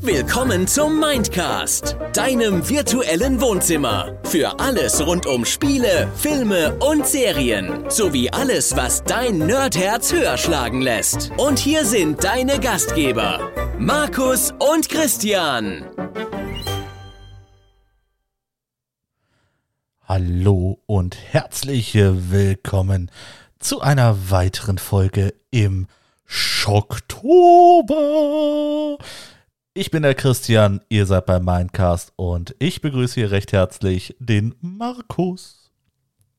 Willkommen 0.00 0.66
zum 0.66 0.98
Mindcast, 0.98 1.96
deinem 2.12 2.68
virtuellen 2.68 3.40
Wohnzimmer. 3.40 4.18
Für 4.24 4.58
alles 4.58 5.04
rund 5.06 5.26
um 5.26 5.44
Spiele, 5.44 6.08
Filme 6.16 6.76
und 6.80 7.06
Serien. 7.06 7.88
Sowie 7.88 8.30
alles, 8.30 8.76
was 8.76 9.04
dein 9.04 9.38
Nerdherz 9.38 10.12
höher 10.12 10.36
schlagen 10.36 10.82
lässt. 10.82 11.30
Und 11.36 11.58
hier 11.58 11.84
sind 11.84 12.24
deine 12.24 12.60
Gastgeber, 12.60 13.50
Markus 13.78 14.52
und 14.58 14.88
Christian. 14.88 15.84
Hallo 20.06 20.80
und 20.86 21.16
herzlich 21.16 21.94
willkommen 21.94 23.10
zu 23.58 23.80
einer 23.80 24.30
weiteren 24.30 24.78
Folge 24.78 25.34
im 25.50 25.86
Schocktober. 26.32 27.76
Ich 29.74 29.90
bin 29.90 30.04
der 30.04 30.14
Christian, 30.14 30.80
ihr 30.88 31.04
seid 31.04 31.26
beim 31.26 31.44
Mindcast 31.44 32.12
und 32.14 32.54
ich 32.60 32.80
begrüße 32.80 33.14
hier 33.14 33.32
recht 33.32 33.50
herzlich 33.50 34.14
den 34.20 34.54
Markus. 34.60 35.72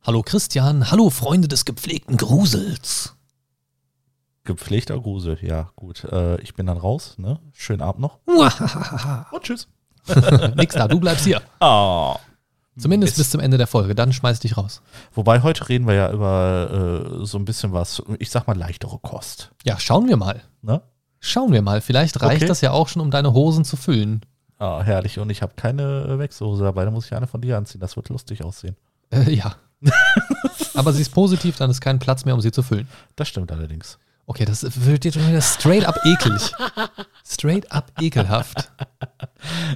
Hallo 0.02 0.22
Christian, 0.23 0.90
hallo 0.91 1.09
Freunde 1.09 1.49
des 1.49 1.66
gepflegten 1.66 2.16
Grusels. 2.16 3.18
Gepflegter 4.46 4.98
Grusel, 4.98 5.38
ja 5.41 5.72
gut. 5.76 6.05
Äh, 6.05 6.40
ich 6.40 6.54
bin 6.54 6.68
dann 6.68 6.77
raus, 6.77 7.16
ne? 7.18 7.41
Schönen 7.52 7.82
Abend 7.82 7.99
noch. 7.99 8.20
und 8.26 9.44
tschüss. 9.44 9.68
Nix 10.55 10.73
da, 10.73 10.88
du 10.88 11.02
bleibst 11.02 11.26
hier. 11.26 11.41
Ah. 11.60 12.18
Zumindest 12.77 13.11
Mist. 13.11 13.17
bis 13.17 13.30
zum 13.31 13.41
Ende 13.41 13.57
der 13.57 13.67
Folge, 13.67 13.95
dann 13.95 14.13
schmeiß 14.13 14.39
dich 14.39 14.55
raus. 14.57 14.81
Wobei 15.13 15.41
heute 15.41 15.67
reden 15.67 15.88
wir 15.88 15.93
ja 15.93 16.12
über 16.12 17.17
äh, 17.21 17.25
so 17.25 17.38
ein 17.38 17.45
bisschen 17.45 17.73
was, 17.73 18.02
ich 18.20 18.29
sag 18.31 18.48
mal 18.48 18.57
leichtere 18.57 18.98
Kost. 18.99 19.52
Ja, 19.66 19.77
schauen 19.77 20.07
wir 20.07 20.16
mal. 20.17 20.41
Ne? 20.62 20.81
Schauen 21.20 21.52
wir 21.52 21.62
mal. 21.62 21.81
Vielleicht 21.81 22.21
reicht 22.21 22.38
Okay. 22.43 22.48
das 22.48 22.62
ja 22.62 22.71
auch 22.71 22.88
schon, 22.88 23.02
um 23.02 23.12
deine 23.12 23.34
Hosen 23.34 23.65
zu 23.65 23.76
füllen. 23.76 24.21
Ah, 24.57 24.81
herrlich. 24.84 25.20
Und 25.20 25.29
ich 25.31 25.41
habe 25.41 25.54
keine 25.55 26.18
Wechselhose 26.18 26.63
dabei, 26.63 26.85
da 26.85 26.91
muss 26.91 27.05
ich 27.07 27.13
eine 27.13 27.27
von 27.27 27.41
dir 27.41 27.57
anziehen. 27.57 27.81
Das 27.81 27.96
wird 27.96 28.09
lustig 28.09 28.43
aussehen. 28.43 28.77
Äh, 29.12 29.31
ja. 29.34 29.55
Aber 30.74 30.93
sie 30.93 31.01
ist 31.01 31.09
positiv, 31.13 31.57
dann 31.57 31.70
ist 31.71 31.81
kein 31.81 31.99
Platz 31.99 32.24
mehr, 32.26 32.34
um 32.35 32.41
sie 32.41 32.51
zu 32.51 32.63
füllen. 32.63 32.87
Das 33.15 33.27
stimmt 33.27 33.51
allerdings. 33.51 33.98
Okay, 34.26 34.46
das 34.46 34.86
wird 34.86 35.05
jetzt 35.05 35.16
schon 35.16 35.27
wieder 35.27 35.41
straight 35.41 35.86
up 35.86 35.98
ekelig. 36.05 36.52
Straight 37.26 37.72
up 37.72 37.91
ekelhaft. 38.00 38.72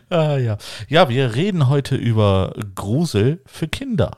Ah, 0.09 0.37
ja. 0.37 0.57
ja, 0.87 1.09
wir 1.09 1.33
reden 1.33 1.69
heute 1.69 1.95
über 1.95 2.53
Grusel 2.75 3.41
für 3.47 3.67
Kinder. 3.67 4.11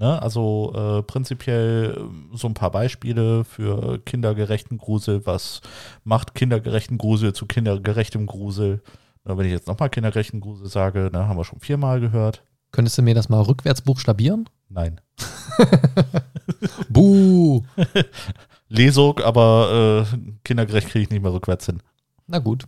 Ne? 0.00 0.20
Also 0.22 0.72
äh, 0.74 1.02
prinzipiell 1.02 1.94
äh, 1.94 2.36
so 2.36 2.48
ein 2.48 2.54
paar 2.54 2.70
Beispiele 2.70 3.44
für 3.44 3.98
kindergerechten 3.98 4.78
Grusel. 4.78 5.26
Was 5.26 5.60
macht 6.04 6.34
kindergerechten 6.34 6.96
Grusel 6.96 7.34
zu 7.34 7.44
kindergerechtem 7.44 8.26
Grusel? 8.26 8.82
Na, 9.24 9.36
wenn 9.36 9.44
ich 9.44 9.52
jetzt 9.52 9.66
nochmal 9.68 9.90
kindergerechten 9.90 10.40
Grusel 10.40 10.68
sage, 10.68 11.10
ne, 11.12 11.28
haben 11.28 11.36
wir 11.36 11.44
schon 11.44 11.60
viermal 11.60 12.00
gehört. 12.00 12.42
Könntest 12.72 12.96
du 12.96 13.02
mir 13.02 13.14
das 13.14 13.28
mal 13.28 13.42
rückwärts 13.42 13.82
buchstabieren? 13.82 14.48
Nein. 14.70 15.02
Buh. 16.88 17.62
Lesung, 18.70 19.18
aber 19.18 20.06
äh, 20.12 20.16
kindergerecht 20.44 20.88
kriege 20.88 21.02
ich 21.02 21.10
nicht 21.10 21.22
mehr 21.22 21.32
rückwärts 21.32 21.66
hin. 21.66 21.82
Na 22.26 22.38
gut. 22.38 22.64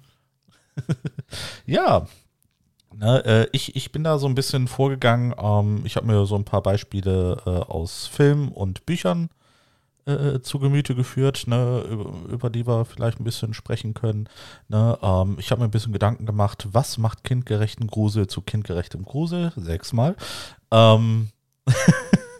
Ja, 1.66 2.06
ne, 2.94 3.24
äh, 3.24 3.46
ich, 3.52 3.76
ich 3.76 3.92
bin 3.92 4.04
da 4.04 4.18
so 4.18 4.26
ein 4.26 4.34
bisschen 4.34 4.68
vorgegangen. 4.68 5.34
Ähm, 5.38 5.82
ich 5.84 5.96
habe 5.96 6.06
mir 6.06 6.26
so 6.26 6.34
ein 6.34 6.44
paar 6.44 6.62
Beispiele 6.62 7.40
äh, 7.46 7.50
aus 7.50 8.06
Filmen 8.06 8.48
und 8.48 8.84
Büchern 8.84 9.30
äh, 10.06 10.40
zu 10.40 10.58
Gemüte 10.58 10.94
geführt, 10.94 11.44
ne, 11.46 11.84
über, 11.88 12.12
über 12.28 12.50
die 12.50 12.66
wir 12.66 12.84
vielleicht 12.84 13.20
ein 13.20 13.24
bisschen 13.24 13.54
sprechen 13.54 13.94
können. 13.94 14.28
Ne, 14.68 14.98
ähm, 15.02 15.36
ich 15.38 15.50
habe 15.50 15.60
mir 15.60 15.68
ein 15.68 15.72
bisschen 15.72 15.92
Gedanken 15.92 16.26
gemacht, 16.26 16.66
was 16.72 16.98
macht 16.98 17.24
kindgerechten 17.24 17.86
Grusel 17.86 18.26
zu 18.26 18.42
kindgerechtem 18.42 19.04
Grusel? 19.04 19.52
Sechsmal. 19.56 20.16
Ähm, 20.70 21.28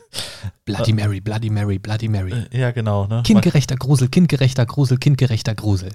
Bloody 0.65 0.93
Mary, 0.93 1.21
Bloody 1.21 1.51
Mary, 1.51 1.79
Bloody 1.79 2.09
Mary. 2.09 2.33
äh, 2.33 2.59
ja, 2.59 2.71
genau. 2.71 3.07
Ne? 3.07 3.23
Kindgerechter 3.25 3.77
Grusel, 3.77 4.09
kindgerechter 4.09 4.67
Grusel, 4.67 4.99
kindgerechter 4.99 5.55
Grusel. 5.55 5.91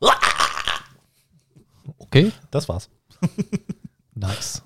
Okay, 1.98 2.32
Das 2.50 2.68
war's. 2.68 2.88
nice. 4.14 4.62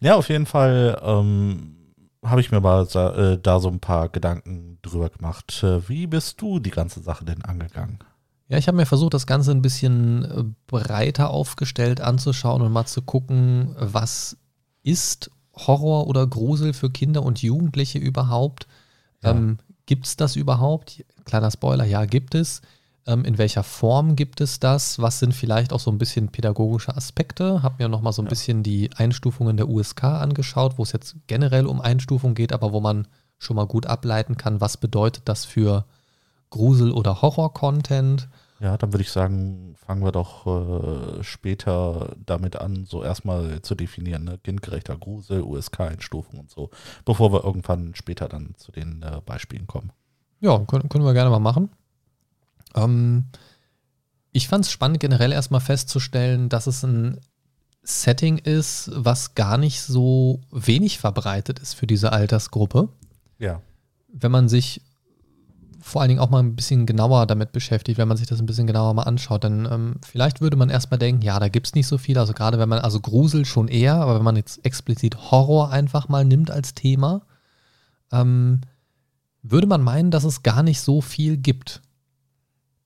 Ja, 0.00 0.14
auf 0.14 0.28
jeden 0.28 0.46
Fall 0.46 0.98
ähm, 1.02 1.76
habe 2.24 2.40
ich 2.40 2.50
mir 2.50 2.60
mal 2.60 2.86
sa- 2.86 3.32
äh, 3.32 3.38
da 3.40 3.58
so 3.60 3.68
ein 3.68 3.80
paar 3.80 4.08
Gedanken 4.08 4.78
drüber 4.82 5.10
gemacht. 5.10 5.62
Äh, 5.62 5.88
wie 5.88 6.06
bist 6.06 6.40
du 6.40 6.58
die 6.60 6.70
ganze 6.70 7.00
Sache 7.02 7.24
denn 7.24 7.44
angegangen? 7.44 7.98
Ja, 8.48 8.56
ich 8.58 8.66
habe 8.68 8.76
mir 8.76 8.86
versucht, 8.86 9.12
das 9.14 9.26
Ganze 9.26 9.50
ein 9.50 9.60
bisschen 9.62 10.24
äh, 10.24 10.44
breiter 10.68 11.30
aufgestellt 11.30 12.00
anzuschauen 12.00 12.62
und 12.62 12.72
mal 12.72 12.86
zu 12.86 13.02
gucken, 13.02 13.74
was 13.78 14.36
ist 14.82 15.30
Horror 15.66 16.06
oder 16.06 16.26
Grusel 16.26 16.72
für 16.72 16.90
Kinder 16.90 17.22
und 17.22 17.42
Jugendliche 17.42 17.98
überhaupt? 17.98 18.66
Ja. 19.22 19.30
Ähm, 19.32 19.58
gibt 19.86 20.06
es 20.06 20.16
das 20.16 20.36
überhaupt? 20.36 21.04
Kleiner 21.24 21.50
Spoiler, 21.50 21.84
ja, 21.84 22.04
gibt 22.04 22.34
es. 22.34 22.62
Ähm, 23.06 23.24
in 23.24 23.38
welcher 23.38 23.62
Form 23.62 24.16
gibt 24.16 24.40
es 24.40 24.60
das? 24.60 24.98
Was 25.00 25.18
sind 25.18 25.34
vielleicht 25.34 25.72
auch 25.72 25.80
so 25.80 25.90
ein 25.90 25.98
bisschen 25.98 26.28
pädagogische 26.28 26.94
Aspekte? 26.96 27.62
Hab 27.62 27.78
mir 27.78 27.88
nochmal 27.88 28.12
so 28.12 28.20
ein 28.22 28.26
Ja. 28.26 28.30
bisschen 28.30 28.62
die 28.62 28.90
Einstufungen 28.96 29.56
der 29.56 29.68
USK 29.68 30.04
angeschaut, 30.04 30.74
wo 30.76 30.82
es 30.82 30.92
jetzt 30.92 31.16
generell 31.26 31.66
um 31.66 31.80
Einstufung 31.80 32.34
geht, 32.34 32.52
aber 32.52 32.72
wo 32.72 32.80
man 32.80 33.08
schon 33.38 33.56
mal 33.56 33.66
gut 33.66 33.86
ableiten 33.86 34.36
kann, 34.36 34.60
was 34.60 34.76
bedeutet 34.76 35.22
das 35.26 35.44
für 35.44 35.84
Grusel- 36.50 36.92
oder 36.92 37.22
Horror-Content. 37.22 38.28
Ja, 38.60 38.76
dann 38.76 38.92
würde 38.92 39.02
ich 39.02 39.12
sagen, 39.12 39.76
fangen 39.76 40.02
wir 40.02 40.10
doch 40.10 40.46
äh, 40.46 41.22
später 41.22 42.16
damit 42.26 42.56
an, 42.56 42.86
so 42.86 43.04
erstmal 43.04 43.62
zu 43.62 43.76
definieren, 43.76 44.24
ne? 44.24 44.38
kindgerechter 44.38 44.96
Grusel, 44.96 45.42
USK-Einstufung 45.42 46.40
und 46.40 46.50
so, 46.50 46.70
bevor 47.04 47.32
wir 47.32 47.44
irgendwann 47.44 47.94
später 47.94 48.28
dann 48.28 48.54
zu 48.56 48.72
den 48.72 49.02
äh, 49.02 49.20
Beispielen 49.24 49.68
kommen. 49.68 49.92
Ja, 50.40 50.58
können, 50.58 50.88
können 50.88 51.04
wir 51.04 51.14
gerne 51.14 51.30
mal 51.30 51.38
machen. 51.38 51.70
Ähm, 52.74 53.26
ich 54.32 54.48
fand 54.48 54.64
es 54.64 54.72
spannend, 54.72 55.00
generell 55.00 55.32
erstmal 55.32 55.60
festzustellen, 55.60 56.48
dass 56.48 56.66
es 56.66 56.82
ein 56.82 57.20
Setting 57.82 58.38
ist, 58.38 58.90
was 58.92 59.34
gar 59.34 59.56
nicht 59.56 59.80
so 59.80 60.40
wenig 60.50 60.98
verbreitet 60.98 61.60
ist 61.60 61.74
für 61.74 61.86
diese 61.86 62.12
Altersgruppe. 62.12 62.88
Ja. 63.38 63.62
Wenn 64.08 64.32
man 64.32 64.48
sich 64.48 64.82
vor 65.88 66.02
allen 66.02 66.08
Dingen 66.08 66.20
auch 66.20 66.30
mal 66.30 66.40
ein 66.40 66.54
bisschen 66.54 66.86
genauer 66.86 67.26
damit 67.26 67.52
beschäftigt, 67.52 67.98
wenn 67.98 68.08
man 68.08 68.16
sich 68.16 68.26
das 68.26 68.40
ein 68.40 68.46
bisschen 68.46 68.66
genauer 68.66 68.94
mal 68.94 69.04
anschaut, 69.04 69.44
dann 69.44 69.66
ähm, 69.70 69.94
vielleicht 70.04 70.40
würde 70.40 70.56
man 70.56 70.70
erstmal 70.70 70.98
denken, 70.98 71.22
ja, 71.22 71.38
da 71.40 71.48
gibt 71.48 71.66
es 71.66 71.74
nicht 71.74 71.86
so 71.86 71.98
viel. 71.98 72.18
Also 72.18 72.34
gerade 72.34 72.58
wenn 72.58 72.68
man, 72.68 72.80
also 72.80 73.00
Grusel 73.00 73.44
schon 73.44 73.68
eher, 73.68 73.94
aber 73.94 74.16
wenn 74.16 74.24
man 74.24 74.36
jetzt 74.36 74.64
explizit 74.64 75.30
Horror 75.30 75.70
einfach 75.70 76.08
mal 76.08 76.24
nimmt 76.24 76.50
als 76.50 76.74
Thema, 76.74 77.22
ähm, 78.12 78.60
würde 79.42 79.66
man 79.66 79.82
meinen, 79.82 80.10
dass 80.10 80.24
es 80.24 80.42
gar 80.42 80.62
nicht 80.62 80.80
so 80.80 81.00
viel 81.00 81.36
gibt. 81.36 81.82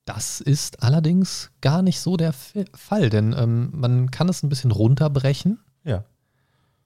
Das 0.05 0.41
ist 0.41 0.83
allerdings 0.83 1.51
gar 1.61 1.83
nicht 1.83 2.01
so 2.01 2.17
der 2.17 2.31
F 2.31 2.55
Fall, 2.75 3.11
denn 3.11 3.35
ähm, 3.37 3.71
man 3.73 4.11
kann 4.11 4.29
es 4.29 4.43
ein 4.43 4.49
bisschen 4.49 4.71
runterbrechen. 4.71 5.61
Ja. 5.85 6.05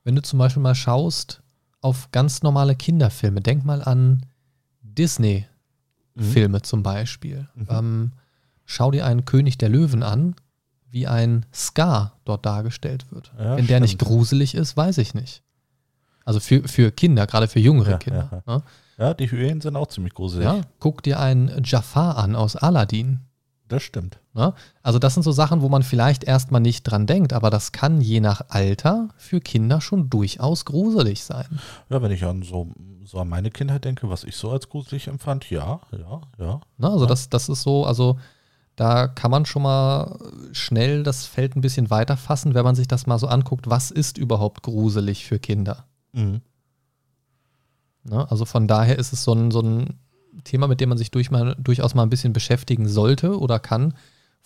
Wenn 0.05 0.15
du 0.15 0.23
zum 0.23 0.39
Beispiel 0.39 0.63
mal 0.63 0.75
schaust 0.75 1.43
auf 1.81 2.11
ganz 2.13 2.43
normale 2.43 2.75
Kinderfilme, 2.75 3.41
denk 3.41 3.65
mal 3.65 3.83
an 3.83 4.25
Disney-Filme 6.17 6.63
zum 6.63 6.83
Beispiel. 6.83 7.49
Mhm. 7.55 7.67
Ähm, 7.71 8.13
schau 8.65 8.91
dir 8.91 9.07
einen 9.07 9.25
König 9.25 9.59
der 9.59 9.69
Löwen 9.69 10.03
an, 10.03 10.35
wie 10.91 11.07
ein 11.07 11.45
Scar 11.53 12.19
dort 12.25 12.47
dargestellt 12.47 13.07
wird. 13.13 13.33
Ja, 13.39 13.57
Wenn 13.57 13.67
der 13.67 13.81
nicht 13.81 13.93
stimmt. 13.95 14.09
gruselig 14.11 14.55
ist, 14.55 14.77
weiß 14.77 14.99
ich 14.99 15.15
nicht. 15.15 15.43
Also 16.25 16.41
für, 16.41 16.67
für 16.67 16.91
Kinder, 16.91 17.27
gerade 17.27 17.49
für 17.49 17.61
jüngere 17.61 17.91
Ja, 17.93 17.99
Kinder. 17.99 18.43
ja, 18.47 18.55
Ne? 18.57 18.63
Ja, 18.99 19.15
die 19.15 19.31
Hyänen 19.31 19.61
sind 19.61 19.77
auch 19.77 19.89
ziemlich 19.89 20.15
gruselig. 20.15 20.47
Ja, 20.47 20.63
guck 20.81 21.03
dir 21.03 21.21
einen 21.21 21.63
Jafar 21.65 22.17
an 22.17 22.35
aus 22.35 22.57
Aladdin. 22.57 23.21
Das 23.69 23.83
stimmt. 23.83 24.19
Ne? 24.37 24.53
Also 24.83 24.99
das 24.99 25.15
sind 25.15 25.23
so 25.23 25.33
Sachen, 25.33 25.63
wo 25.63 25.71
man 25.71 25.83
vielleicht 25.83 26.23
erstmal 26.23 26.61
nicht 26.61 26.83
dran 26.83 27.07
denkt, 27.07 27.33
aber 27.33 27.49
das 27.49 27.73
kann 27.73 28.03
je 28.03 28.21
nach 28.21 28.43
Alter 28.49 29.09
für 29.17 29.41
Kinder 29.41 29.81
schon 29.81 30.11
durchaus 30.11 30.67
gruselig 30.67 31.25
sein. 31.25 31.59
Ja, 31.89 32.03
wenn 32.03 32.11
ich 32.13 32.23
an 32.23 32.43
so, 32.43 32.69
so 33.03 33.19
an 33.19 33.31
meine 33.31 33.51
Kindheit 33.51 33.87
denke, 33.87 34.11
was 34.11 34.25
ich 34.25 34.37
so 34.37 34.51
als 34.51 34.69
gruselig 34.69 35.09
empfand, 35.09 35.49
ja, 35.49 35.81
ja, 35.91 36.21
ja. 36.39 36.61
Ne? 36.77 36.91
Also 36.91 37.05
Ja. 37.05 37.07
das, 37.07 37.31
das 37.31 37.49
ist 37.49 37.63
so, 37.63 37.87
also 37.87 38.19
da 38.77 39.07
kann 39.09 39.31
man 39.31 39.47
schon 39.47 39.63
mal 39.63 40.19
schnell 40.53 41.03
das 41.03 41.25
Feld 41.25 41.57
ein 41.57 41.63
bisschen 41.63 41.89
weiter 41.89 42.19
fassen, 42.19 42.53
wenn 42.53 42.65
man 42.65 42.75
sich 42.75 42.89
das 42.89 43.07
mal 43.07 43.19
so 43.19 43.29
anguckt, 43.29 43.71
was 43.71 43.91
ist 43.91 44.19
überhaupt 44.19 44.63
gruselig 44.63 45.25
für 45.25 45.39
Kinder. 45.39 45.87
Mhm. 46.13 46.43
Ne? 48.05 48.31
Also 48.31 48.45
von 48.45 48.69
daher 48.69 48.99
ist 48.99 49.15
es 49.15 49.25
so 49.25 49.33
ein, 49.33 49.51
so 49.51 49.61
ein 49.61 49.99
Thema, 50.45 50.69
mit 50.69 50.83
dem 50.83 50.91
man 50.91 50.99
sich 50.99 51.11
durch 51.11 51.31
mal, 51.31 51.57
durchaus 51.59 51.95
mal 51.95 52.03
ein 52.03 52.11
bisschen 52.11 52.35
beschäftigen 52.35 52.87
sollte 52.87 53.41
oder 53.41 53.59
kann. 53.59 53.95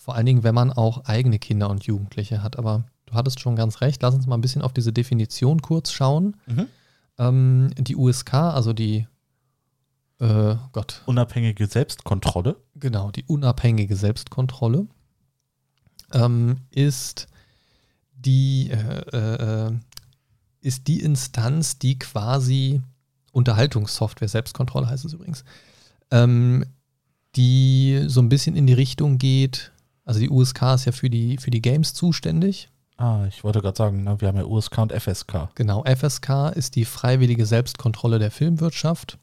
Vor 0.01 0.15
allen 0.15 0.25
Dingen, 0.25 0.41
wenn 0.41 0.55
man 0.55 0.73
auch 0.73 1.05
eigene 1.05 1.37
Kinder 1.37 1.69
und 1.69 1.83
Jugendliche 1.83 2.41
hat. 2.41 2.57
Aber 2.57 2.85
du 3.05 3.13
hattest 3.13 3.39
schon 3.39 3.55
ganz 3.55 3.81
recht. 3.81 4.01
Lass 4.01 4.15
uns 4.15 4.25
mal 4.25 4.33
ein 4.33 4.41
bisschen 4.41 4.63
auf 4.63 4.73
diese 4.73 4.91
Definition 4.91 5.61
kurz 5.61 5.91
schauen. 5.91 6.37
Mhm. 6.47 6.67
Ähm, 7.19 7.69
die 7.77 7.95
USK, 7.95 8.33
also 8.33 8.73
die 8.73 9.07
äh, 10.19 10.55
Gott, 10.71 11.03
Unabhängige 11.05 11.67
Selbstkontrolle. 11.67 12.55
genau, 12.73 13.11
die 13.11 13.25
unabhängige 13.25 13.95
Selbstkontrolle 13.95 14.87
ähm, 16.13 16.57
ist 16.71 17.27
die, 18.13 18.71
äh, 18.71 19.67
äh, 19.67 19.71
ist 20.61 20.87
die 20.87 21.01
Instanz, 21.01 21.77
die 21.77 21.99
quasi 21.99 22.81
Unterhaltungssoftware, 23.33 24.27
Selbstkontrolle 24.27 24.89
heißt 24.89 25.05
es 25.05 25.13
übrigens, 25.13 25.43
ähm, 26.09 26.65
die 27.35 28.03
so 28.07 28.19
ein 28.19 28.29
bisschen 28.29 28.55
in 28.55 28.65
die 28.65 28.73
Richtung 28.73 29.19
geht, 29.19 29.71
also 30.05 30.19
die 30.19 30.29
USK 30.29 30.61
ist 30.75 30.85
ja 30.85 30.91
für 30.91 31.09
die, 31.09 31.37
für 31.37 31.51
die 31.51 31.61
Games 31.61 31.93
zuständig. 31.93 32.69
Ah, 32.97 33.25
ich 33.27 33.43
wollte 33.43 33.61
gerade 33.61 33.77
sagen, 33.77 34.03
ne, 34.03 34.19
wir 34.21 34.27
haben 34.27 34.37
ja 34.37 34.45
USK 34.45 34.77
und 34.79 34.91
FSK. 34.93 35.49
Genau, 35.55 35.83
FSK 35.83 36.51
ist 36.55 36.75
die 36.75 36.85
freiwillige 36.85 37.45
Selbstkontrolle 37.45 38.19
der 38.19 38.31
Filmwirtschaft 38.31 39.17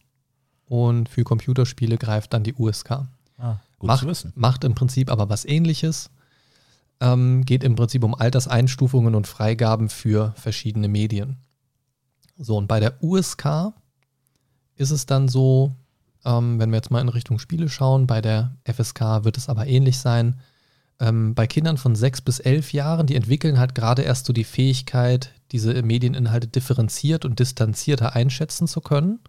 und 0.66 1.08
für 1.08 1.25
Computerspiele 1.25 1.96
greift 1.96 2.32
dann 2.32 2.42
die 2.42 2.54
USK. 2.54 3.06
Ah, 3.38 3.60
gut 3.78 3.86
macht, 3.86 4.00
zu 4.00 4.08
wissen. 4.08 4.32
macht 4.34 4.64
im 4.64 4.75
Prinzip 4.75 5.10
aber 5.10 5.28
was 5.28 5.44
ähnliches. 5.44 6.10
Ähm, 7.00 7.44
geht 7.44 7.62
im 7.62 7.76
Prinzip 7.76 8.02
um 8.02 8.14
Alterseinstufungen 8.14 9.14
und 9.14 9.28
Freigaben 9.28 9.88
für 9.88 10.32
verschiedene 10.36 10.88
Medien. 10.88 11.36
So, 12.36 12.56
und 12.56 12.66
bei 12.66 12.81
der 12.81 13.02
USK 13.02 13.72
ist 14.74 14.90
es 14.90 15.06
dann 15.06 15.28
so, 15.28 15.76
ähm, 16.24 16.58
wenn 16.58 16.70
wir 16.70 16.76
jetzt 16.76 16.90
mal 16.90 17.00
in 17.00 17.08
Richtung 17.08 17.38
Spiele 17.38 17.69
schauen, 17.69 18.06
bei 18.06 18.20
der 18.20 18.56
FSK 18.64 19.24
wird 19.24 19.36
es 19.36 19.48
aber 19.48 19.66
ähnlich 19.66 19.98
sein. 19.98 20.40
Ähm, 21.00 21.34
bei 21.34 21.46
Kindern 21.46 21.76
von 21.76 21.94
sechs 21.94 22.20
bis 22.20 22.40
elf 22.40 22.72
Jahren, 22.72 23.06
die 23.06 23.16
entwickeln 23.16 23.58
halt 23.58 23.74
gerade 23.74 24.02
erst 24.02 24.26
so 24.26 24.32
die 24.32 24.44
Fähigkeit, 24.44 25.32
diese 25.52 25.82
Medieninhalte 25.82 26.48
differenziert 26.48 27.24
und 27.24 27.38
distanzierter 27.38 28.14
einschätzen 28.14 28.66
zu 28.66 28.80
können 28.80 29.20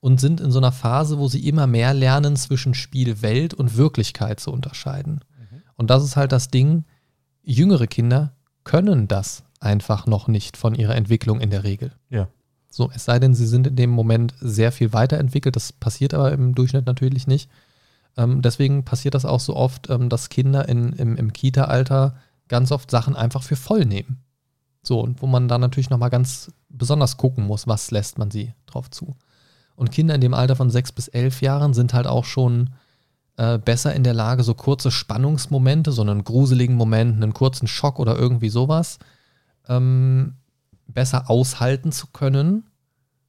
und 0.00 0.20
sind 0.20 0.40
in 0.40 0.50
so 0.50 0.58
einer 0.58 0.72
Phase, 0.72 1.18
wo 1.18 1.28
sie 1.28 1.46
immer 1.46 1.66
mehr 1.66 1.92
lernen, 1.92 2.36
zwischen 2.36 2.74
Spielwelt 2.74 3.54
und 3.54 3.76
Wirklichkeit 3.76 4.40
zu 4.40 4.52
unterscheiden. 4.52 5.20
Und 5.76 5.90
das 5.90 6.02
ist 6.02 6.16
halt 6.16 6.32
das 6.32 6.48
Ding, 6.48 6.84
jüngere 7.42 7.86
Kinder 7.86 8.32
können 8.64 9.08
das 9.08 9.44
einfach 9.60 10.06
noch 10.06 10.28
nicht 10.28 10.56
von 10.56 10.74
ihrer 10.74 10.96
Entwicklung 10.96 11.40
in 11.40 11.50
der 11.50 11.64
Regel. 11.64 11.92
Ja. 12.10 12.28
So, 12.68 12.90
es 12.94 13.04
sei 13.04 13.18
denn, 13.18 13.34
sie 13.34 13.46
sind 13.46 13.66
in 13.66 13.76
dem 13.76 13.90
Moment 13.90 14.34
sehr 14.40 14.72
viel 14.72 14.92
weiterentwickelt. 14.92 15.56
Das 15.56 15.72
passiert 15.72 16.12
aber 16.12 16.32
im 16.32 16.54
Durchschnitt 16.54 16.86
natürlich 16.86 17.26
nicht. 17.26 17.48
Ähm, 18.16 18.42
deswegen 18.42 18.84
passiert 18.84 19.14
das 19.14 19.24
auch 19.24 19.40
so 19.40 19.54
oft, 19.54 19.90
ähm, 19.90 20.08
dass 20.08 20.28
Kinder 20.28 20.68
in, 20.68 20.92
im, 20.94 21.16
im 21.16 21.32
Kita-Alter 21.32 22.16
ganz 22.48 22.72
oft 22.72 22.90
Sachen 22.90 23.16
einfach 23.16 23.42
für 23.42 23.56
voll 23.56 23.84
nehmen. 23.84 24.22
So, 24.82 25.00
und 25.00 25.20
wo 25.20 25.26
man 25.26 25.48
dann 25.48 25.60
natürlich 25.60 25.90
nochmal 25.90 26.10
ganz 26.10 26.52
besonders 26.68 27.16
gucken 27.16 27.46
muss, 27.46 27.66
was 27.66 27.90
lässt 27.90 28.18
man 28.18 28.30
sie 28.30 28.52
drauf 28.66 28.90
zu. 28.90 29.16
Und 29.74 29.90
Kinder 29.90 30.14
in 30.14 30.20
dem 30.20 30.34
Alter 30.34 30.56
von 30.56 30.70
sechs 30.70 30.92
bis 30.92 31.08
elf 31.08 31.42
Jahren 31.42 31.74
sind 31.74 31.92
halt 31.92 32.06
auch 32.06 32.24
schon 32.24 32.70
äh, 33.36 33.58
besser 33.58 33.94
in 33.94 34.04
der 34.04 34.14
Lage, 34.14 34.42
so 34.42 34.54
kurze 34.54 34.90
Spannungsmomente, 34.90 35.92
so 35.92 36.02
einen 36.02 36.24
gruseligen 36.24 36.76
Moment, 36.76 37.16
einen 37.16 37.34
kurzen 37.34 37.66
Schock 37.66 37.98
oder 37.98 38.16
irgendwie 38.16 38.48
sowas, 38.48 38.98
ähm, 39.68 40.36
besser 40.86 41.28
aushalten 41.28 41.92
zu 41.92 42.06
können 42.06 42.64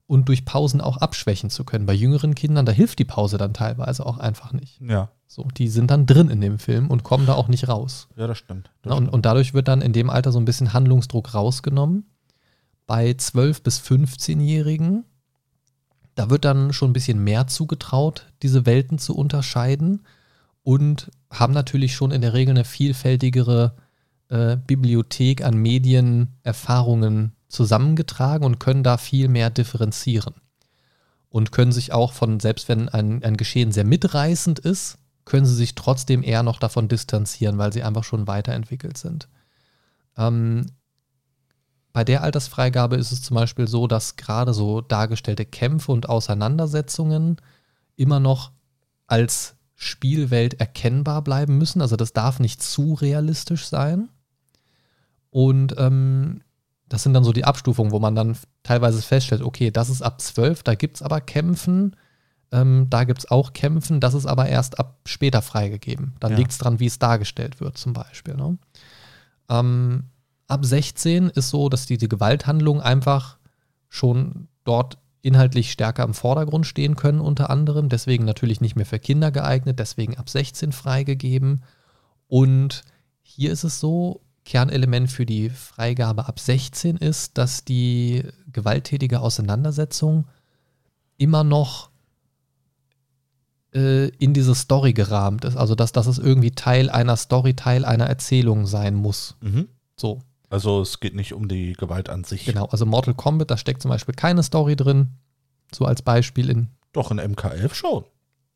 und 0.07 0.29
durch 0.29 0.45
Pausen 0.45 0.81
auch 0.81 0.97
abschwächen 0.97 1.49
zu 1.49 1.65
können. 1.65 1.85
Bei 1.85 1.93
jüngeren 1.93 2.33
Kindern, 2.33 2.65
da 2.65 2.71
hilft 2.71 2.97
die 2.97 3.05
Pause 3.05 3.37
dann 3.37 3.53
teilweise 3.53 4.05
auch 4.05 4.17
einfach 4.17 4.53
nicht. 4.53 4.81
Ja. 4.81 5.09
So, 5.27 5.43
die 5.57 5.67
sind 5.67 5.91
dann 5.91 6.05
drin 6.05 6.29
in 6.29 6.39
dem 6.39 6.57
Film 6.59 6.89
und 6.89 7.03
kommen 7.03 7.25
da 7.25 7.35
auch 7.35 7.49
nicht 7.49 7.67
raus. 7.67 8.07
Ja, 8.15 8.25
das 8.25 8.37
stimmt. 8.37 8.71
Das 8.81 8.91
Na, 8.91 8.91
und, 8.93 9.03
stimmt. 9.03 9.13
und 9.13 9.25
dadurch 9.25 9.53
wird 9.53 9.67
dann 9.67 9.81
in 9.81 9.91
dem 9.91 10.09
Alter 10.09 10.31
so 10.31 10.39
ein 10.39 10.45
bisschen 10.45 10.71
Handlungsdruck 10.71 11.33
rausgenommen. 11.33 12.05
Bei 12.85 13.11
12- 13.11 13.63
bis 13.63 13.81
15-Jährigen, 13.81 15.03
da 16.15 16.29
wird 16.29 16.45
dann 16.45 16.71
schon 16.71 16.91
ein 16.91 16.93
bisschen 16.93 17.21
mehr 17.21 17.47
zugetraut, 17.47 18.27
diese 18.41 18.65
Welten 18.65 18.97
zu 18.97 19.13
unterscheiden 19.13 20.05
und 20.63 21.11
haben 21.29 21.53
natürlich 21.53 21.93
schon 21.93 22.11
in 22.11 22.21
der 22.21 22.33
Regel 22.33 22.51
eine 22.51 22.63
vielfältigere 22.63 23.75
äh, 24.29 24.55
Bibliothek 24.55 25.43
an 25.43 25.57
Medienerfahrungen 25.57 27.33
zusammengetragen 27.47 28.45
und 28.45 28.59
können 28.59 28.83
da 28.83 28.97
viel 28.97 29.27
mehr 29.27 29.49
differenzieren. 29.49 30.35
Und 31.29 31.51
können 31.51 31.71
sich 31.71 31.91
auch 31.91 32.13
von, 32.13 32.39
selbst 32.39 32.69
wenn 32.69 32.89
ein, 32.89 33.23
ein 33.23 33.37
Geschehen 33.37 33.71
sehr 33.71 33.83
mitreißend 33.83 34.59
ist, 34.59 34.97
können 35.25 35.45
sie 35.45 35.55
sich 35.55 35.75
trotzdem 35.75 36.23
eher 36.23 36.41
noch 36.41 36.57
davon 36.57 36.87
distanzieren, 36.87 37.57
weil 37.57 37.73
sie 37.73 37.83
einfach 37.83 38.03
schon 38.03 38.27
weiterentwickelt 38.27 38.97
sind. 38.97 39.27
Ähm, 40.17 40.67
bei 41.91 42.03
der 42.03 42.23
Altersfreigabe 42.23 42.95
ist 42.95 43.11
es 43.11 43.23
zum 43.23 43.35
Beispiel 43.35 43.67
so, 43.67 43.87
dass 43.87 44.15
gerade 44.15 44.53
so 44.53 44.81
dargestellte 44.81 45.45
Kämpfe 45.45 45.91
und 45.91 46.07
Auseinandersetzungen 46.09 47.37
immer 47.95 48.19
noch 48.19 48.51
als 49.07 49.55
Spielwelt 49.73 50.59
erkennbar 50.59 51.23
bleiben 51.23 51.57
müssen. 51.57 51.81
Also 51.81 51.95
das 51.95 52.13
darf 52.13 52.39
nicht 52.39 52.61
zu 52.61 52.93
realistisch 52.93 53.67
sein. 53.67 54.09
Und 55.29 55.75
ähm, 55.77 56.41
das 56.89 57.03
sind 57.03 57.13
dann 57.13 57.23
so 57.23 57.33
die 57.33 57.45
Abstufungen, 57.45 57.91
wo 57.91 57.99
man 57.99 58.15
dann 58.15 58.37
teilweise 58.63 59.01
feststellt, 59.01 59.41
okay, 59.41 59.71
das 59.71 59.89
ist 59.89 60.01
ab 60.01 60.21
12, 60.21 60.63
da 60.63 60.75
gibt 60.75 60.97
es 60.97 61.01
aber 61.01 61.21
Kämpfen, 61.21 61.95
ähm, 62.51 62.87
da 62.89 63.03
gibt 63.03 63.19
es 63.19 63.31
auch 63.31 63.53
Kämpfen, 63.53 63.99
das 63.99 64.13
ist 64.13 64.25
aber 64.25 64.47
erst 64.47 64.79
ab 64.79 64.99
später 65.05 65.41
freigegeben. 65.41 66.13
Dann 66.19 66.31
Ja. 66.31 66.37
liegt 66.37 66.51
es 66.51 66.57
dran, 66.57 66.79
wie 66.79 66.85
es 66.85 66.99
dargestellt 66.99 67.59
wird, 67.59 67.77
zum 67.77 67.93
Beispiel. 67.93 68.35
Ne? 68.35 68.57
Ähm, 69.49 70.05
ab 70.47 70.65
16 70.65 71.29
ist 71.29 71.49
so, 71.49 71.67
dass 71.69 71.85
die, 71.85 71.97
die 71.97 72.07
Gewalthandlungen 72.07 72.81
einfach 72.81 73.37
schon 73.89 74.47
dort 74.63 74.97
inhaltlich 75.21 75.71
stärker 75.71 76.03
im 76.03 76.13
Vordergrund 76.13 76.65
stehen 76.65 76.95
können, 76.95 77.19
unter 77.19 77.49
anderem. 77.49 77.89
Deswegen 77.89 78.23
natürlich 78.23 78.61
nicht 78.61 78.77
mehr 78.77 78.85
für 78.85 78.99
Kinder 78.99 79.31
geeignet, 79.31 79.77
deswegen 79.79 80.15
ab 80.17 80.29
16 80.29 80.71
freigegeben. 80.71 81.63
Und 82.27 82.83
hier 83.23 83.51
ist 83.51 83.65
es 83.65 83.81
so, 83.81 84.21
Kernelement 84.47 85.11
für 85.11 85.25
die 85.25 85.49
Freigabe 85.49 86.25
ab 86.27 86.39
16 86.39 86.95
ist, 86.97 87.37
dass 87.37 87.65
die 87.65 88.23
gewalttätige 88.51 89.19
Auseinandersetzung 89.19 90.25
immer 91.17 91.43
noch 91.43 91.89
äh, 93.73 94.07
in 94.17 94.33
diese 94.33 94.55
Story 94.55 94.93
gerahmt 94.93 95.43
ist. 95.43 95.57
Also 95.57 95.75
dass, 95.75 95.91
dass 95.91 96.07
es 96.07 96.17
irgendwie 96.17 96.51
Teil 96.51 96.89
einer 96.89 97.17
Story, 97.17 97.55
Teil 97.55 97.83
einer 97.83 98.05
Erzählung 98.05 98.65
sein 98.67 98.95
muss. 98.95 99.35
Mhm. 99.41 99.67
So, 99.97 100.19
Also 100.49 100.81
es 100.81 100.99
geht 101.01 101.13
nicht 101.15 101.33
um 101.33 101.47
die 101.49 101.73
Gewalt 101.73 102.09
an 102.09 102.23
sich. 102.23 102.45
genau. 102.45 102.67
Also 102.67 102.85
Mortal 102.85 103.15
Kombat, 103.15 103.51
da 103.51 103.57
steckt 103.57 103.81
zum 103.81 103.89
Beispiel 103.89 104.15
keine 104.15 104.43
Story 104.43 104.75
drin. 104.77 105.09
So 105.75 105.83
als 105.85 106.01
Beispiel 106.01 106.49
in, 106.49 106.67
Doch 106.93 107.11
in 107.11 107.19
MK11 107.19 107.73
schon. 107.73 108.05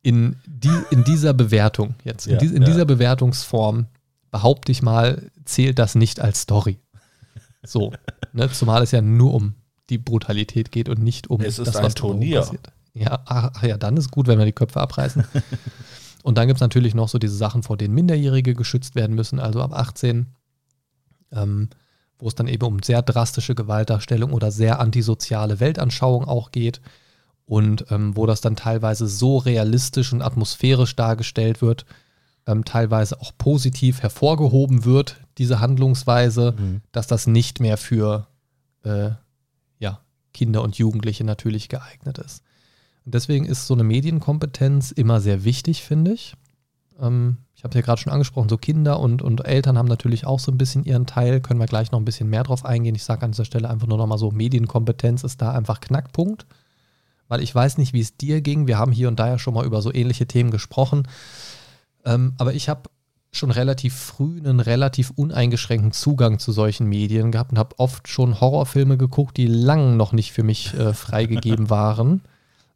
in, 0.04 0.38
die, 0.46 0.72
in 0.92 1.04
dieser 1.04 1.34
Bewertung 1.34 1.96
jetzt. 2.06 2.28
In, 2.28 2.34
Ja, 2.34 2.40
dies- 2.40 2.52
in 2.54 2.62
ja. 2.62 2.68
dieser 2.70 2.86
Bewertungsform 2.86 3.88
behaupte 4.32 4.72
ich 4.72 4.82
mal, 4.82 5.30
zählt 5.46 5.78
das 5.78 5.96
nicht 5.96 6.20
als 6.20 6.42
Story. 6.42 6.80
So, 7.64 7.92
ne? 8.34 8.50
zumal 8.52 8.82
es 8.82 8.92
ja 8.92 9.02
nur 9.02 9.34
um 9.34 9.54
die 9.90 9.98
Brutalität 9.98 10.72
geht 10.72 10.90
und 10.90 11.04
nicht 11.04 11.30
um 11.30 11.42
Es 11.42 11.60
ist 11.60 11.68
ein 11.68 11.74
drumherum 11.74 11.94
Turnier. 11.94 12.40
passiert. 12.40 12.72
Ja, 12.94 13.20
ach, 13.26 13.52
ach 13.56 13.64
ja, 13.64 13.78
dann 13.78 13.98
ist 13.98 14.12
gut, 14.12 14.28
wenn 14.28 14.40
wir 14.40 14.46
die 14.46 14.52
Köpfe 14.52 14.82
abreißen. 14.82 15.24
und 16.24 16.38
dann 16.38 16.48
gibt 16.48 16.58
es 16.58 16.62
natürlich 16.62 16.96
noch 16.96 17.10
so 17.10 17.20
diese 17.20 17.36
Sachen, 17.36 17.64
vor 17.64 17.78
denen 17.78 17.94
Minderjährige 17.94 18.56
geschützt 18.56 18.96
werden 18.96 19.16
müssen, 19.16 19.40
also 19.40 19.62
ab 19.62 19.74
18, 19.74 20.28
ähm, 21.34 21.70
wo 22.20 22.28
es 22.28 22.36
dann 22.36 22.48
eben 22.48 22.66
um 22.66 22.82
sehr 22.84 23.02
drastische 23.02 23.56
Gewaltdarstellung 23.56 24.34
oder 24.34 24.52
sehr 24.52 24.80
antisoziale 24.80 25.60
Weltanschauung 25.60 26.26
auch 26.26 26.52
geht 26.52 26.82
und 27.46 27.86
ähm, 27.92 28.16
wo 28.16 28.26
das 28.26 28.42
dann 28.42 28.56
teilweise 28.56 29.08
so 29.08 29.38
realistisch 29.38 30.14
und 30.14 30.22
atmosphärisch 30.22 30.96
dargestellt 30.96 31.62
wird, 31.62 31.86
ähm, 32.48 32.66
teilweise 32.66 33.22
auch 33.22 33.32
positiv 33.38 34.02
hervorgehoben 34.02 34.86
wird, 34.86 35.22
diese 35.38 35.60
Handlungsweise, 35.60 36.56
Mhm. 36.58 36.82
dass 36.92 37.08
das 37.08 37.28
nicht 37.28 37.60
mehr 37.60 37.78
für 37.78 38.28
äh, 38.84 39.12
ja, 39.80 40.00
Kinder 40.34 40.64
und 40.64 40.78
Jugendliche 40.78 41.24
natürlich 41.24 41.70
geeignet 41.70 42.18
ist. 42.18 42.44
Und 43.06 43.14
deswegen 43.16 43.46
ist 43.46 43.68
so 43.68 43.74
eine 43.74 43.84
Medienkompetenz 43.84 44.92
immer 44.92 45.22
sehr 45.22 45.44
wichtig, 45.44 45.84
finde 45.84 46.14
ich. 46.14 46.36
Ähm, 47.00 47.38
ich 47.56 47.64
habe 47.64 47.74
es 47.74 47.76
ja 47.76 47.82
gerade 47.82 48.02
schon 48.02 48.12
angesprochen, 48.12 48.50
so 48.50 48.58
Kinder 48.58 49.00
und, 49.00 49.22
und 49.22 49.46
Eltern 49.46 49.78
haben 49.78 49.88
natürlich 49.88 50.26
auch 50.26 50.40
so 50.40 50.52
ein 50.52 50.58
bisschen 50.58 50.84
ihren 50.84 51.06
Teil, 51.06 51.42
können 51.42 51.60
wir 51.60 51.68
gleich 51.68 51.92
noch 51.92 52.00
ein 52.00 52.06
bisschen 52.06 52.30
mehr 52.30 52.44
drauf 52.44 52.66
eingehen. 52.66 52.96
Ich 52.96 53.04
sage 53.04 53.24
an 53.24 53.32
dieser 53.32 53.46
Stelle 53.46 53.70
einfach 53.70 53.88
nur 53.88 54.00
nochmal 54.00 54.18
so, 54.18 54.32
Medienkompetenz 54.32 55.24
ist 55.24 55.42
da 55.44 55.52
einfach 55.52 55.80
Knackpunkt, 55.80 56.48
weil 57.28 57.42
ich 57.42 57.54
weiß 57.54 57.78
nicht, 57.78 57.94
wie 57.94 58.02
es 58.02 58.18
dir 58.18 58.42
ging. 58.42 58.66
Wir 58.66 58.80
haben 58.80 58.92
hier 58.92 59.08
und 59.08 59.20
da 59.20 59.28
ja 59.28 59.38
schon 59.38 59.54
mal 59.54 59.66
über 59.66 59.82
so 59.84 59.94
ähnliche 59.94 60.26
Themen 60.26 60.50
gesprochen. 60.50 61.08
Ähm, 62.06 62.34
aber 62.38 62.54
ich 62.54 62.70
habe 62.70 62.90
schon 63.32 63.52
relativ 63.52 63.96
früh 63.96 64.38
einen 64.38 64.60
relativ 64.60 65.12
uneingeschränkten 65.12 65.94
Zugang 65.94 66.40
zu 66.40 66.52
solchen 66.52 66.88
Medien 66.88 67.32
gehabt 67.32 67.52
und 67.52 67.58
habe 67.58 67.80
oft 67.80 68.08
schon 68.08 68.42
Horrorfilme 68.42 68.98
geguckt, 68.98 69.38
die 69.38 69.48
lang 69.48 69.96
noch 69.96 70.12
nicht 70.12 70.34
für 70.34 70.44
mich 70.44 70.74
äh, 70.74 70.94
freigegeben 70.94 71.70
waren. 71.70 72.22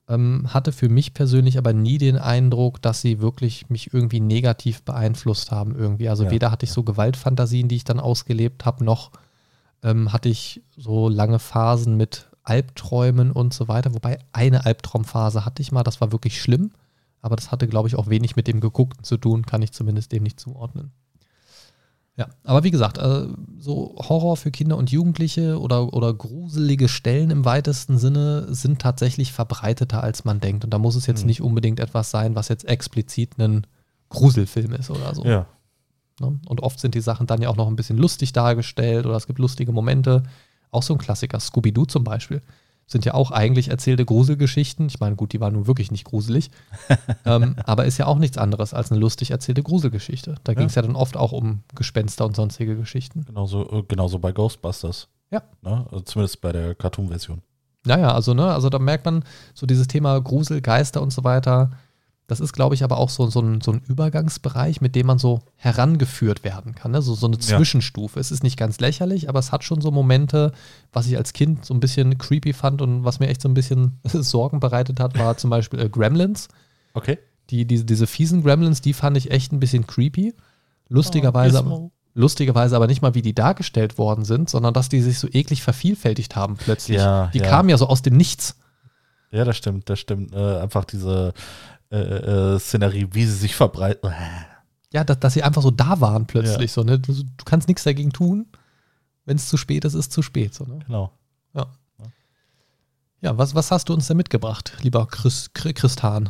Ähm, 0.08 0.54
hatte 0.54 0.72
für 0.72 0.88
mich 0.88 1.14
persönlich 1.14 1.58
aber 1.58 1.74
nie 1.74 1.98
den 1.98 2.18
Eindruck, 2.18 2.82
dass 2.82 3.02
sie 3.02 3.20
wirklich 3.20 3.70
mich 3.70 3.94
irgendwie 3.94 4.20
negativ 4.20 4.84
beeinflusst 4.84 5.52
haben 5.52 5.76
irgendwie. 5.76 6.10
Also 6.10 6.26
Ja, 6.26 6.32
weder 6.32 6.52
hatte 6.52 6.66
ich 6.66 6.72
so 6.72 6.84
Gewaltfantasien, 6.84 7.68
die 7.68 7.78
ich 7.78 7.86
dann 7.86 8.00
ausgelebt 8.00 8.66
habe, 8.66 8.86
noch 8.86 9.12
ähm, 9.84 10.14
hatte 10.14 10.30
ich 10.30 10.62
so 10.78 11.10
lange 11.10 11.40
Phasen 11.40 11.98
mit 11.98 12.28
Albträumen 12.44 13.32
und 13.32 13.54
so 13.54 13.68
weiter. 13.68 13.94
Wobei 13.94 14.20
eine 14.32 14.66
Albtraumphase 14.66 15.44
hatte 15.44 15.62
ich 15.62 15.72
mal, 15.72 15.84
das 15.84 16.00
war 16.00 16.12
wirklich 16.12 16.42
schlimm. 16.42 16.72
Aber 17.26 17.36
das 17.36 17.52
hatte, 17.52 17.68
glaube 17.68 17.88
ich, 17.88 17.96
auch 17.96 18.08
wenig 18.08 18.36
mit 18.36 18.46
dem 18.48 18.60
Geguckten 18.60 19.04
zu 19.04 19.18
tun, 19.18 19.48
kann 19.48 19.64
ich 19.64 19.72
zumindest 19.72 20.12
dem 20.12 20.22
nicht 20.22 20.40
zuordnen. 20.40 20.92
Ja, 22.18 22.28
aber 22.44 22.64
wie 22.64 22.70
gesagt, 22.70 23.00
äh, 23.00 23.26
so 23.58 23.96
Horror 23.98 24.38
für 24.38 24.52
Kinder 24.52 24.78
und 24.78 24.92
Jugendliche 24.92 25.60
oder, 25.60 25.92
oder 25.92 26.14
gruselige 26.14 26.88
Stellen 26.88 27.32
im 27.32 27.44
weitesten 27.44 27.98
Sinne 27.98 28.54
sind 28.54 28.80
tatsächlich 28.80 29.34
verbreiteter, 29.34 30.04
als 30.04 30.24
man 30.24 30.40
denkt. 30.40 30.64
Und 30.64 30.70
da 30.72 30.78
muss 30.78 30.96
es 30.96 31.08
jetzt 31.08 31.22
Mhm. 31.22 31.28
nicht 31.28 31.42
unbedingt 31.42 31.80
etwas 31.80 32.12
sein, 32.12 32.36
was 32.36 32.48
jetzt 32.48 32.66
explizit 32.66 33.40
ein 33.40 33.66
Gruselfilm 34.10 34.74
ist 34.74 34.92
oder 34.92 35.16
so. 35.16 35.26
Ja. 35.26 35.48
Ne? 36.22 36.40
Und 36.48 36.62
oft 36.62 36.80
sind 36.80 36.94
die 36.94 37.02
Sachen 37.02 37.26
dann 37.26 37.42
ja 37.42 37.50
auch 37.50 37.58
noch 37.58 37.68
ein 37.68 37.76
bisschen 37.76 37.98
lustig 37.98 38.34
dargestellt 38.34 39.08
oder 39.08 39.16
es 39.16 39.26
gibt 39.26 39.40
lustige 39.40 39.72
Momente. 39.72 40.22
Auch 40.70 40.84
so 40.84 40.94
ein 40.94 41.00
Klassiker, 41.00 41.40
Scooby-Doo 41.40 41.86
zum 41.86 42.04
Beispiel, 42.04 42.42
sind 42.88 43.04
ja 43.06 43.14
auch 43.14 43.32
eigentlich 43.32 43.70
erzählte 43.70 44.06
Gruselgeschichten. 44.06 44.88
Ich 44.88 45.00
meine, 45.00 45.16
gut, 45.16 45.34
die 45.34 45.40
waren 45.40 45.54
nun 45.54 45.68
wirklich 45.68 45.92
nicht 45.92 46.06
gruselig, 46.06 46.52
ähm, 47.26 47.56
aber 47.66 47.86
ist 47.86 47.98
ja 47.98 48.06
auch 48.06 48.20
nichts 48.20 48.38
anderes 48.38 48.74
als 48.74 48.92
eine 48.92 49.00
lustig 49.02 49.32
erzählte 49.32 49.64
Gruselgeschichte. 49.64 50.36
Da 50.44 50.52
Ja. 50.52 50.58
ging 50.60 50.68
es 50.68 50.76
ja 50.76 50.82
dann 50.82 50.96
oft 50.96 51.18
auch 51.18 51.32
um 51.32 51.62
Gespenster 51.74 52.26
und 52.26 52.36
sonstige 52.36 52.76
Geschichten. 52.76 53.26
Genauso, 53.26 53.70
äh, 53.72 53.84
genauso 53.88 54.20
bei 54.20 54.32
Ghostbusters. 54.32 55.08
Ja. 55.32 55.42
Ne? 55.64 55.86
Also 55.92 56.02
zumindest 56.02 56.42
bei 56.42 56.52
der 56.52 56.76
Cartoon-Version. 56.76 57.42
Naja, 57.88 58.14
also, 58.14 58.34
ne, 58.34 58.46
also 58.52 58.70
da 58.70 58.80
merkt 58.80 59.06
man 59.06 59.24
so 59.54 59.66
dieses 59.68 59.88
Thema 59.88 60.20
Grusel, 60.20 60.62
Geister 60.62 61.02
und 61.04 61.12
so 61.14 61.24
weiter. 61.24 61.72
Das 62.28 62.40
ist, 62.40 62.54
glaube 62.54 62.74
ich, 62.74 62.84
aber 62.84 62.98
auch 62.98 63.10
so, 63.10 63.28
so, 63.28 63.40
ein, 63.40 63.62
so 63.62 63.72
ein 63.72 63.82
Übergangsbereich, 63.88 64.82
mit 64.82 64.96
dem 64.96 65.06
man 65.06 65.20
so 65.20 65.42
herangeführt 65.58 66.44
werden 66.44 66.74
kann. 66.74 66.92
Ne? 66.92 67.04
So, 67.04 67.14
so 67.14 67.28
eine 67.28 67.36
Ja. 67.36 67.58
Zwischenstufe. 67.58 68.20
Es 68.20 68.32
ist 68.32 68.42
nicht 68.42 68.58
ganz 68.58 68.80
lächerlich, 68.80 69.30
aber 69.30 69.38
es 69.38 69.52
hat 69.52 69.64
schon 69.64 69.80
so 69.80 69.92
Momente, 69.92 70.52
was 70.92 71.06
ich 71.06 71.18
als 71.18 71.34
Kind 71.34 71.66
so 71.66 71.74
ein 71.76 71.80
bisschen 71.80 72.18
creepy 72.18 72.54
fand 72.54 72.82
und 72.82 73.04
was 73.04 73.20
mir 73.20 73.28
echt 73.28 73.42
so 73.42 73.50
ein 73.50 73.54
bisschen 73.54 74.00
Sorgen 74.04 74.60
bereitet 74.60 75.00
hat, 75.00 75.20
war 75.20 75.38
zum 75.38 75.52
Beispiel 75.52 75.80
äh, 75.80 75.90
Gremlins. 75.90 76.48
Okay. 76.96 77.20
Die, 77.52 77.66
diese, 77.66 77.86
diese 77.86 78.08
fiesen 78.08 78.42
Gremlins, 78.42 78.82
die 78.82 78.94
fand 78.94 79.18
ich 79.18 79.30
echt 79.30 79.52
ein 79.52 79.60
bisschen 79.60 79.86
creepy. 79.86 80.34
Lustigerweise, 80.90 81.60
aber, 81.60 81.70
Gizmo. 81.70 81.92
lustigerweise 82.16 82.76
aber 82.76 82.88
nicht 82.88 83.04
mal, 83.04 83.14
wie 83.14 83.22
die 83.22 83.36
dargestellt 83.36 84.00
worden 84.00 84.26
sind, 84.26 84.50
sondern 84.50 84.74
dass 84.74 84.90
die 84.90 85.02
sich 85.02 85.20
so 85.20 85.28
eklig 85.32 85.62
vervielfältigt 85.62 86.36
haben 86.36 86.56
plötzlich. 86.58 86.98
Ja, 86.98 87.28
die 87.34 87.40
ja. 87.40 87.48
kamen 87.48 87.70
ja 87.70 87.78
so 87.78 87.88
aus 87.88 88.02
dem 88.02 88.18
Nichts. 88.18 88.58
Ja, 89.32 89.44
das 89.44 89.58
stimmt, 89.58 89.90
das 89.90 90.00
stimmt. 90.00 90.34
Äh, 90.34 90.60
einfach 90.60 90.86
diese 90.86 91.34
äh, 91.96 92.56
äh, 92.56 92.60
Szenerie, 92.60 93.08
wie 93.12 93.26
sie 93.26 93.36
sich 93.36 93.56
verbreiten. 93.56 94.12
Ja, 94.94 95.04
dass, 95.04 95.20
dass 95.20 95.34
sie 95.34 95.44
einfach 95.44 95.62
so 95.62 95.72
da 95.72 96.00
waren 96.02 96.26
plötzlich. 96.26 96.72
So, 96.72 96.84
ne? 96.84 97.00
du, 97.00 97.14
du 97.14 97.44
kannst 97.46 97.68
nichts 97.68 97.84
dagegen 97.84 98.12
tun. 98.12 98.48
Wenn 99.26 99.38
es 99.38 99.50
zu 99.50 99.58
spät 99.58 99.86
ist, 99.86 99.94
ist 99.96 100.12
zu 100.12 100.22
spät. 100.22 100.54
So, 100.54 100.66
ne? 100.66 100.80
Genau. 100.86 101.12
Ja, 103.22 103.38
was, 103.40 103.56
was 103.56 103.72
hast 103.72 103.90
du 103.90 103.94
uns 103.94 104.06
denn 104.08 104.18
mitgebracht, 104.18 104.74
lieber 104.82 105.08
Chris, 105.08 105.50
Chri- 105.56 105.74
Christan? 105.74 106.30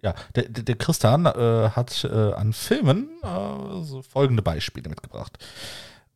Ja, 0.00 0.14
der, 0.36 0.48
der, 0.48 0.76
Christian 0.76 1.26
äh, 1.26 1.70
hat 1.70 2.04
äh, 2.04 2.32
an 2.34 2.52
Filmen 2.52 3.08
äh, 3.24 3.82
so 3.82 4.02
folgende 4.02 4.42
Beispiele 4.42 4.88
mitgebracht. 4.88 5.38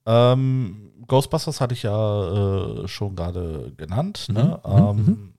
Ähm, 0.07 0.93
Ghostbusters 1.09 1.61
hatte 1.61 1.75
ich 1.75 1.83
ja 1.83 2.85
äh, 2.85 2.87
schon 2.87 3.17
gerade 3.17 3.73
genannt. 3.77 4.29
Ne? 4.29 4.61
Mhm, 4.65 4.73
mhm, 4.73 4.89
ähm, 5.09 5.32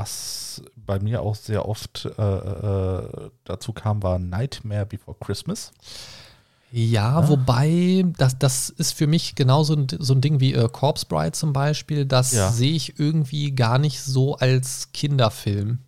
Was 0.00 0.62
bei 0.76 0.98
mir 1.00 1.22
auch 1.22 1.34
sehr 1.34 1.66
oft 1.68 2.04
äh, 2.18 2.22
äh, 2.22 3.30
dazu 3.44 3.72
kam, 3.72 4.02
war 4.02 4.18
Nightmare 4.18 4.84
Before 4.86 5.16
Christmas. 5.18 5.72
Ja, 6.72 7.20
Ah. 7.20 7.28
wobei, 7.28 8.04
das, 8.18 8.38
das 8.38 8.68
ist 8.68 8.92
für 8.92 9.06
mich 9.06 9.34
genauso 9.36 9.74
ein, 9.74 9.86
so 9.98 10.12
ein 10.14 10.20
Ding 10.20 10.40
wie 10.40 10.52
äh, 10.52 10.68
Corpse 10.70 11.06
Bride 11.06 11.32
zum 11.32 11.52
Beispiel. 11.52 12.04
Das 12.04 12.32
Ja. 12.32 12.50
sehe 12.50 12.72
ich 12.74 12.98
irgendwie 12.98 13.52
gar 13.52 13.78
nicht 13.78 14.02
so 14.02 14.36
als 14.36 14.90
Kinderfilm. 14.92 15.78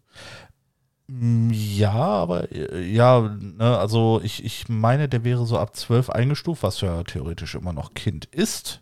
Mm, 1.09 1.51
Ja, 1.53 1.93
aber 1.93 2.51
äh, 2.53 2.83
ja, 2.91 3.21
ne, 3.41 3.77
also 3.79 4.21
ich, 4.23 4.45
ich 4.45 4.69
meine, 4.69 5.09
der 5.09 5.25
wäre 5.25 5.47
so 5.47 5.59
ab 5.59 5.75
12 5.77 6.11
eingestuft, 6.11 6.63
was 6.63 6.81
ja 6.81 7.03
theoretisch 7.03 7.55
immer 7.55 7.73
noch 7.73 7.95
Kind 7.95 8.25
ist. 8.27 8.81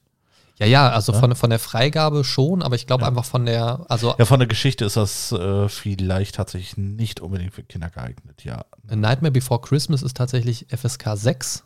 Ja, 0.59 0.67
ja, 0.67 0.89
also 0.91 1.13
Ja. 1.13 1.21
Von, 1.21 1.35
von 1.35 1.51
der 1.51 1.59
Freigabe 1.59 2.25
schon, 2.25 2.63
aber 2.63 2.77
ich 2.77 2.87
glaube 2.87 3.03
Ja. 3.03 3.09
einfach 3.09 3.25
von 3.25 3.45
der, 3.47 3.85
also 3.89 4.15
Ja, 4.19 4.25
von 4.25 4.39
der 4.41 4.49
Geschichte 4.49 4.85
ist 4.85 4.97
das 4.97 5.33
äh, 5.33 5.69
vielleicht 5.69 6.35
tatsächlich 6.37 6.77
nicht 6.77 7.21
unbedingt 7.21 7.53
für 7.55 7.63
Kinder 7.63 7.91
geeignet, 7.91 8.45
ja. 8.45 8.65
A 8.89 8.97
Nightmare 8.97 9.33
Before 9.33 9.61
Christmas 9.61 10.03
ist 10.03 10.17
tatsächlich 10.17 10.67
FSK 10.75 11.11
6. 11.15 11.65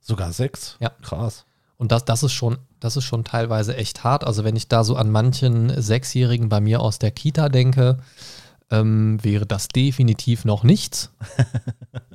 Sogar 0.00 0.32
sechs? 0.32 0.76
Ja. 0.80 0.90
Krass. 1.02 1.44
Und 1.76 1.92
das, 1.92 2.04
das, 2.04 2.22
ist 2.22 2.32
schon, 2.32 2.58
das 2.80 2.96
ist 2.96 3.04
schon 3.04 3.24
teilweise 3.24 3.76
echt 3.76 4.04
hart. 4.04 4.24
Also 4.24 4.44
wenn 4.44 4.56
ich 4.56 4.68
da 4.68 4.84
so 4.84 4.96
an 4.96 5.10
manchen 5.10 5.80
Sechsjährigen 5.80 6.48
bei 6.48 6.60
mir 6.60 6.80
aus 6.80 6.98
der 6.98 7.10
Kita 7.10 7.48
denke, 7.48 7.98
ähm, 8.70 9.18
wäre 9.22 9.46
das 9.46 9.68
definitiv 9.68 10.44
noch 10.44 10.62
nichts. 10.62 11.10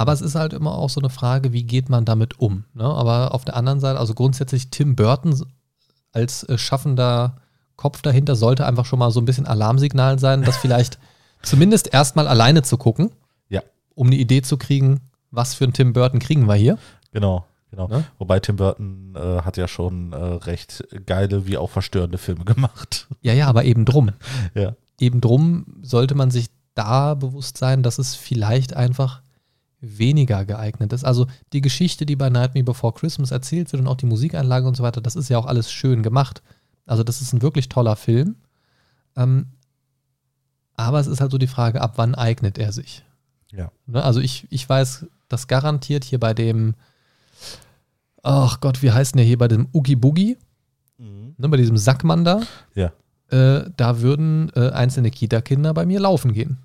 Aber 0.00 0.12
es 0.14 0.22
ist 0.22 0.34
halt 0.34 0.54
immer 0.54 0.72
auch 0.78 0.88
so 0.88 1.00
eine 1.00 1.10
Frage, 1.10 1.52
wie 1.52 1.64
geht 1.64 1.90
man 1.90 2.06
damit 2.06 2.40
um? 2.40 2.64
Ne? 2.72 2.84
Aber 2.84 3.34
auf 3.34 3.44
der 3.44 3.54
anderen 3.54 3.80
Seite, 3.80 3.98
also 4.00 4.14
grundsätzlich 4.14 4.70
Tim 4.70 4.96
Burton 4.96 5.38
als 6.12 6.42
äh, 6.44 6.56
schaffender 6.56 7.36
Kopf 7.76 8.00
dahinter 8.00 8.34
sollte 8.34 8.64
einfach 8.66 8.86
schon 8.86 8.98
mal 8.98 9.10
so 9.10 9.20
ein 9.20 9.26
bisschen 9.26 9.46
Alarmsignal 9.46 10.18
sein, 10.18 10.42
das 10.42 10.56
vielleicht 10.56 10.98
zumindest 11.42 11.92
erstmal 11.92 12.28
alleine 12.28 12.62
zu 12.62 12.78
gucken, 12.78 13.10
Ja. 13.50 13.62
um 13.94 14.06
eine 14.06 14.16
Idee 14.16 14.40
zu 14.42 14.56
kriegen, 14.56 15.00
was 15.30 15.52
für 15.54 15.64
einen 15.64 15.74
Tim 15.74 15.92
Burton 15.92 16.18
kriegen 16.18 16.46
wir 16.46 16.54
hier. 16.54 16.78
Genau, 17.12 17.44
genau. 17.70 17.86
Ne? 17.88 18.04
Wobei 18.18 18.40
Tim 18.40 18.56
Burton 18.56 19.14
äh, 19.16 19.42
hat 19.42 19.58
ja 19.58 19.68
schon 19.68 20.12
äh, 20.14 20.16
recht 20.16 20.82
geile 21.06 21.46
wie 21.46 21.58
auch 21.58 21.68
verstörende 21.70 22.16
Filme 22.18 22.44
gemacht. 22.46 23.06
Ja, 23.20 23.34
ja, 23.34 23.48
aber 23.48 23.64
eben 23.64 23.84
drum. 23.84 24.12
ja. 24.54 24.74
eben 24.98 25.20
drum 25.20 25.66
sollte 25.82 26.14
man 26.14 26.30
sich 26.30 26.46
da 26.74 27.12
bewusst 27.14 27.58
sein, 27.58 27.82
dass 27.82 27.98
es 27.98 28.14
vielleicht 28.14 28.74
einfach 28.74 29.20
weniger 29.80 30.44
geeignet 30.44 30.92
ist. 30.92 31.04
Also 31.04 31.26
die 31.52 31.60
Geschichte, 31.60 32.04
die 32.06 32.16
bei 32.16 32.28
Night 32.30 32.54
Me 32.54 32.62
Before 32.62 32.92
Christmas 32.92 33.30
erzählt 33.30 33.72
wird 33.72 33.80
und 33.80 33.88
auch 33.88 33.96
die 33.96 34.06
Musikanlage 34.06 34.66
und 34.66 34.76
so 34.76 34.82
weiter, 34.82 35.00
das 35.00 35.16
ist 35.16 35.28
ja 35.30 35.38
auch 35.38 35.46
alles 35.46 35.72
schön 35.72 36.02
gemacht. 36.02 36.42
Also 36.86 37.02
das 37.02 37.20
ist 37.22 37.32
ein 37.32 37.42
wirklich 37.42 37.68
toller 37.68 37.96
Film. 37.96 38.36
Ähm, 39.16 39.46
aber 40.76 41.00
es 41.00 41.06
ist 41.06 41.20
halt 41.20 41.30
so 41.30 41.38
die 41.38 41.46
Frage, 41.46 41.80
ab 41.80 41.94
wann 41.96 42.14
eignet 42.14 42.58
er 42.58 42.72
sich? 42.72 43.04
Ja. 43.52 43.70
Ne? 43.86 44.02
Also 44.02 44.20
ich, 44.20 44.46
ich 44.50 44.68
weiß, 44.68 45.06
dass 45.28 45.46
garantiert 45.46 46.04
hier 46.04 46.20
bei 46.20 46.34
dem, 46.34 46.74
ach 48.22 48.60
Gott, 48.60 48.82
wie 48.82 48.90
heißt 48.92 49.14
denn 49.14 49.18
der 49.18 49.26
hier 49.26 49.38
bei 49.38 49.48
dem 49.48 49.68
Oogie 49.72 49.96
Boogie, 49.96 50.36
ne, 50.98 51.48
bei 51.48 51.56
diesem 51.56 51.76
Sackmann 51.76 52.24
da, 52.24 52.42
Ja. 52.74 52.92
äh, 53.30 53.70
da 53.76 54.00
würden 54.00 54.50
äh, 54.54 54.70
einzelne 54.70 55.10
Kita-Kinder 55.10 55.72
bei 55.74 55.86
mir 55.86 56.00
laufen 56.00 56.32
gehen. 56.32 56.58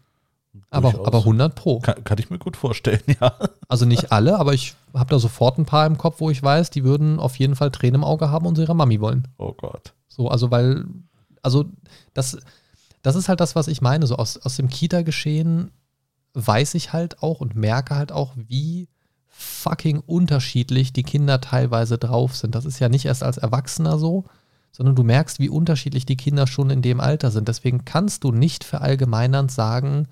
Aber, 0.69 0.91
Durchaus. 0.91 1.07
aber 1.07 1.17
100 1.19 1.55
pro. 1.55 1.79
Kann, 1.79 2.03
kann 2.03 2.17
ich 2.17 2.29
mir 2.29 2.39
gut 2.39 2.57
vorstellen, 2.57 3.01
ja. 3.21 3.35
Also 3.67 3.85
nicht 3.85 4.11
alle, 4.11 4.37
aber 4.39 4.53
ich 4.53 4.75
habe 4.93 5.09
da 5.09 5.19
sofort 5.19 5.57
ein 5.57 5.65
paar 5.65 5.85
im 5.85 5.97
Kopf, 5.97 6.19
wo 6.19 6.29
ich 6.29 6.41
weiß, 6.41 6.69
die 6.69 6.83
würden 6.83 7.19
auf 7.19 7.37
jeden 7.37 7.55
Fall 7.55 7.71
Tränen 7.71 7.95
im 7.95 8.03
Auge 8.03 8.29
haben 8.29 8.45
und 8.45 8.55
zu 8.55 8.61
ihrer 8.61 8.73
Mami 8.73 8.99
wollen. 8.99 9.27
Oh 9.37 9.53
Gott. 9.53 9.93
So, 10.07 10.29
also 10.29 10.51
weil, 10.51 10.85
also 11.41 11.65
das, 12.13 12.37
das 13.01 13.15
ist 13.15 13.29
halt 13.29 13.39
das, 13.39 13.55
was 13.55 13.67
ich 13.67 13.81
meine. 13.81 14.07
So 14.07 14.15
aus, 14.15 14.37
aus 14.37 14.55
dem 14.55 14.69
Kita-Geschehen 14.69 15.71
weiß 16.33 16.73
ich 16.75 16.93
halt 16.93 17.21
auch 17.23 17.41
und 17.41 17.55
merke 17.55 17.95
halt 17.95 18.11
auch, 18.11 18.33
wie 18.35 18.89
fucking 19.27 19.99
unterschiedlich 19.99 20.93
die 20.93 21.03
Kinder 21.03 21.41
teilweise 21.41 21.97
drauf 21.97 22.35
sind. 22.35 22.55
Das 22.55 22.65
ist 22.65 22.79
ja 22.79 22.89
nicht 22.89 23.05
erst 23.05 23.23
als 23.23 23.37
Erwachsener 23.37 23.97
so, 23.97 24.25
sondern 24.71 24.95
du 24.95 25.03
merkst, 25.03 25.39
wie 25.39 25.49
unterschiedlich 25.49 26.05
die 26.05 26.17
Kinder 26.17 26.47
schon 26.47 26.69
in 26.69 26.81
dem 26.81 26.99
Alter 26.99 27.31
sind. 27.31 27.47
Deswegen 27.47 27.85
kannst 27.85 28.23
du 28.23 28.31
nicht 28.31 28.63
verallgemeinernd 28.63 29.51
sagen, 29.51 30.07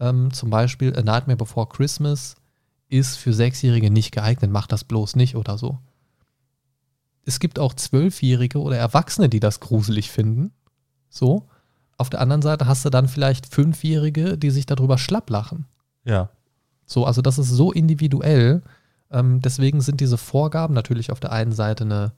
ähm, 0.00 0.32
zum 0.32 0.50
Beispiel 0.50 0.96
A 0.96 1.02
Nightmare 1.02 1.36
Before 1.36 1.68
Christmas 1.68 2.36
ist 2.88 3.16
für 3.16 3.32
Sechsjährige 3.32 3.90
nicht 3.90 4.12
geeignet, 4.12 4.50
mach 4.50 4.66
das 4.66 4.84
bloß 4.84 5.16
nicht 5.16 5.36
oder 5.36 5.58
so. 5.58 5.78
Es 7.24 7.40
gibt 7.40 7.58
auch 7.58 7.74
Zwölfjährige 7.74 8.60
oder 8.60 8.76
Erwachsene, 8.76 9.28
die 9.28 9.40
das 9.40 9.60
gruselig 9.60 10.10
finden. 10.10 10.52
So. 11.10 11.48
Auf 11.98 12.10
der 12.10 12.20
anderen 12.20 12.42
Seite 12.42 12.66
hast 12.66 12.84
du 12.84 12.90
dann 12.90 13.08
vielleicht 13.08 13.52
Fünfjährige, 13.52 14.38
die 14.38 14.50
sich 14.50 14.66
darüber 14.66 14.96
schlapp 14.98 15.28
lachen. 15.30 15.66
Ja. 16.04 16.30
So, 16.84 17.04
also 17.04 17.22
das 17.22 17.38
ist 17.38 17.48
so 17.48 17.72
individuell. 17.72 18.62
Ähm, 19.10 19.40
deswegen 19.40 19.80
sind 19.80 20.00
diese 20.00 20.18
Vorgaben 20.18 20.74
natürlich 20.74 21.10
auf 21.10 21.18
der 21.18 21.32
einen 21.32 21.52
Seite 21.52 21.84
eine, 21.84 22.12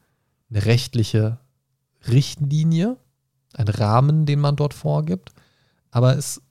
eine 0.50 0.66
rechtliche 0.66 1.38
Richtlinie, 2.06 2.96
ein 3.54 3.68
Rahmen, 3.68 4.26
den 4.26 4.40
man 4.40 4.56
dort 4.56 4.74
vorgibt. 4.74 5.32
Aber 5.90 6.16
es, 6.18 6.42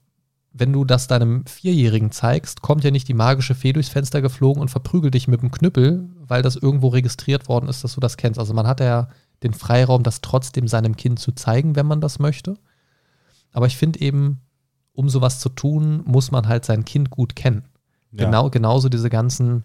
wenn 0.52 0.72
du 0.72 0.84
das 0.84 1.06
deinem 1.06 1.44
Vierjährigen 1.46 2.10
zeigst, 2.10 2.62
kommt 2.62 2.84
ja 2.84 2.90
nicht 2.90 3.08
die 3.08 3.14
magische 3.14 3.54
Fee 3.54 3.72
durchs 3.72 3.90
Fenster 3.90 4.22
geflogen 4.22 4.60
und 4.60 4.70
verprügelt 4.70 5.14
dich 5.14 5.28
mit 5.28 5.42
dem 5.42 5.50
Knüppel, 5.50 6.08
weil 6.26 6.42
das 6.42 6.56
irgendwo 6.56 6.88
registriert 6.88 7.48
worden 7.48 7.68
ist, 7.68 7.84
dass 7.84 7.94
du 7.94 8.00
das 8.00 8.16
kennst. 8.16 8.38
Also 8.38 8.54
man 8.54 8.66
hat 8.66 8.80
ja 8.80 9.08
den 9.42 9.54
Freiraum, 9.54 10.02
das 10.02 10.20
trotzdem 10.20 10.66
seinem 10.66 10.96
Kind 10.96 11.20
zu 11.20 11.32
zeigen, 11.32 11.76
wenn 11.76 11.86
man 11.86 12.00
das 12.00 12.18
möchte. 12.18 12.56
Aber 13.52 13.66
ich 13.66 13.76
finde 13.76 14.00
eben, 14.00 14.40
um 14.92 15.08
sowas 15.08 15.38
zu 15.38 15.48
tun, 15.48 16.02
muss 16.04 16.30
man 16.30 16.48
halt 16.48 16.64
sein 16.64 16.84
Kind 16.84 17.10
gut 17.10 17.36
kennen. 17.36 17.64
ja. 18.12 18.24
Genau, 18.24 18.50
genauso 18.50 18.88
diese 18.88 19.10
ganzen 19.10 19.64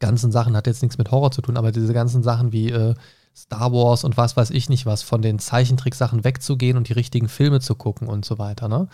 ganzen 0.00 0.32
Sachen, 0.32 0.56
hat 0.56 0.66
jetzt 0.66 0.82
nichts 0.82 0.98
mit 0.98 1.10
Horror 1.12 1.30
zu 1.30 1.42
tun, 1.42 1.56
aber 1.56 1.70
diese 1.70 1.92
ganzen 1.92 2.22
Sachen 2.22 2.52
wie 2.52 2.70
äh, 2.70 2.94
Star 3.36 3.72
Wars 3.72 4.02
und 4.02 4.16
was 4.16 4.36
weiß 4.36 4.50
ich 4.50 4.68
nicht 4.68 4.86
was, 4.86 5.02
von 5.02 5.22
den 5.22 5.38
Zeichentricksachen 5.38 6.24
wegzugehen 6.24 6.76
und 6.76 6.88
die 6.88 6.94
richtigen 6.94 7.28
Filme 7.28 7.60
zu 7.60 7.76
gucken 7.76 8.08
und 8.08 8.24
so 8.24 8.38
weiter. 8.38 8.68
Ne? 8.68 8.88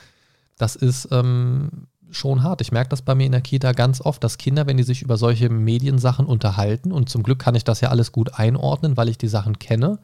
Das 0.59 0.77
ist 0.77 1.09
ähm, 1.11 1.89
schon 2.11 2.43
hart. 2.43 2.61
Ich 2.61 2.73
merke 2.73 2.91
das 2.91 3.03
bei 3.03 3.15
mir 3.15 3.27
in 3.27 3.33
der 3.33 3.41
Kita 3.41 3.73
ganz 3.73 4.01
oft, 4.01 4.23
dass 4.23 4.39
Kinder, 4.39 4.67
wenn 4.67 4.77
die 4.77 4.83
sich 4.83 5.03
über 5.03 5.17
solche 5.17 5.49
Mediensachen 5.49 6.27
unterhalten, 6.27 6.93
und 6.93 7.09
zum 7.09 7.23
Glück 7.23 7.39
kann 7.39 7.55
ich 7.55 7.65
das 7.65 7.81
ja 7.81 7.91
alles 7.91 8.13
gut 8.13 8.35
einordnen, 8.35 8.97
weil 8.97 9.09
ich 9.09 9.19
die 9.19 9.29
Sachen 9.29 9.59
kenne 9.59 9.99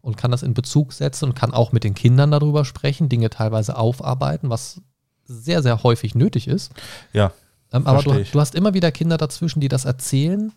und 0.00 0.16
kann 0.16 0.30
das 0.30 0.42
in 0.42 0.54
Bezug 0.54 0.92
setzen 0.92 1.26
und 1.26 1.34
kann 1.34 1.52
auch 1.52 1.72
mit 1.72 1.84
den 1.84 1.94
Kindern 1.94 2.30
darüber 2.30 2.64
sprechen, 2.64 3.08
Dinge 3.08 3.30
teilweise 3.30 3.76
aufarbeiten, 3.76 4.48
was 4.48 4.80
sehr, 5.24 5.62
sehr 5.62 5.82
häufig 5.82 6.14
nötig 6.14 6.48
ist. 6.48 6.72
Ja. 7.12 7.32
Ähm, 7.72 7.86
aber 7.86 8.02
du, 8.02 8.24
du 8.24 8.40
hast 8.40 8.54
immer 8.54 8.74
wieder 8.74 8.90
Kinder 8.90 9.18
dazwischen, 9.18 9.60
die 9.60 9.68
das 9.68 9.84
erzählen 9.84 10.52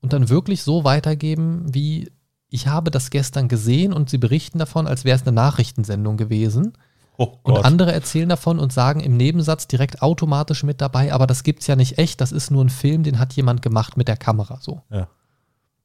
und 0.00 0.12
dann 0.12 0.28
wirklich 0.28 0.62
so 0.62 0.84
weitergeben, 0.84 1.64
wie 1.74 2.10
ich 2.48 2.68
habe 2.68 2.90
das 2.90 3.10
gestern 3.10 3.48
gesehen 3.48 3.92
und 3.92 4.08
sie 4.08 4.18
berichten 4.18 4.58
davon, 4.58 4.86
als 4.86 5.04
wäre 5.04 5.16
es 5.16 5.22
eine 5.22 5.32
Nachrichtensendung 5.32 6.16
gewesen. 6.16 6.74
Oh 7.18 7.38
und 7.42 7.64
andere 7.64 7.92
erzählen 7.92 8.28
davon 8.28 8.58
und 8.58 8.72
sagen 8.72 9.00
im 9.00 9.16
Nebensatz 9.16 9.66
direkt 9.66 10.02
automatisch 10.02 10.62
mit 10.64 10.80
dabei, 10.80 11.12
aber 11.12 11.26
das 11.26 11.42
gibt 11.42 11.60
es 11.60 11.66
ja 11.66 11.76
nicht 11.76 11.98
echt, 11.98 12.20
das 12.20 12.32
ist 12.32 12.50
nur 12.50 12.64
ein 12.64 12.70
Film, 12.70 13.02
den 13.02 13.18
hat 13.18 13.32
jemand 13.34 13.62
gemacht 13.62 13.96
mit 13.96 14.08
der 14.08 14.16
Kamera 14.16 14.58
so. 14.60 14.82
Ja. 14.90 15.08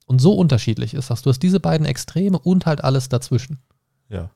Und 0.08 0.20
so 0.20 0.34
unterschiedlich 0.34 0.94
ist 0.94 1.10
das. 1.10 1.22
Du 1.22 1.30
hast 1.30 1.40
diese 1.40 1.62
beiden 1.62 1.86
Extreme 1.86 2.38
und 2.38 2.66
halt 2.66 2.84
alles 2.84 3.08
dazwischen. 3.08 3.60
Ja. 4.10 4.30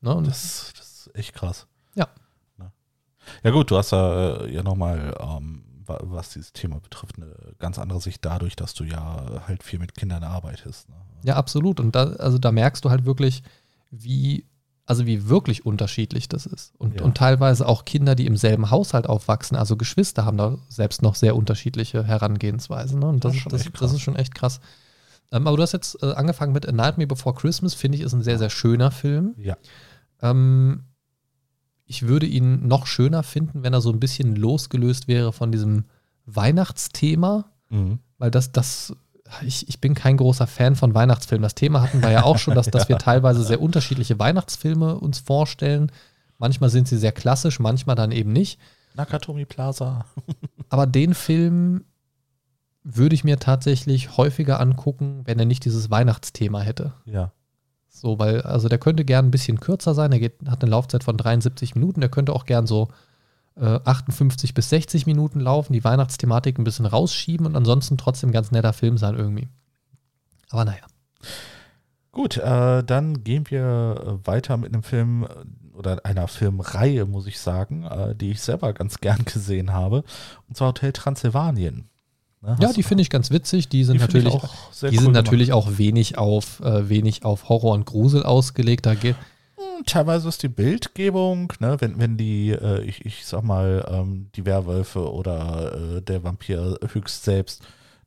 Ne? 0.00 0.22
Das, 0.24 0.72
das, 0.76 0.86
ist 0.86 1.10
echt 1.14 1.34
krass. 1.34 1.66
Ja. 1.96 2.06
Ne? 2.58 2.70
Ja 3.42 3.50
gut, 3.50 3.72
du 3.72 3.76
hast 3.76 3.90
ja, 3.90 4.36
äh, 4.36 4.54
ja 4.54 4.62
nochmal, 4.62 5.16
ähm, 5.18 5.64
was 5.84 6.30
dieses 6.30 6.52
Thema 6.52 6.78
betrifft, 6.78 7.16
eine 7.16 7.34
ganz 7.58 7.78
andere 7.78 8.00
Sicht 8.00 8.24
dadurch, 8.24 8.54
dass 8.54 8.74
du 8.74 8.84
ja 8.84 9.42
halt 9.48 9.64
viel 9.64 9.80
mit 9.80 9.96
Kindern 9.96 10.22
arbeitest. 10.22 10.88
Ne? 10.88 10.94
Ja, 11.24 11.34
absolut. 11.34 11.80
Und 11.80 11.96
da, 11.96 12.04
also 12.04 12.38
da 12.38 12.52
merkst 12.52 12.84
du 12.84 12.90
halt 12.90 13.04
wirklich, 13.04 13.42
wie 13.90 14.46
also 14.86 15.04
wie 15.04 15.28
wirklich 15.28 15.66
unterschiedlich 15.66 16.28
das 16.28 16.46
ist. 16.46 16.72
Und, 16.78 17.00
ja. 17.00 17.04
und 17.04 17.16
teilweise 17.16 17.66
auch 17.66 17.84
Kinder, 17.84 18.14
die 18.14 18.26
im 18.26 18.36
selben 18.36 18.70
Haushalt 18.70 19.08
aufwachsen, 19.08 19.56
also 19.56 19.76
Geschwister, 19.76 20.24
haben 20.24 20.38
da 20.38 20.58
selbst 20.68 21.02
noch 21.02 21.16
sehr 21.16 21.34
unterschiedliche 21.34 22.04
Herangehensweisen. 22.04 23.00
Ne? 23.00 23.08
Und 23.08 23.24
das, 23.24 23.34
das, 23.44 23.64
das, 23.64 23.72
das, 23.72 23.92
ist 23.92 24.00
schon 24.00 24.14
echt 24.14 24.34
krass. 24.34 24.60
Ähm, 25.32 25.48
aber 25.48 25.56
du 25.56 25.62
hast 25.64 25.72
jetzt 25.72 26.00
äh, 26.02 26.12
angefangen 26.12 26.52
mit 26.52 26.68
A 26.68 26.72
Nightmare 26.72 27.08
Before 27.08 27.34
Christmas, 27.34 27.74
finde 27.74 27.98
ich, 27.98 28.04
ist 28.04 28.12
ein 28.12 28.22
sehr, 28.22 28.38
sehr 28.38 28.48
schöner 28.50 28.92
Film. 28.92 29.34
Ja. 29.38 29.56
Ähm, 30.22 30.84
ich 31.84 32.06
würde 32.06 32.26
ihn 32.26 32.66
noch 32.68 32.86
schöner 32.86 33.24
finden, 33.24 33.64
wenn 33.64 33.72
er 33.72 33.80
so 33.80 33.90
ein 33.90 34.00
bisschen 34.00 34.36
losgelöst 34.36 35.08
wäre 35.08 35.32
von 35.32 35.50
diesem 35.50 35.84
Weihnachtsthema, 36.26 37.50
mhm. 37.70 37.98
weil 38.18 38.30
das, 38.30 38.52
das 38.52 38.94
ich, 39.44 39.68
ich 39.68 39.80
bin 39.80 39.94
kein 39.94 40.16
großer 40.16 40.46
Fan 40.46 40.76
von 40.76 40.94
Weihnachtsfilmen. 40.94 41.42
Das 41.42 41.54
Thema 41.54 41.82
hatten 41.82 42.02
wir 42.02 42.10
ja 42.10 42.22
auch 42.22 42.38
schon, 42.38 42.54
dass, 42.54 42.70
dass 42.70 42.88
wir 42.88 42.98
teilweise 42.98 43.42
sehr 43.42 43.60
unterschiedliche 43.60 44.18
Weihnachtsfilme 44.18 44.96
uns 44.96 45.18
vorstellen. 45.18 45.92
Manchmal 46.38 46.70
sind 46.70 46.88
sie 46.88 46.98
sehr 46.98 47.12
klassisch, 47.12 47.58
manchmal 47.58 47.96
dann 47.96 48.12
eben 48.12 48.32
nicht. 48.32 48.58
Nakatomi 48.94 49.44
Plaza. 49.44 50.04
Aber 50.68 50.86
den 50.86 51.14
Film 51.14 51.84
würde 52.82 53.14
ich 53.14 53.24
mir 53.24 53.38
tatsächlich 53.38 54.16
häufiger 54.16 54.60
angucken, 54.60 55.22
wenn 55.24 55.38
er 55.38 55.44
nicht 55.44 55.64
dieses 55.64 55.90
Weihnachtsthema 55.90 56.60
hätte. 56.60 56.92
Ja. 57.04 57.32
So, 57.88 58.18
weil, 58.18 58.42
also 58.42 58.68
der 58.68 58.78
könnte 58.78 59.04
gern 59.04 59.26
ein 59.26 59.30
bisschen 59.30 59.58
kürzer 59.58 59.94
sein. 59.94 60.12
Er 60.12 60.20
geht, 60.20 60.34
hat 60.46 60.62
eine 60.62 60.70
Laufzeit 60.70 61.02
von 61.02 61.16
73 61.16 61.74
Minuten. 61.74 62.00
Der 62.00 62.10
könnte 62.10 62.32
auch 62.32 62.44
gern 62.44 62.66
so 62.66 62.88
58 63.58 64.50
äh, 64.50 64.52
bis 64.52 64.68
60 64.68 65.06
Minuten 65.06 65.40
laufen, 65.40 65.72
die 65.72 65.84
Weihnachtsthematik 65.84 66.58
ein 66.58 66.64
bisschen 66.64 66.86
rausschieben 66.86 67.46
und 67.46 67.56
ansonsten 67.56 67.96
trotzdem 67.96 68.32
ganz 68.32 68.50
netter 68.50 68.72
Film 68.72 68.98
sein 68.98 69.16
irgendwie. 69.16 69.48
Aber 70.50 70.64
naja. 70.64 70.84
Gut, 72.12 72.38
äh, 72.38 72.82
dann 72.82 73.24
gehen 73.24 73.44
wir 73.50 74.20
weiter 74.24 74.56
mit 74.56 74.72
einem 74.72 74.82
Film 74.82 75.24
äh, 75.24 75.76
oder 75.76 76.04
einer 76.04 76.28
Filmreihe, 76.28 77.04
muss 77.04 77.26
ich 77.26 77.38
sagen, 77.38 77.84
äh, 77.84 78.14
die 78.14 78.30
ich 78.30 78.40
selber 78.40 78.72
ganz 78.72 79.00
gern 79.00 79.24
gesehen 79.24 79.72
habe. 79.72 80.02
Und 80.48 80.56
zwar 80.56 80.68
Hotel 80.68 80.92
Transylvanien. 80.92 81.88
Ne, 82.40 82.56
ja, 82.60 82.72
die 82.72 82.82
finde 82.82 83.02
ich 83.02 83.10
ganz 83.10 83.30
witzig. 83.30 83.68
Die 83.68 83.84
sind 83.84 83.96
die 83.96 84.00
natürlich, 84.00 84.32
auch, 84.32 84.48
die 84.80 84.86
cool 84.86 84.98
sind 84.98 85.12
natürlich 85.12 85.52
auch 85.52 85.78
wenig 85.78 86.16
auf, 86.16 86.60
äh, 86.60 86.88
wenig 86.88 87.24
auf 87.24 87.48
Horror 87.48 87.74
und 87.74 87.84
Grusel 87.84 88.22
ausgelegt. 88.22 88.86
Da 88.86 88.94
geht 88.94 89.16
teilweise 89.84 90.28
ist 90.28 90.42
die 90.42 90.48
Bildgebung, 90.48 91.52
ne, 91.60 91.76
wenn, 91.80 91.98
wenn 91.98 92.16
die, 92.16 92.50
äh, 92.50 92.82
ich, 92.82 93.04
ich 93.04 93.26
sag 93.26 93.42
mal, 93.42 93.86
ähm, 93.90 94.28
die 94.34 94.46
Werwölfe 94.46 95.12
oder 95.12 95.96
äh, 95.96 96.02
der 96.02 96.24
Vampir 96.24 96.78
höchst 96.92 97.24
selbst 97.24 97.62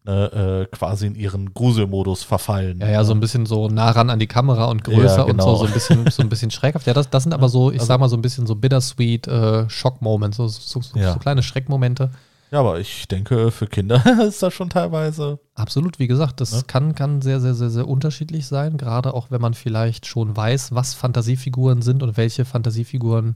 ne, 0.05 0.67
äh, 0.71 0.75
quasi 0.75 1.07
in 1.07 1.15
ihren 1.15 1.53
Gruselmodus 1.53 2.23
verfallen. 2.23 2.79
Ja, 2.79 2.89
ja, 2.89 3.03
so 3.03 3.13
ein 3.13 3.19
bisschen 3.19 3.45
so 3.45 3.67
nah 3.67 3.91
ran 3.91 4.09
an 4.09 4.19
die 4.19 4.27
Kamera 4.27 4.65
und 4.65 4.83
größer 4.83 5.19
ja, 5.19 5.23
genau. 5.23 5.51
und 5.51 5.57
so, 5.57 5.63
so 5.63 5.65
ein 5.65 5.73
bisschen, 5.73 6.11
so 6.11 6.21
ein 6.23 6.29
bisschen 6.29 6.51
schreckhaft. 6.51 6.87
Ja, 6.87 6.93
das, 6.93 7.09
das 7.09 7.23
sind 7.23 7.33
aber 7.33 7.49
so, 7.49 7.71
ich 7.71 7.79
also, 7.79 7.87
sag 7.87 7.99
mal, 7.99 8.09
so 8.09 8.17
ein 8.17 8.21
bisschen 8.21 8.47
so 8.47 8.55
bittersweet 8.55 9.27
äh, 9.27 9.69
Schockmomente, 9.69 10.37
so, 10.37 10.47
so, 10.47 10.81
so, 10.81 10.97
ja. 10.97 11.13
so 11.13 11.19
kleine 11.19 11.43
Schreckmomente. 11.43 12.11
Ja, 12.51 12.61
aber 12.61 12.79
ich 12.79 13.07
denke, 13.07 13.51
für 13.51 13.67
Kinder 13.67 14.03
ist 14.27 14.41
das 14.41 14.53
schon 14.53 14.69
teilweise. 14.69 15.39
Absolut, 15.53 15.99
wie 15.99 16.07
gesagt, 16.07 16.41
das 16.41 16.51
ja. 16.51 16.61
kann, 16.65 16.95
kann 16.95 17.21
sehr, 17.21 17.39
sehr, 17.39 17.53
sehr, 17.53 17.69
sehr 17.69 17.87
unterschiedlich 17.87 18.47
sein. 18.47 18.77
Gerade 18.77 19.13
auch, 19.13 19.29
wenn 19.29 19.41
man 19.41 19.53
vielleicht 19.53 20.07
schon 20.07 20.35
weiß, 20.35 20.73
was 20.73 20.95
Fantasiefiguren 20.95 21.81
sind 21.81 22.01
und 22.01 22.17
welche 22.17 22.45
Fantasiefiguren 22.45 23.35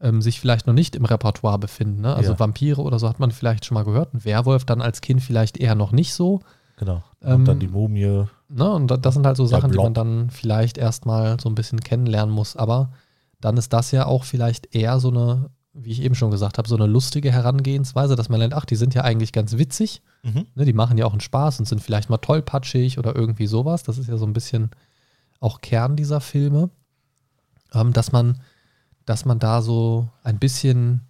ähm, 0.00 0.22
sich 0.22 0.40
vielleicht 0.40 0.66
noch 0.66 0.74
nicht 0.74 0.96
im 0.96 1.04
Repertoire 1.04 1.58
befinden. 1.58 2.00
Ne? 2.00 2.14
Also 2.14 2.32
ja. 2.32 2.38
Vampire 2.38 2.80
oder 2.80 2.98
so 2.98 3.08
hat 3.08 3.20
man 3.20 3.30
vielleicht 3.30 3.64
schon 3.64 3.76
mal 3.76 3.84
gehört. 3.84 4.14
Ein 4.14 4.24
Werwolf 4.24 4.64
dann 4.64 4.80
als 4.80 5.00
Kind 5.00 5.22
vielleicht 5.22 5.58
eher 5.58 5.74
noch 5.74 5.92
nicht 5.92 6.14
so. 6.14 6.40
Genau. 6.76 7.04
Und 7.20 7.30
ähm, 7.30 7.44
dann 7.44 7.60
die 7.60 7.68
Mumie. 7.68 8.24
Ne? 8.48 8.70
Und 8.70 8.88
das 9.04 9.14
sind 9.14 9.26
halt 9.26 9.36
so 9.36 9.46
Sachen, 9.46 9.70
die 9.70 9.78
man 9.78 9.94
dann 9.94 10.30
vielleicht 10.30 10.78
erstmal 10.78 11.38
so 11.38 11.48
ein 11.48 11.54
bisschen 11.54 11.80
kennenlernen 11.80 12.34
muss. 12.34 12.56
Aber 12.56 12.90
dann 13.40 13.56
ist 13.58 13.72
das 13.72 13.92
ja 13.92 14.06
auch 14.06 14.24
vielleicht 14.24 14.74
eher 14.74 14.98
so 14.98 15.10
eine 15.10 15.50
wie 15.72 15.90
ich 15.90 16.02
eben 16.02 16.14
schon 16.14 16.30
gesagt 16.30 16.58
habe, 16.58 16.68
so 16.68 16.76
eine 16.76 16.86
lustige 16.86 17.30
Herangehensweise, 17.30 18.16
dass 18.16 18.28
man 18.28 18.40
lernt, 18.40 18.54
ach, 18.54 18.64
die 18.64 18.76
sind 18.76 18.94
ja 18.94 19.02
eigentlich 19.02 19.32
ganz 19.32 19.56
witzig. 19.56 20.02
Mhm. 20.22 20.46
Ne, 20.54 20.64
die 20.64 20.72
machen 20.72 20.98
ja 20.98 21.06
auch 21.06 21.12
einen 21.12 21.20
Spaß 21.20 21.60
und 21.60 21.66
sind 21.66 21.82
vielleicht 21.82 22.10
mal 22.10 22.18
tollpatschig 22.18 22.98
oder 22.98 23.14
irgendwie 23.14 23.46
sowas. 23.46 23.82
Das 23.82 23.98
ist 23.98 24.08
ja 24.08 24.16
so 24.16 24.26
ein 24.26 24.32
bisschen 24.32 24.70
auch 25.38 25.60
Kern 25.60 25.96
dieser 25.96 26.20
Filme. 26.20 26.70
Ähm, 27.72 27.92
dass 27.92 28.10
man, 28.10 28.40
dass 29.06 29.24
man 29.24 29.38
da 29.38 29.62
so 29.62 30.08
ein 30.24 30.38
bisschen 30.38 31.02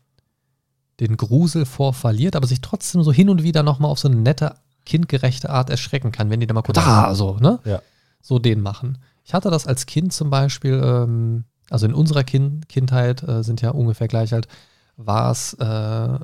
den 1.00 1.16
Grusel 1.16 1.64
vor 1.64 1.94
verliert, 1.94 2.36
aber 2.36 2.46
sich 2.46 2.60
trotzdem 2.60 3.02
so 3.02 3.12
hin 3.12 3.30
und 3.30 3.42
wieder 3.42 3.62
nochmal 3.62 3.90
auf 3.90 3.98
so 3.98 4.08
eine 4.08 4.18
nette, 4.18 4.56
kindgerechte 4.84 5.48
Art 5.48 5.70
erschrecken 5.70 6.12
kann, 6.12 6.28
wenn 6.28 6.40
die 6.40 6.46
da 6.46 6.52
mal 6.52 6.62
kurz, 6.62 6.76
ah, 6.78 7.14
so, 7.14 7.36
ne? 7.36 7.60
Ja. 7.64 7.80
So 8.20 8.38
den 8.38 8.60
machen. 8.60 8.98
Ich 9.24 9.32
hatte 9.32 9.50
das 9.50 9.66
als 9.66 9.86
Kind 9.86 10.12
zum 10.12 10.28
Beispiel, 10.28 10.78
ähm, 10.84 11.44
also 11.70 11.86
in 11.86 11.94
unserer 11.94 12.24
kind 12.24 12.68
Kindheit, 12.68 13.22
äh, 13.22 13.42
sind 13.42 13.62
ja 13.62 13.70
ungefähr 13.70 14.08
gleich 14.08 14.34
alt, 14.34 14.48
war 14.96 15.30
es 15.30 15.54
äh, 15.54 16.18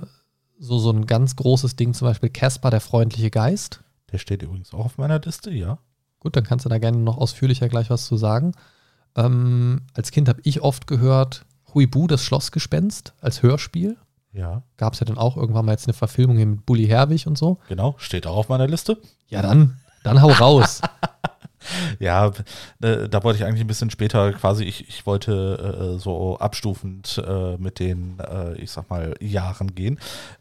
so, 0.58 0.78
so 0.78 0.90
ein 0.90 1.06
ganz 1.06 1.36
großes 1.36 1.76
Ding, 1.76 1.94
zum 1.94 2.08
Beispiel 2.08 2.28
Casper, 2.28 2.70
der 2.70 2.80
freundliche 2.80 3.30
Geist. 3.30 3.82
Der 4.12 4.18
steht 4.18 4.42
übrigens 4.42 4.74
auch 4.74 4.84
auf 4.84 4.98
meiner 4.98 5.20
Liste, 5.20 5.50
ja. 5.50 5.78
Gut, 6.20 6.36
dann 6.36 6.44
kannst 6.44 6.64
du 6.64 6.68
da 6.68 6.78
gerne 6.78 6.98
noch 6.98 7.18
ausführlicher 7.18 7.68
gleich 7.68 7.88
was 7.90 8.06
zu 8.06 8.16
sagen. 8.16 8.52
Ähm, 9.14 9.82
als 9.94 10.10
Kind 10.10 10.28
habe 10.28 10.40
ich 10.44 10.60
oft 10.60 10.86
gehört, 10.86 11.46
Huibu, 11.72 12.06
das 12.06 12.22
Schlossgespenst, 12.22 13.14
als 13.20 13.42
Hörspiel. 13.42 13.96
Ja. 14.32 14.62
Gab 14.76 14.92
es 14.94 15.00
ja 15.00 15.06
dann 15.06 15.18
auch 15.18 15.36
irgendwann 15.36 15.64
mal 15.64 15.72
jetzt 15.72 15.86
eine 15.86 15.94
Verfilmung 15.94 16.36
mit 16.36 16.66
Bully 16.66 16.86
Herwig 16.86 17.26
und 17.26 17.38
so. 17.38 17.58
Genau, 17.68 17.94
steht 17.98 18.26
auch 18.26 18.36
auf 18.36 18.48
meiner 18.48 18.66
Liste. 18.66 18.98
Ja, 19.28 19.42
dann, 19.42 19.78
dann 20.02 20.20
hau 20.20 20.28
raus. 20.28 20.82
Ja, 21.98 22.32
äh, 22.82 23.08
da 23.08 23.22
wollte 23.24 23.38
ich 23.38 23.44
eigentlich 23.44 23.62
ein 23.62 23.66
bisschen 23.66 23.90
später 23.90 24.32
quasi, 24.32 24.64
ich, 24.64 24.88
ich 24.88 25.06
wollte 25.06 25.94
äh, 25.96 25.98
so 25.98 26.38
abstufend 26.38 27.22
äh, 27.26 27.56
mit 27.56 27.78
den, 27.78 28.18
äh, 28.20 28.54
ich 28.54 28.70
sag 28.70 28.90
mal, 28.90 29.14
Jahren 29.20 29.74
gehen. 29.74 29.98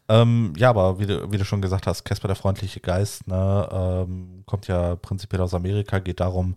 Ähm, 0.08 0.54
ja, 0.58 0.70
aber 0.70 1.00
wie 1.00 1.08
du, 1.08 1.32
wie 1.32 1.38
du 1.38 1.46
schon 1.46 1.62
gesagt 1.62 1.88
hast, 1.88 2.04
Casper 2.04 2.28
der 2.28 2.36
freundliche 2.36 2.80
Geist, 2.80 3.28
ne, 3.28 3.70
ähm, 3.72 4.44
kommt 4.46 4.68
ja 4.68 4.96
prinzipiell 4.96 5.42
aus 5.42 5.54
Amerika, 5.54 6.00
geht 6.00 6.20
darum, 6.20 6.56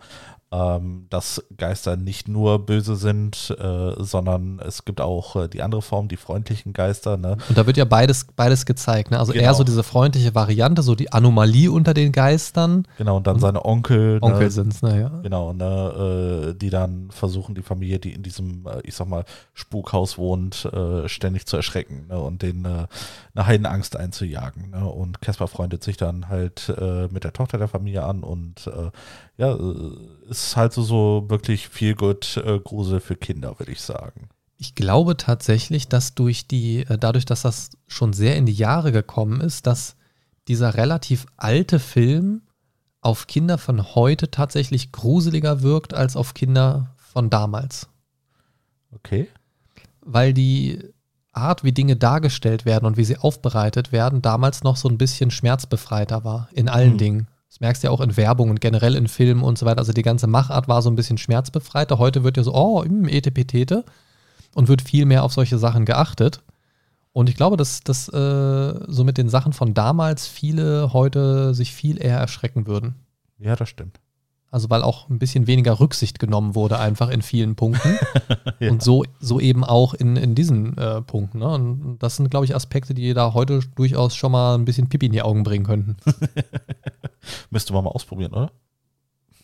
ähm, 0.51 1.07
dass 1.11 1.45
Geister 1.57 1.97
nicht 1.97 2.27
nur 2.27 2.65
böse 2.65 2.97
sind, 2.97 3.55
äh, 3.59 3.93
sondern 3.99 4.61
es 4.61 4.87
gibt 4.87 5.01
auch 5.01 5.37
äh, 5.37 5.49
die 5.49 5.63
andere 5.63 5.83
Form, 5.83 6.09
die 6.09 6.17
freundlichen 6.17 6.73
Geister. 6.73 7.19
Ne? 7.19 7.37
Und 7.49 7.59
da 7.59 7.67
wird 7.67 7.77
ja 7.77 7.85
beides, 7.85 8.27
beides 8.35 8.65
gezeigt. 8.65 9.11
Ne? 9.11 9.19
Also 9.19 9.33
genau. 9.33 9.45
eher 9.45 9.55
so 9.55 9.63
diese 9.63 9.83
freundliche 9.83 10.35
Variante, 10.35 10.83
so 10.83 10.95
die 10.95 11.13
Anomalie 11.13 11.71
unter 11.71 11.93
den 11.93 12.13
Geistern. 12.13 12.87
Genau, 12.97 13.19
und 13.19 13.27
dann 13.27 13.35
und 13.35 13.41
seine 13.41 13.65
Onkel. 13.65 14.19
Onkel 14.23 14.45
ne? 14.45 14.51
sind 14.51 14.73
es, 14.73 14.81
ne, 14.81 15.01
ja. 15.01 15.09
Genau, 15.23 15.53
ne, 15.53 16.53
äh, 16.53 16.55
die 16.55 16.71
dann 16.71 17.11
versuchen, 17.11 17.55
die 17.55 17.63
Familie, 17.63 17.99
die 17.99 18.15
in 18.15 18.23
diesem, 18.23 18.67
äh, 18.67 18.81
ich 18.85 18.95
sag 18.95 19.07
mal, 19.07 19.25
Spukhaus 19.53 20.17
wohnt, 20.17 20.65
äh, 20.65 21.09
ständig 21.11 21.45
zu 21.45 21.57
erschrecken 21.57 22.07
ne? 22.09 22.19
und 22.19 22.41
denen 22.41 22.65
äh, 22.65 22.87
eine 23.35 23.47
Heidenangst 23.47 23.97
einzujagen. 23.97 24.71
Ne? 24.71 24.87
Und 24.87 25.21
Caspar 25.21 25.49
freundet 25.49 25.85
sich 25.85 25.99
dann 25.99 26.29
halt 26.29 26.73
mit 27.11 27.25
der 27.25 27.33
Tochter 27.33 27.59
der 27.59 27.69
Familie 27.69 28.05
an 28.05 28.23
und 28.23 28.71
ja, 29.39 29.57
ist 30.29 30.57
halt 30.57 30.73
so, 30.73 30.83
so 30.83 31.25
wirklich 31.29 31.69
viel 31.69 31.95
gut 31.95 32.37
äh, 32.37 32.59
Grusel 32.59 33.01
für 33.01 33.17
Kinder, 33.17 33.59
würde 33.59 33.73
ich 33.73 33.81
sagen. 33.81 34.29
Ich 34.59 34.75
glaube 34.75 35.17
tatsächlich, 35.17 35.89
dass 35.89 36.15
durch 36.15 36.49
die, 36.49 36.81
äh, 36.81 36.99
dadurch, 36.99 37.25
dass 37.25 37.43
das 37.43 37.71
schon 37.87 38.13
sehr 38.13 38.37
in 38.37 38.45
die 38.47 38.53
Jahre 38.53 38.91
gekommen 38.93 39.41
ist, 39.41 39.67
dass 39.67 39.95
dieser 40.49 40.75
relativ 40.75 41.27
alte 41.37 41.79
Film 41.79 42.43
auf 43.01 43.29
Kinder 43.29 43.59
von 43.59 43.95
heute 43.95 44.31
tatsächlich 44.31 44.91
gruseliger 44.91 45.63
wirkt 45.63 45.95
als 45.95 46.17
auf 46.17 46.35
Kinder 46.35 46.95
von 46.97 47.31
damals. 47.31 47.89
Okay. 48.93 49.29
Weil 50.01 50.33
die 50.35 50.81
Art, 51.33 51.63
wie 51.63 51.73
Dinge 51.73 51.95
dargestellt 51.95 52.65
werden 52.65 52.87
und 52.87 52.97
wie 52.97 53.05
sie 53.05 53.19
aufbereitet 53.19 53.93
werden, 53.93 54.23
damals 54.23 54.65
noch 54.65 54.77
so 54.77 54.89
ein 54.89 54.99
bisschen 54.99 55.31
schmerzbefreiter 55.31 56.25
war. 56.25 56.49
In 56.53 56.69
allen 56.69 56.95
Mhm. 56.95 56.99
Dingen. 56.99 57.27
Das 57.49 57.61
merkst 57.61 57.83
du 57.83 57.89
ja 57.89 57.91
auch 57.93 58.01
in 58.01 58.17
Werbung 58.17 58.51
und 58.51 58.61
generell 58.61 58.95
in 58.95 59.09
Filmen 59.09 59.43
und 59.43 59.59
so 59.59 59.65
weiter. 59.65 59.79
Also 59.79 59.93
die 59.93 60.03
ganze 60.03 60.27
Machart 60.27 60.69
war 60.69 60.83
so 60.83 60.91
ein 60.91 60.97
bisschen 60.97 61.19
schmerzbefreiter. 61.19 61.99
Heute 61.99 62.23
wird 62.25 62.37
ja 62.37 62.43
so, 62.43 62.55
oh, 62.55 62.85
mm, 62.85 63.09
etepetete. 63.09 63.85
Und 64.55 64.69
wird 64.69 64.83
viel 64.83 65.05
mehr 65.05 65.25
auf 65.25 65.33
solche 65.33 65.59
Sachen 65.59 65.85
geachtet. 65.85 66.43
Und 67.13 67.29
ich 67.29 67.37
glaube, 67.37 67.57
dass, 67.57 67.83
dass 67.83 68.09
äh, 68.09 68.75
so 68.87 69.05
mit 69.05 69.19
den 69.19 69.29
Sachen 69.29 69.53
von 69.53 69.75
damals 69.75 70.27
viele 70.27 70.93
heute 70.93 71.55
sich 71.55 71.73
viel 71.73 72.03
eher 72.03 72.19
erschrecken 72.19 72.67
würden. 72.67 72.95
Ja, 73.39 73.57
das 73.57 73.69
stimmt. 73.69 74.01
Also 74.51 74.71
weil 74.71 74.83
auch 74.83 75.11
ein 75.11 75.19
bisschen 75.19 75.47
weniger 75.47 75.79
Rücksicht 75.79 76.19
genommen 76.19 76.55
wurde, 76.55 76.79
einfach 76.79 77.11
in 77.11 77.23
vielen 77.23 77.55
Punkten. 77.57 77.99
Ja. 78.61 78.73
Und 78.73 78.83
so, 78.83 79.05
so 79.21 79.39
eben 79.39 79.63
auch 79.63 79.95
in, 79.95 80.17
in 80.17 80.35
diesen 80.35 80.77
äh, 80.79 81.01
Punkten. 81.01 81.39
Ne? 81.39 81.49
Und 81.49 81.99
das 82.01 82.17
sind, 82.17 82.29
glaube 82.29 82.45
ich, 82.45 82.57
Aspekte, 82.57 82.93
die 82.93 83.15
da 83.15 83.33
heute 83.33 83.61
durchaus 83.77 84.17
schon 84.17 84.33
mal 84.33 84.57
ein 84.57 84.65
bisschen 84.65 84.89
Pipi 84.89 85.07
in 85.07 85.13
die 85.13 85.23
Augen 85.23 85.45
bringen 85.45 85.65
könnten. 85.65 85.97
Müsste 87.51 87.73
man 87.73 87.85
mal 87.85 87.91
ausprobieren, 87.91 88.33
oder? 88.33 88.51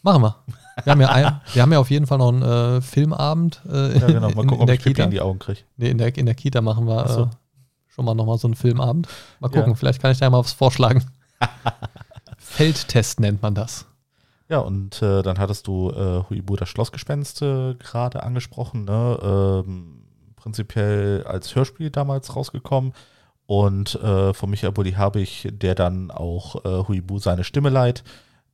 Machen 0.03 0.23
wir. 0.23 0.37
Wir 0.85 0.91
haben 0.93 1.01
ja, 1.01 1.09
ein, 1.09 1.41
wir 1.53 1.63
haben 1.63 1.73
ja 1.73 1.79
auf 1.79 1.91
jeden 1.91 2.07
Fall 2.07 2.19
noch 2.19 2.29
einen 2.29 2.43
äh, 2.43 2.81
Filmabend 2.83 3.63
äh, 3.71 3.99
Ja, 3.99 4.07
genau. 4.07 4.21
Mal 4.21 4.29
in, 4.29 4.35
gucken, 4.35 4.55
in 4.55 4.61
ob 4.61 4.67
der 4.67 4.75
ich 4.75 4.83
Kita. 4.83 5.05
in 5.05 5.11
die 5.11 5.21
Augen 5.21 5.39
kriege. 5.39 5.61
Nee, 5.77 5.91
in, 5.91 5.99
der, 5.99 6.15
in 6.17 6.27
der 6.27 6.35
Kita 6.35 6.61
machen 6.61 6.87
wir 6.87 7.09
so. 7.09 7.23
äh, 7.23 7.27
schon 7.89 8.05
mal 8.05 8.15
nochmal 8.15 8.37
so 8.39 8.49
einen 8.49 8.55
Filmabend. 8.55 9.09
Mal 9.41 9.49
gucken, 9.49 9.71
Ja. 9.71 9.75
vielleicht 9.77 10.03
kann 10.03 10.13
ich 10.13 10.19
da 10.19 10.29
mal 10.29 10.41
was 10.41 10.53
vorschlagen. 10.53 11.05
Feldtest 12.39 13.21
nennt 13.21 13.43
man 13.43 13.55
das. 13.55 13.87
Ja, 14.49 14.59
und 14.59 15.01
äh, 15.01 15.23
dann 15.23 15.39
hattest 15.39 15.67
du 15.67 15.91
äh, 15.91 16.23
Huibu 16.29 16.57
das 16.57 16.69
Schlossgespenst 16.69 17.41
äh, 17.43 17.75
gerade 17.75 18.23
angesprochen, 18.23 18.85
ne? 18.85 19.63
Ähm, 19.67 20.01
prinzipiell 20.37 21.25
als 21.27 21.55
Hörspiel 21.55 21.89
damals 21.91 22.37
rausgekommen. 22.37 22.93
Und 23.47 23.95
äh, 23.97 24.33
von 24.33 24.51
Michael 24.51 24.73
Bulli 24.73 24.93
habe 24.93 25.21
ich, 25.21 25.49
der 25.53 25.75
dann 25.75 26.11
auch 26.11 26.65
äh, 26.65 26.89
Huibu 26.89 27.19
seine 27.19 27.45
Stimme 27.45 27.69
leiht, 27.69 28.05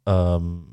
ähm, 0.06 0.64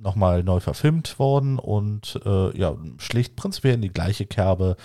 nochmal 0.00 0.42
neu 0.42 0.60
verfilmt 0.60 1.18
worden 1.18 1.58
und 1.58 2.20
äh, 2.24 2.58
ja, 2.58 2.74
schlicht 2.98 3.36
prinzipiell 3.36 3.74
in 3.74 3.82
die 3.82 3.92
gleiche 3.92 4.26
Kerbe 4.26 4.76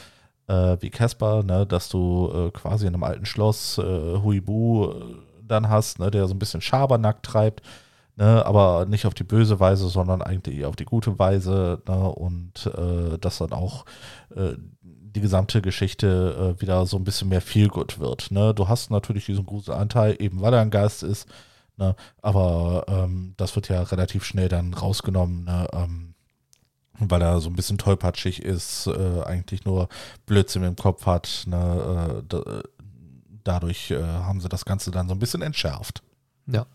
äh, 0.48 0.78
wie 0.80 0.90
Casper, 0.90 1.44
ne? 1.44 1.66
dass 1.66 1.90
du 1.90 2.32
äh, 2.34 2.52
quasi 2.52 2.86
in 2.86 2.94
einem 2.94 3.04
alten 3.04 3.26
Schloss 3.26 3.78
äh, 3.78 3.84
Huibu 4.22 4.92
äh, 4.92 5.16
dann 5.42 5.70
hast, 5.70 6.00
ne? 6.00 6.12
der 6.12 6.28
so 6.28 6.36
ein 6.36 6.40
bisschen 6.40 6.62
Schabernack 6.62 7.24
treibt 7.24 7.62
ne, 8.16 8.46
aber 8.46 8.86
nicht 8.86 9.06
auf 9.06 9.14
die 9.14 9.24
böse 9.24 9.60
Weise, 9.60 9.88
sondern 9.90 10.22
eigentlich 10.22 10.66
auf 10.66 10.76
die 10.76 10.86
gute 10.86 11.20
Weise, 11.20 11.82
ne, 11.88 12.10
und 12.10 12.70
dass 13.22 13.38
dann 13.38 13.54
auch 13.54 13.86
die 15.18 15.22
gesamte 15.22 15.62
Geschichte 15.62 16.56
äh, 16.58 16.62
wieder 16.62 16.86
so 16.86 16.96
ein 16.98 17.04
bisschen 17.04 17.30
mehr 17.30 17.42
Feelgood 17.42 18.00
wird. 18.00 18.30
Ne? 18.32 18.54
Du 18.54 18.68
hast 18.68 18.92
natürlich 18.92 19.26
diesen 19.26 19.46
Gruselanteil, 19.46 20.16
eben 20.20 20.42
weil 20.42 20.54
er 20.54 20.62
ein 20.62 20.70
Geist 20.70 21.02
ist, 21.02 21.28
ne, 21.76 21.96
aber 22.22 22.86
ähm, 22.88 23.34
das 23.38 23.56
wird 23.56 23.68
ja 23.68 23.82
relativ 23.82 24.24
schnell 24.24 24.48
dann 24.48 24.74
rausgenommen, 24.74 25.44
ne, 25.46 25.68
ähm, 25.74 26.14
weil 27.00 27.22
er 27.22 27.42
so 27.42 27.50
ein 27.50 27.56
bisschen 27.56 27.80
tollpatschig 27.80 28.44
ist, 28.44 28.88
äh, 28.88 29.24
eigentlich 29.24 29.66
nur 29.66 29.90
Blödsinn 30.26 30.64
im 30.64 30.76
Kopf 30.76 31.06
hat. 31.06 31.44
Ne, 31.48 32.20
äh, 32.20 32.24
da, 32.28 32.62
dadurch 33.44 33.92
äh, 33.92 34.02
haben 34.02 34.40
sie 34.40 34.50
das 34.50 34.66
Ganze 34.66 34.92
dann 34.92 35.08
so 35.08 35.16
ein 35.16 35.20
bisschen 35.20 35.42
entschärft. 35.42 36.04
Ja. 36.46 36.66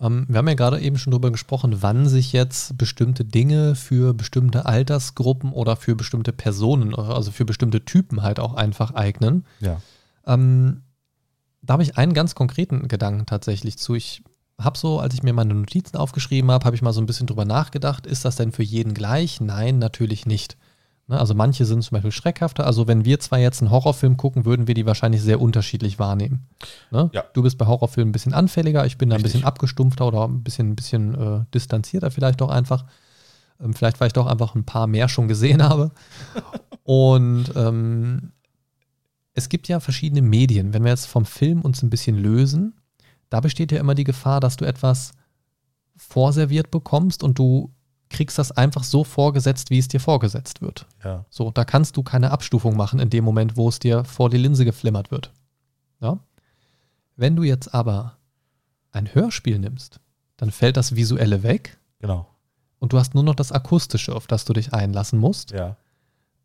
Ähm, 0.00 0.26
wir 0.28 0.38
haben 0.38 0.48
ja 0.48 0.54
gerade 0.54 0.80
eben 0.80 0.98
schon 0.98 1.10
darüber 1.10 1.30
gesprochen, 1.30 1.82
wann 1.82 2.08
sich 2.08 2.32
jetzt 2.32 2.76
bestimmte 2.76 3.24
Dinge 3.24 3.74
für 3.74 4.14
bestimmte 4.14 4.66
Altersgruppen 4.66 5.52
oder 5.52 5.76
für 5.76 5.94
bestimmte 5.94 6.32
Personen, 6.32 6.94
also 6.94 7.30
für 7.30 7.44
bestimmte 7.44 7.84
Typen 7.84 8.22
halt 8.22 8.40
auch 8.40 8.54
einfach 8.54 8.94
eignen. 8.94 9.46
Ja. 9.60 9.80
Ähm, 10.26 10.82
da 11.62 11.74
habe 11.74 11.82
ich 11.82 11.96
einen 11.96 12.14
ganz 12.14 12.34
konkreten 12.34 12.88
Gedanken 12.88 13.26
tatsächlich 13.26 13.78
zu. 13.78 13.94
Ich 13.94 14.22
habe 14.58 14.78
so, 14.78 15.00
als 15.00 15.14
ich 15.14 15.22
mir 15.22 15.32
meine 15.32 15.54
Notizen 15.54 15.96
aufgeschrieben 15.96 16.50
habe, 16.50 16.64
habe 16.64 16.76
ich 16.76 16.82
mal 16.82 16.92
so 16.92 17.00
ein 17.00 17.06
bisschen 17.06 17.26
drüber 17.26 17.44
nachgedacht, 17.44 18.06
ist 18.06 18.24
das 18.24 18.36
denn 18.36 18.52
für 18.52 18.62
jeden 18.62 18.94
gleich? 18.94 19.40
Nein, 19.40 19.78
natürlich 19.78 20.26
nicht. 20.26 20.56
Ne, 21.06 21.20
also 21.20 21.34
manche 21.34 21.66
sind 21.66 21.82
zum 21.82 21.96
Beispiel 21.96 22.12
schreckhafter. 22.12 22.66
Also 22.66 22.88
wenn 22.88 23.04
wir 23.04 23.20
zwar 23.20 23.38
jetzt 23.38 23.60
einen 23.60 23.70
Horrorfilm 23.70 24.16
gucken, 24.16 24.46
würden 24.46 24.66
wir 24.66 24.74
die 24.74 24.86
wahrscheinlich 24.86 25.20
sehr 25.20 25.40
unterschiedlich 25.40 25.98
wahrnehmen. 25.98 26.46
Ne? 26.90 27.10
Ja. 27.12 27.24
Du 27.34 27.42
bist 27.42 27.58
bei 27.58 27.66
Horrorfilmen 27.66 28.08
ein 28.08 28.12
bisschen 28.12 28.32
anfälliger, 28.32 28.86
ich 28.86 28.96
bin 28.96 29.10
da 29.10 29.16
ein 29.16 29.22
bisschen 29.22 29.44
abgestumpfter 29.44 30.06
oder 30.06 30.26
ein 30.26 30.42
bisschen, 30.42 30.70
ein 30.70 30.76
bisschen 30.76 31.14
äh, 31.14 31.44
distanzierter 31.52 32.10
vielleicht 32.10 32.40
auch 32.40 32.48
einfach. 32.48 32.86
Ähm, 33.60 33.74
vielleicht, 33.74 34.00
weil 34.00 34.06
ich 34.06 34.12
doch 34.14 34.26
einfach 34.26 34.54
ein 34.54 34.64
paar 34.64 34.86
mehr 34.86 35.08
schon 35.08 35.28
gesehen 35.28 35.62
habe. 35.68 35.90
Und 36.84 37.52
ähm, 37.54 38.32
es 39.34 39.50
gibt 39.50 39.68
ja 39.68 39.80
verschiedene 39.80 40.22
Medien. 40.22 40.72
Wenn 40.72 40.84
wir 40.84 40.90
jetzt 40.90 41.06
vom 41.06 41.26
Film 41.26 41.60
uns 41.60 41.82
ein 41.82 41.90
bisschen 41.90 42.16
lösen, 42.16 42.74
da 43.28 43.40
besteht 43.40 43.72
ja 43.72 43.80
immer 43.80 43.94
die 43.94 44.04
Gefahr, 44.04 44.40
dass 44.40 44.56
du 44.56 44.64
etwas 44.64 45.12
vorserviert 45.96 46.70
bekommst 46.70 47.22
und 47.22 47.38
du 47.38 47.73
kriegst 48.14 48.38
das 48.38 48.52
einfach 48.52 48.84
so 48.84 49.04
vorgesetzt, 49.04 49.70
wie 49.70 49.78
es 49.78 49.88
dir 49.88 50.00
vorgesetzt 50.00 50.62
wird. 50.62 50.86
Ja. 51.02 51.24
So, 51.30 51.50
da 51.50 51.64
kannst 51.64 51.96
du 51.96 52.02
keine 52.02 52.30
Abstufung 52.30 52.76
machen 52.76 53.00
in 53.00 53.10
dem 53.10 53.24
Moment, 53.24 53.56
wo 53.56 53.68
es 53.68 53.78
dir 53.78 54.04
vor 54.04 54.30
die 54.30 54.38
Linse 54.38 54.64
geflimmert 54.64 55.10
wird. 55.10 55.32
Ja? 56.00 56.18
Wenn 57.16 57.36
du 57.36 57.42
jetzt 57.42 57.74
aber 57.74 58.16
ein 58.92 59.12
Hörspiel 59.14 59.58
nimmst, 59.58 60.00
dann 60.36 60.50
fällt 60.50 60.76
das 60.76 60.94
Visuelle 60.96 61.42
weg 61.42 61.78
Genau. 61.98 62.26
und 62.78 62.92
du 62.92 62.98
hast 62.98 63.14
nur 63.14 63.22
noch 63.22 63.34
das 63.34 63.50
Akustische, 63.52 64.14
auf 64.14 64.26
das 64.26 64.44
du 64.44 64.52
dich 64.52 64.72
einlassen 64.72 65.18
musst. 65.18 65.50
Ja. 65.50 65.76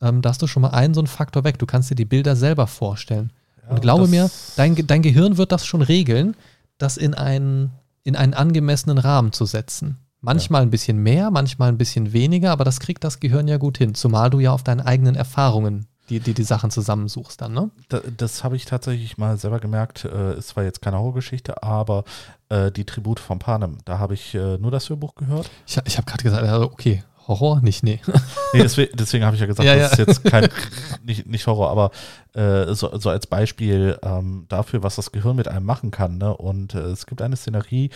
Ähm, 0.01 0.21
da 0.21 0.29
hast 0.29 0.41
du 0.41 0.47
schon 0.47 0.61
mal 0.61 0.69
einen 0.69 0.93
so 0.93 1.01
einen 1.01 1.07
Faktor 1.07 1.43
weg. 1.43 1.59
Du 1.59 1.65
kannst 1.65 1.89
dir 1.89 1.95
die 1.95 2.05
Bilder 2.05 2.35
selber 2.35 2.67
vorstellen. 2.67 3.31
Ja, 3.63 3.69
und 3.69 3.81
glaube 3.81 4.07
mir, 4.07 4.29
dein, 4.55 4.75
dein 4.87 5.01
Gehirn 5.01 5.37
wird 5.37 5.51
das 5.51 5.65
schon 5.65 5.81
regeln, 5.81 6.35
das 6.77 6.97
in 6.97 7.13
einen, 7.13 7.71
in 8.03 8.15
einen 8.15 8.33
angemessenen 8.33 8.97
Rahmen 8.97 9.33
zu 9.33 9.45
setzen. 9.45 9.97
Manchmal 10.21 10.63
ein 10.63 10.69
bisschen 10.69 10.97
mehr, 10.97 11.31
manchmal 11.31 11.69
ein 11.69 11.77
bisschen 11.77 12.11
weniger, 12.11 12.51
aber 12.51 12.65
das 12.65 12.79
kriegt 12.79 13.03
das 13.03 13.19
Gehirn 13.19 13.47
ja 13.47 13.57
gut 13.57 13.77
hin. 13.77 13.95
Zumal 13.95 14.29
du 14.29 14.39
ja 14.39 14.51
auf 14.51 14.63
deinen 14.63 14.81
eigenen 14.81 15.15
Erfahrungen 15.15 15.87
die, 16.09 16.19
die, 16.19 16.33
die 16.33 16.43
Sachen 16.43 16.71
zusammensuchst 16.71 17.41
dann, 17.41 17.53
ne? 17.53 17.69
Da, 17.89 18.01
das 18.17 18.43
habe 18.43 18.55
ich 18.55 18.65
tatsächlich 18.65 19.17
mal 19.17 19.37
selber 19.37 19.59
gemerkt. 19.59 20.05
Äh, 20.05 20.37
ist 20.37 20.49
zwar 20.49 20.63
jetzt 20.63 20.81
keine 20.81 20.97
Horrorgeschichte, 20.97 21.61
aber 21.63 22.03
äh, 22.49 22.71
die 22.71 22.85
Tribute 22.85 23.19
von 23.19 23.39
Panem, 23.39 23.77
da 23.85 23.99
habe 23.99 24.15
ich 24.15 24.33
äh, 24.33 24.57
nur 24.57 24.71
das 24.71 24.89
Hörbuch 24.89 25.15
gehört. 25.15 25.49
Ich, 25.67 25.77
ich 25.85 25.97
habe 25.97 26.05
gerade 26.05 26.23
gesagt, 26.23 26.43
also 26.43 26.65
okay, 26.65 27.03
Horror 27.27 27.61
nicht, 27.61 27.83
nee. 27.83 28.01
Nee, 28.53 28.63
deswegen, 28.63 28.97
deswegen 28.97 29.23
habe 29.23 29.35
ich 29.35 29.41
ja 29.41 29.45
gesagt, 29.45 29.67
Ja, 29.67 29.75
das 29.75 29.97
ja. 29.97 30.03
ist 30.03 30.07
jetzt 30.07 30.23
kein, 30.23 30.49
nicht, 31.03 31.27
nicht 31.27 31.45
Horror, 31.45 31.69
aber 31.69 31.91
äh, 32.33 32.73
so, 32.73 32.97
so 32.97 33.11
als 33.11 33.27
Beispiel 33.27 33.99
ähm, 34.01 34.45
dafür, 34.49 34.81
was 34.81 34.95
das 34.95 35.11
Gehirn 35.11 35.35
mit 35.35 35.47
einem 35.47 35.67
machen 35.67 35.91
kann. 35.91 36.17
Ne? 36.17 36.35
Und 36.35 36.73
äh, 36.73 36.79
es 36.79 37.05
gibt 37.05 37.21
eine 37.21 37.35
Szenerie, 37.35 37.91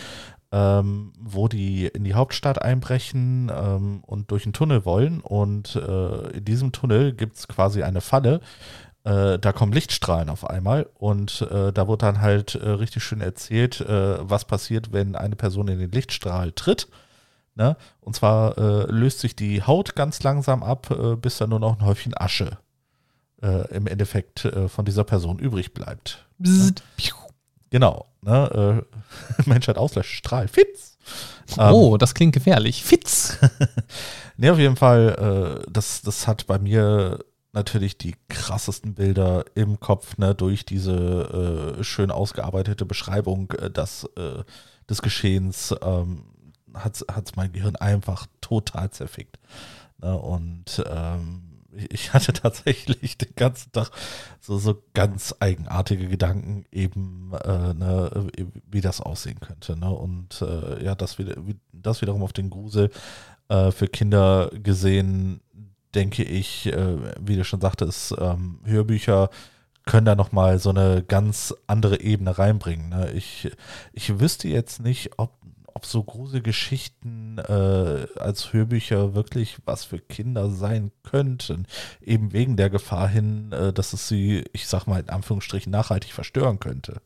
ähm, 0.54 1.12
wo 1.18 1.48
die 1.48 1.86
in 1.86 2.04
die 2.04 2.14
Hauptstadt 2.14 2.62
einbrechen 2.62 3.50
ähm, 3.52 4.04
und 4.06 4.30
durch 4.30 4.44
einen 4.44 4.52
Tunnel 4.52 4.84
wollen. 4.84 5.20
Und 5.20 5.74
äh, 5.74 6.28
in 6.28 6.44
diesem 6.44 6.70
Tunnel 6.70 7.12
gibt 7.12 7.36
es 7.36 7.48
quasi 7.48 7.82
eine 7.82 8.00
Falle. 8.00 8.40
Äh, 9.02 9.40
da 9.40 9.52
kommen 9.52 9.72
Lichtstrahlen 9.72 10.30
auf 10.30 10.48
einmal 10.48 10.88
und 10.94 11.42
äh, 11.42 11.72
da 11.72 11.88
wird 11.88 12.02
dann 12.02 12.20
halt 12.20 12.54
äh, 12.54 12.68
richtig 12.70 13.02
schön 13.02 13.20
erzählt, 13.20 13.80
äh, 13.80 14.16
was 14.20 14.44
passiert, 14.44 14.92
wenn 14.92 15.16
eine 15.16 15.34
Person 15.34 15.66
in 15.66 15.80
den 15.80 15.90
Lichtstrahl 15.90 16.52
tritt. 16.52 16.86
Ne? 17.56 17.76
Und 18.00 18.14
zwar 18.14 18.56
äh, 18.56 18.90
löst 18.92 19.18
sich 19.18 19.34
die 19.34 19.64
Haut 19.64 19.96
ganz 19.96 20.22
langsam 20.22 20.62
ab, 20.62 20.88
bis 21.20 21.38
dann 21.38 21.50
nur 21.50 21.60
noch 21.60 21.78
ein 21.78 21.84
Häufchen 21.84 22.14
Asche 22.16 22.58
im 23.68 23.86
Endeffekt 23.86 24.48
von 24.68 24.86
dieser 24.86 25.04
Person 25.04 25.38
übrig 25.38 25.74
bleibt. 25.74 26.24
Bzzzt, 26.38 26.82
piu. 26.96 27.23
Genau. 27.74 28.06
Ne? 28.22 28.84
Äh, 29.42 29.46
Menschheit 29.46 29.78
auslöscht, 29.78 30.12
Strahl, 30.12 30.46
Fitz. 30.46 30.96
Ähm, 31.58 31.72
Oh, 31.74 31.96
das 31.96 32.14
klingt 32.14 32.32
gefährlich. 32.32 32.84
Fitz! 32.84 33.36
Ne, 34.36 34.50
auf 34.50 34.58
jeden 34.58 34.74
Fall, 34.74 35.62
äh, 35.64 35.70
das, 35.70 36.02
das 36.02 36.26
hat 36.26 36.48
bei 36.48 36.58
mir 36.58 37.20
natürlich 37.52 37.98
die 37.98 38.16
krassesten 38.28 38.94
Bilder 38.94 39.44
im 39.54 39.78
Kopf, 39.78 40.18
ne, 40.18 40.34
durch 40.34 40.64
diese 40.64 41.76
äh, 41.78 41.84
schön 41.84 42.10
ausgearbeitete 42.10 42.84
Beschreibung 42.84 43.52
äh, 43.52 43.70
das, 43.70 44.10
äh, 44.16 44.42
des 44.90 45.02
Geschehens 45.02 45.72
ähm, 45.82 46.24
hat 46.74 46.96
es 46.96 47.36
mein 47.36 47.52
Gehirn 47.52 47.76
einfach 47.76 48.26
total 48.40 48.90
zerfickt. 48.90 49.38
Ne, 49.98 50.18
und 50.18 50.82
ähm, 50.90 51.53
ich- 51.90 52.12
hatte 52.12 52.32
tatsächlich 52.34 53.18
den 53.18 53.34
ganzen 53.36 53.72
Tag 53.72 53.90
so, 54.40 54.58
so 54.58 54.82
ganz 54.94 55.34
eigenartige 55.40 56.08
Gedanken 56.08 56.64
eben, 56.72 57.32
äh, 57.44 57.74
ne, 57.74 58.28
wie, 58.36 58.46
wie 58.70 58.80
das 58.80 59.00
aussehen 59.00 59.40
könnte. 59.40 59.76
Ne? 59.78 59.90
Und 59.90 60.42
äh, 60.42 60.84
ja, 60.84 60.94
das, 60.94 61.18
wieder, 61.18 61.34
wie, 61.46 61.56
das 61.72 62.02
wiederum 62.02 62.22
auf 62.22 62.32
den 62.32 62.50
Grusel 62.50 62.90
äh, 63.48 63.70
für 63.70 63.88
Kinder 63.88 64.50
gesehen, 64.52 65.40
denke 65.94 66.24
ich, 66.24 66.66
äh, 66.66 66.96
wie 67.20 67.36
du 67.36 67.44
schon 67.44 67.60
sagtest, 67.60 68.14
ähm, 68.18 68.58
Hörbücher 68.64 69.30
können 69.86 70.06
da 70.06 70.14
nochmal 70.14 70.58
so 70.58 70.70
eine 70.70 71.02
ganz 71.06 71.54
andere 71.66 72.00
Ebene 72.00 72.36
reinbringen. 72.38 72.88
Ne? 72.88 73.12
Ich, 73.12 73.50
ich 73.92 74.18
wüsste 74.18 74.48
jetzt 74.48 74.80
nicht, 74.80 75.10
ob, 75.18 75.32
ob 75.74 75.84
so 75.86 76.02
Gruselgeschichten 76.04 77.38
äh, 77.38 78.06
als 78.16 78.52
Hörbücher 78.52 79.14
wirklich 79.14 79.58
was 79.64 79.84
für 79.84 79.98
Kinder 79.98 80.50
sein 80.50 80.92
könnten. 81.02 81.66
Eben 82.00 82.32
wegen 82.32 82.56
der 82.56 82.70
Gefahr 82.70 83.08
hin, 83.08 83.52
äh, 83.52 83.72
dass 83.72 83.92
es 83.92 84.08
sie, 84.08 84.44
ich 84.52 84.68
sag 84.68 84.86
mal 84.86 85.00
in 85.00 85.08
Anführungsstrichen, 85.08 85.70
nachhaltig 85.70 86.12
verstören 86.12 86.60
könnte. 86.60 87.00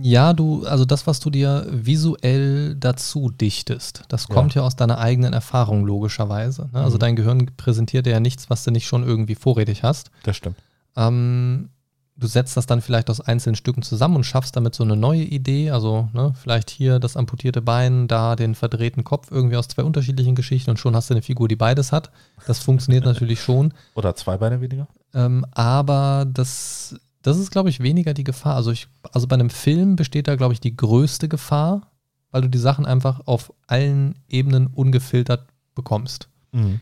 Ja, 0.00 0.32
du, 0.32 0.64
also 0.64 0.86
das, 0.86 1.06
was 1.06 1.20
du 1.20 1.28
dir 1.28 1.66
visuell 1.70 2.74
dazu 2.74 3.28
dichtest, 3.28 4.04
das 4.08 4.28
kommt 4.28 4.54
ja, 4.54 4.62
ja 4.62 4.66
aus 4.66 4.76
deiner 4.76 4.98
eigenen 4.98 5.34
Erfahrung, 5.34 5.84
logischerweise. 5.84 6.70
Ne? 6.72 6.80
Also 6.80 6.96
mhm. 6.96 7.00
dein 7.00 7.16
Gehirn 7.16 7.50
präsentiert 7.56 8.06
dir 8.06 8.12
ja 8.12 8.20
nichts, 8.20 8.48
was 8.48 8.64
du 8.64 8.70
nicht 8.70 8.86
schon 8.86 9.04
irgendwie 9.04 9.34
vorrätig 9.34 9.82
hast. 9.82 10.10
Das 10.22 10.36
stimmt. 10.36 10.56
Ähm, 10.96 11.68
du 12.16 12.26
setzt 12.26 12.56
das 12.56 12.66
dann 12.66 12.80
vielleicht 12.80 13.10
aus 13.10 13.20
einzelnen 13.20 13.56
Stücken 13.56 13.82
zusammen 13.82 14.16
und 14.16 14.24
schaffst 14.24 14.56
damit 14.56 14.74
so 14.74 14.84
eine 14.84 14.96
neue 14.96 15.22
Idee. 15.22 15.70
Also 15.70 16.08
ne, 16.12 16.32
vielleicht 16.40 16.70
hier 16.70 16.98
das 16.98 17.16
amputierte 17.16 17.62
Bein, 17.62 18.08
da 18.08 18.36
den 18.36 18.54
verdrehten 18.54 19.04
Kopf, 19.04 19.30
irgendwie 19.30 19.56
aus 19.56 19.68
zwei 19.68 19.84
unterschiedlichen 19.84 20.34
Geschichten 20.34 20.70
und 20.70 20.78
schon 20.78 20.96
hast 20.96 21.10
du 21.10 21.14
eine 21.14 21.22
Figur, 21.22 21.48
die 21.48 21.56
beides 21.56 21.92
hat. 21.92 22.10
Das 22.46 22.58
funktioniert 22.58 23.04
natürlich 23.06 23.40
schon. 23.40 23.74
Oder 23.94 24.14
zwei 24.14 24.38
Beine 24.38 24.60
weniger. 24.60 24.88
Ähm, 25.14 25.44
aber 25.52 26.26
das 26.26 26.96
das 27.26 27.38
ist, 27.38 27.50
glaube 27.50 27.70
ich, 27.70 27.80
weniger 27.80 28.14
die 28.14 28.22
Gefahr. 28.22 28.54
Also, 28.54 28.70
ich, 28.70 28.86
also 29.10 29.26
bei 29.26 29.34
einem 29.34 29.50
Film 29.50 29.96
besteht 29.96 30.28
da, 30.28 30.36
glaube 30.36 30.54
ich, 30.54 30.60
die 30.60 30.76
größte 30.76 31.28
Gefahr, 31.28 31.90
weil 32.30 32.42
du 32.42 32.48
die 32.48 32.58
Sachen 32.58 32.86
einfach 32.86 33.26
auf 33.26 33.52
allen 33.66 34.14
Ebenen 34.28 34.68
ungefiltert 34.68 35.48
bekommst. 35.74 36.28
Mhm. 36.52 36.80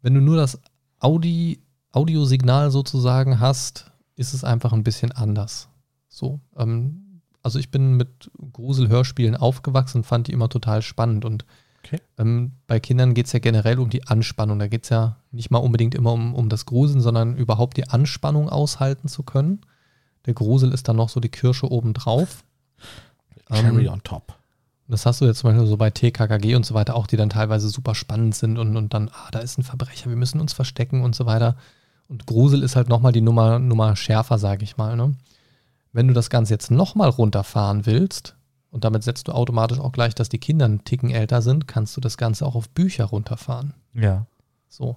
Wenn 0.00 0.14
du 0.14 0.20
nur 0.20 0.36
das 0.36 0.60
Audi, 1.00 1.64
Audiosignal 1.90 2.70
sozusagen 2.70 3.40
hast, 3.40 3.90
ist 4.22 4.32
es 4.32 4.44
einfach 4.44 4.72
ein 4.72 4.84
bisschen 4.84 5.12
anders. 5.12 5.68
So. 6.08 6.40
Ähm, 6.56 7.20
also 7.42 7.58
ich 7.58 7.70
bin 7.70 7.96
mit 7.96 8.30
Grusel-Hörspielen 8.52 9.36
aufgewachsen, 9.36 10.04
fand 10.04 10.28
die 10.28 10.32
immer 10.32 10.48
total 10.48 10.80
spannend 10.80 11.24
und 11.24 11.44
Okay. 11.84 12.00
Ähm, 12.16 12.52
bei 12.68 12.78
Kindern 12.78 13.12
geht 13.12 13.26
es 13.26 13.32
ja 13.32 13.40
generell 13.40 13.80
um 13.80 13.90
die 13.90 14.06
Anspannung. 14.06 14.60
Da 14.60 14.68
geht 14.68 14.84
es 14.84 14.90
ja 14.90 15.16
nicht 15.32 15.50
mal 15.50 15.58
unbedingt 15.58 15.96
immer 15.96 16.12
um, 16.12 16.32
um 16.34 16.48
das 16.48 16.64
Gruseln, 16.64 17.00
sondern 17.00 17.36
überhaupt 17.36 17.76
die 17.76 17.88
Anspannung 17.88 18.48
aushalten 18.48 19.08
zu 19.08 19.24
können. 19.24 19.62
Der 20.26 20.34
Grusel 20.34 20.72
ist 20.72 20.86
dann 20.86 20.96
noch 20.96 21.08
so 21.08 21.18
die 21.18 21.28
Kirsche 21.28 21.70
obendrauf. 21.70 22.44
Cherry 23.52 23.86
ähm, 23.86 23.94
on 23.94 24.02
top. 24.04 24.38
Das 24.86 25.06
hast 25.06 25.20
du 25.20 25.24
jetzt 25.24 25.38
zum 25.38 25.50
Beispiel 25.50 25.66
so 25.66 25.76
bei 25.76 25.90
TKKG 25.90 26.54
und 26.54 26.66
so 26.66 26.74
weiter 26.74 26.94
auch, 26.94 27.06
die 27.06 27.16
dann 27.16 27.30
teilweise 27.30 27.68
super 27.68 27.94
spannend 27.94 28.34
sind 28.34 28.58
und, 28.58 28.76
und 28.76 28.94
dann, 28.94 29.08
ah, 29.08 29.30
da 29.32 29.40
ist 29.40 29.58
ein 29.58 29.62
Verbrecher, 29.62 30.08
wir 30.08 30.16
müssen 30.16 30.40
uns 30.40 30.52
verstecken 30.52 31.02
und 31.02 31.14
so 31.14 31.26
weiter. 31.26 31.56
Und 32.12 32.26
Grusel 32.26 32.62
ist 32.62 32.76
halt 32.76 32.88
nochmal 32.88 33.12
die 33.12 33.20
Nummer, 33.20 33.58
Nummer 33.58 33.96
schärfer, 33.96 34.38
sage 34.38 34.64
ich 34.64 34.76
mal. 34.76 34.96
Ne? 34.96 35.14
Wenn 35.92 36.08
du 36.08 36.14
das 36.14 36.30
Ganze 36.30 36.54
jetzt 36.54 36.70
nochmal 36.70 37.08
runterfahren 37.08 37.86
willst, 37.86 38.36
und 38.70 38.84
damit 38.84 39.02
setzt 39.02 39.28
du 39.28 39.32
automatisch 39.32 39.80
auch 39.80 39.92
gleich, 39.92 40.14
dass 40.14 40.28
die 40.30 40.38
Kinder 40.38 40.64
einen 40.64 40.84
Ticken 40.84 41.10
älter 41.10 41.42
sind, 41.42 41.68
kannst 41.68 41.96
du 41.96 42.00
das 42.00 42.16
Ganze 42.16 42.46
auch 42.46 42.54
auf 42.54 42.70
Bücher 42.70 43.04
runterfahren. 43.04 43.74
Ja. 43.92 44.26
So 44.68 44.96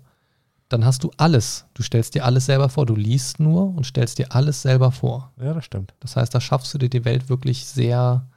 dann 0.70 0.86
hast 0.86 1.04
du 1.04 1.12
alles. 1.18 1.66
Du 1.74 1.84
stellst 1.84 2.16
dir 2.16 2.26
alles 2.26 2.48
selber 2.48 2.70
vor. 2.70 2.86
Du 2.86 2.96
liest 2.96 3.40
nur 3.40 3.76
und 3.76 3.86
stellst 3.86 4.18
dir 4.18 4.34
alles 4.34 4.62
selber 4.62 4.92
vor. 4.92 5.32
Ja, 5.40 5.54
das 5.54 5.66
stimmt. 5.66 5.94
Das 6.00 6.16
heißt, 6.16 6.34
da 6.34 6.42
schaffst 6.42 6.74
du 6.74 6.78
dir 6.78 6.90
die 6.90 7.06
Welt 7.06 7.30
wirklich 7.30 7.66
sehr, 7.66 8.28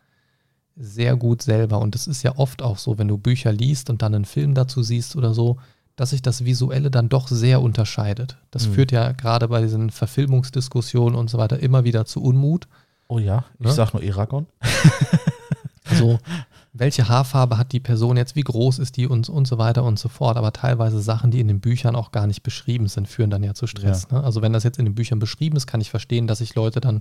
sehr 0.77 1.17
gut 1.17 1.43
selber. 1.43 1.79
Und 1.79 1.95
das 1.95 2.07
ist 2.07 2.23
ja 2.23 2.37
oft 2.37 2.61
auch 2.63 2.79
so, 2.79 2.99
wenn 2.99 3.09
du 3.09 3.17
Bücher 3.17 3.53
liest 3.53 3.89
und 3.89 4.03
dann 4.03 4.15
einen 4.15 4.25
Film 4.27 4.55
dazu 4.55 4.83
siehst 4.83 5.17
oder 5.17 5.33
so, 5.33 5.59
dass 5.99 6.11
sich 6.11 6.23
das 6.23 6.45
Visuelle 6.45 6.93
dann 6.93 7.09
doch 7.09 7.27
sehr 7.27 7.61
unterscheidet. 7.61 8.39
Das 8.53 8.69
mhm. 8.69 8.75
führt 8.75 8.93
ja 8.93 9.11
gerade 9.11 9.49
bei 9.49 9.61
diesen 9.61 9.91
Verfilmungsdiskussionen 9.91 11.19
und 11.19 11.29
so 11.29 11.39
weiter 11.39 11.59
immer 11.59 11.83
wieder 11.83 12.05
zu 12.05 12.23
Unmut. 12.23 12.69
Oh 13.09 13.19
ja, 13.19 13.45
ich 13.59 13.67
ne? 13.67 13.73
sag 13.73 13.93
nur 13.95 14.03
Eragon. 14.05 14.47
so, 15.99 16.21
welche 16.73 17.09
Haarfarbe 17.09 17.59
hat 17.59 17.73
die 17.73 17.81
Person 17.81 18.17
jetzt, 18.17 18.37
wie 18.37 18.43
groß 18.43 18.79
ist 18.79 18.97
die 18.97 19.09
und, 19.09 19.29
und 19.29 19.49
so 19.49 19.59
weiter 19.59 19.83
und 19.83 19.99
so 19.99 20.09
fort. 20.09 20.37
Aber 20.37 20.53
teilweise 20.53 21.01
Sachen, 21.01 21.33
die 21.33 21.41
in 21.41 21.49
den 21.49 21.59
Büchern 21.59 21.97
auch 21.97 22.13
gar 22.13 22.29
nicht 22.29 22.45
beschrieben 22.45 22.87
sind, 22.87 23.09
führen 23.09 23.31
dann 23.31 23.43
ja 23.43 23.55
zu 23.55 23.67
Stress. 23.67 24.07
Ja. 24.13 24.19
Ne? 24.19 24.25
Also 24.25 24.41
wenn 24.41 24.53
das 24.53 24.63
jetzt 24.63 24.79
in 24.79 24.85
den 24.85 24.95
Büchern 24.95 25.19
beschrieben 25.19 25.57
ist, 25.57 25.67
kann 25.67 25.81
ich 25.81 25.91
verstehen, 25.91 26.29
dass 26.29 26.39
sich 26.39 26.55
Leute 26.55 26.81
dann 26.81 27.01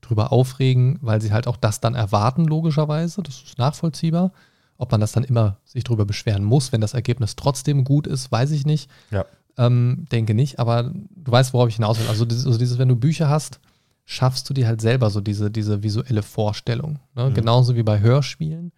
drüber 0.00 0.32
aufregen, 0.32 0.98
weil 1.02 1.20
sie 1.20 1.32
halt 1.32 1.46
auch 1.46 1.58
das 1.58 1.80
dann 1.80 1.94
erwarten, 1.94 2.46
logischerweise. 2.46 3.22
Das 3.22 3.42
ist 3.42 3.58
nachvollziehbar. 3.58 4.32
Ob 4.78 4.90
man 4.92 5.00
das 5.00 5.12
dann 5.12 5.24
immer 5.24 5.58
sich 5.64 5.84
drüber 5.84 6.06
beschweren 6.06 6.44
muss, 6.44 6.72
wenn 6.72 6.80
das 6.80 6.94
Ergebnis 6.94 7.36
trotzdem 7.36 7.84
gut 7.84 8.06
ist, 8.06 8.32
weiß 8.32 8.52
ich 8.52 8.64
nicht. 8.64 8.90
Ja. 9.10 9.26
Ähm, 9.56 10.06
denke 10.10 10.34
nicht, 10.34 10.58
aber 10.58 10.84
du 10.94 11.32
weißt, 11.32 11.52
worauf 11.52 11.68
ich 11.68 11.76
hinaus 11.76 11.98
will. 11.98 12.08
Also 12.08 12.24
dieses, 12.24 12.46
also 12.46 12.58
dieses, 12.58 12.78
wenn 12.78 12.88
du 12.88 12.96
Bücher 12.96 13.28
hast, 13.28 13.60
schaffst 14.06 14.48
du 14.48 14.54
dir 14.54 14.66
halt 14.66 14.80
selber 14.80 15.10
so 15.10 15.20
diese, 15.20 15.50
diese 15.50 15.82
visuelle 15.82 16.22
Vorstellung. 16.22 17.00
Ne? 17.14 17.28
Mhm. 17.28 17.34
Genauso 17.34 17.76
wie 17.76 17.82
bei 17.82 18.00
Hörspielen 18.00 18.72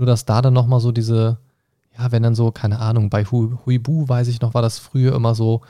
nur, 0.00 0.06
dass 0.06 0.24
da 0.24 0.42
dann 0.42 0.54
nochmal 0.54 0.80
so 0.80 0.92
diese, 0.92 1.38
ja, 1.96 2.10
wenn 2.10 2.22
dann 2.22 2.34
so, 2.34 2.50
keine 2.50 2.78
Ahnung, 2.78 3.10
bei 3.10 3.24
Hu 3.24 3.58
Huibu, 3.66 4.08
weiß 4.08 4.28
ich 4.28 4.40
noch, 4.40 4.54
war 4.54 4.62
das 4.62 4.78
früher 4.78 5.14
immer 5.14 5.34
so, 5.34 5.60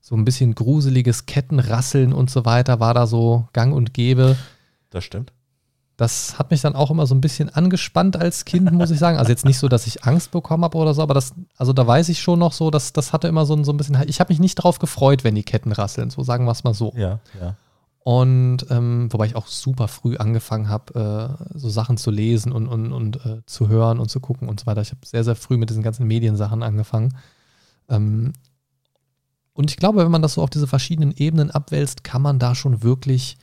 so 0.00 0.14
ein 0.16 0.24
bisschen 0.24 0.54
gruseliges 0.54 1.26
Kettenrasseln 1.26 2.12
und 2.12 2.30
so 2.30 2.44
weiter, 2.44 2.80
war 2.80 2.94
da 2.94 3.06
so 3.06 3.48
gang 3.52 3.74
und 3.74 3.94
gäbe. 3.94 4.36
Das 4.90 5.04
stimmt. 5.04 5.32
Das 5.96 6.38
hat 6.38 6.50
mich 6.50 6.60
dann 6.60 6.74
auch 6.74 6.90
immer 6.90 7.06
so 7.06 7.14
ein 7.14 7.20
bisschen 7.20 7.48
angespannt 7.48 8.16
als 8.16 8.44
Kind, 8.44 8.72
muss 8.72 8.90
ich 8.90 8.98
sagen. 8.98 9.16
Also 9.16 9.30
jetzt 9.30 9.44
nicht 9.44 9.58
so, 9.58 9.68
dass 9.68 9.86
ich 9.86 10.04
Angst 10.04 10.32
bekommen 10.32 10.64
habe 10.64 10.76
oder 10.76 10.92
so, 10.92 11.02
aber 11.02 11.14
das, 11.14 11.34
also 11.56 11.72
da 11.72 11.86
weiß 11.86 12.08
ich 12.08 12.20
schon 12.20 12.40
noch 12.40 12.52
so, 12.52 12.70
dass 12.70 12.92
das 12.92 13.12
hatte 13.12 13.28
immer 13.28 13.46
so 13.46 13.54
ein, 13.54 13.64
so 13.64 13.72
ein 13.72 13.76
bisschen, 13.76 14.02
ich 14.06 14.18
habe 14.18 14.32
mich 14.32 14.40
nicht 14.40 14.56
drauf 14.56 14.80
gefreut, 14.80 15.22
wenn 15.22 15.36
die 15.36 15.44
Ketten 15.44 15.70
rasseln, 15.70 16.10
so 16.10 16.22
sagen 16.22 16.46
wir 16.46 16.52
es 16.52 16.64
mal 16.64 16.74
so. 16.74 16.92
Ja, 16.96 17.20
ja. 17.40 17.56
Und 18.04 18.66
ähm, 18.68 19.08
wobei 19.10 19.24
ich 19.24 19.34
auch 19.34 19.46
super 19.46 19.88
früh 19.88 20.18
angefangen 20.18 20.68
habe, 20.68 21.38
äh, 21.50 21.58
so 21.58 21.70
Sachen 21.70 21.96
zu 21.96 22.10
lesen 22.10 22.52
und, 22.52 22.68
und, 22.68 22.92
und 22.92 23.24
äh, 23.24 23.40
zu 23.46 23.68
hören 23.68 23.98
und 23.98 24.10
zu 24.10 24.20
gucken 24.20 24.48
und 24.48 24.60
so 24.60 24.66
weiter. 24.66 24.82
Ich 24.82 24.90
habe 24.90 25.00
sehr, 25.06 25.24
sehr 25.24 25.36
früh 25.36 25.56
mit 25.56 25.70
diesen 25.70 25.82
ganzen 25.82 26.06
Mediensachen 26.06 26.62
angefangen. 26.62 27.16
Ähm, 27.88 28.34
und 29.54 29.70
ich 29.70 29.78
glaube, 29.78 30.04
wenn 30.04 30.10
man 30.10 30.20
das 30.20 30.34
so 30.34 30.42
auf 30.42 30.50
diese 30.50 30.66
verschiedenen 30.66 31.12
Ebenen 31.12 31.50
abwälzt, 31.50 32.04
kann 32.04 32.20
man 32.20 32.38
da 32.38 32.54
schon 32.54 32.82
wirklich 32.82 33.38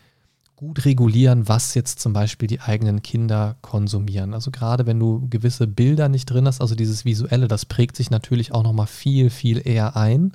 gut 0.62 0.86
regulieren, 0.86 1.47
was 1.47 1.74
jetzt 1.74 2.00
zum 2.00 2.13
Beispiel 2.13 2.47
die 2.47 2.62
eigenen 2.62 3.02
Kinder 3.02 3.58
konsumieren. 3.62 4.36
Also 4.36 4.52
gerade 4.52 4.86
wenn 4.86 5.00
du 5.00 5.28
gewisse 5.28 5.65
Bilder 5.65 6.08
nicht 6.08 6.28
drin 6.28 6.45
hast, 6.45 6.62
also 6.62 6.76
dieses 6.76 7.04
Visuelle, 7.04 7.47
das 7.47 7.65
prägt 7.65 7.95
sich 7.95 8.12
natürlich 8.12 8.54
auch 8.54 8.62
nochmal 8.62 8.86
viel, 8.86 9.32
viel 9.32 9.67
eher 9.67 9.95
ein. 9.97 10.34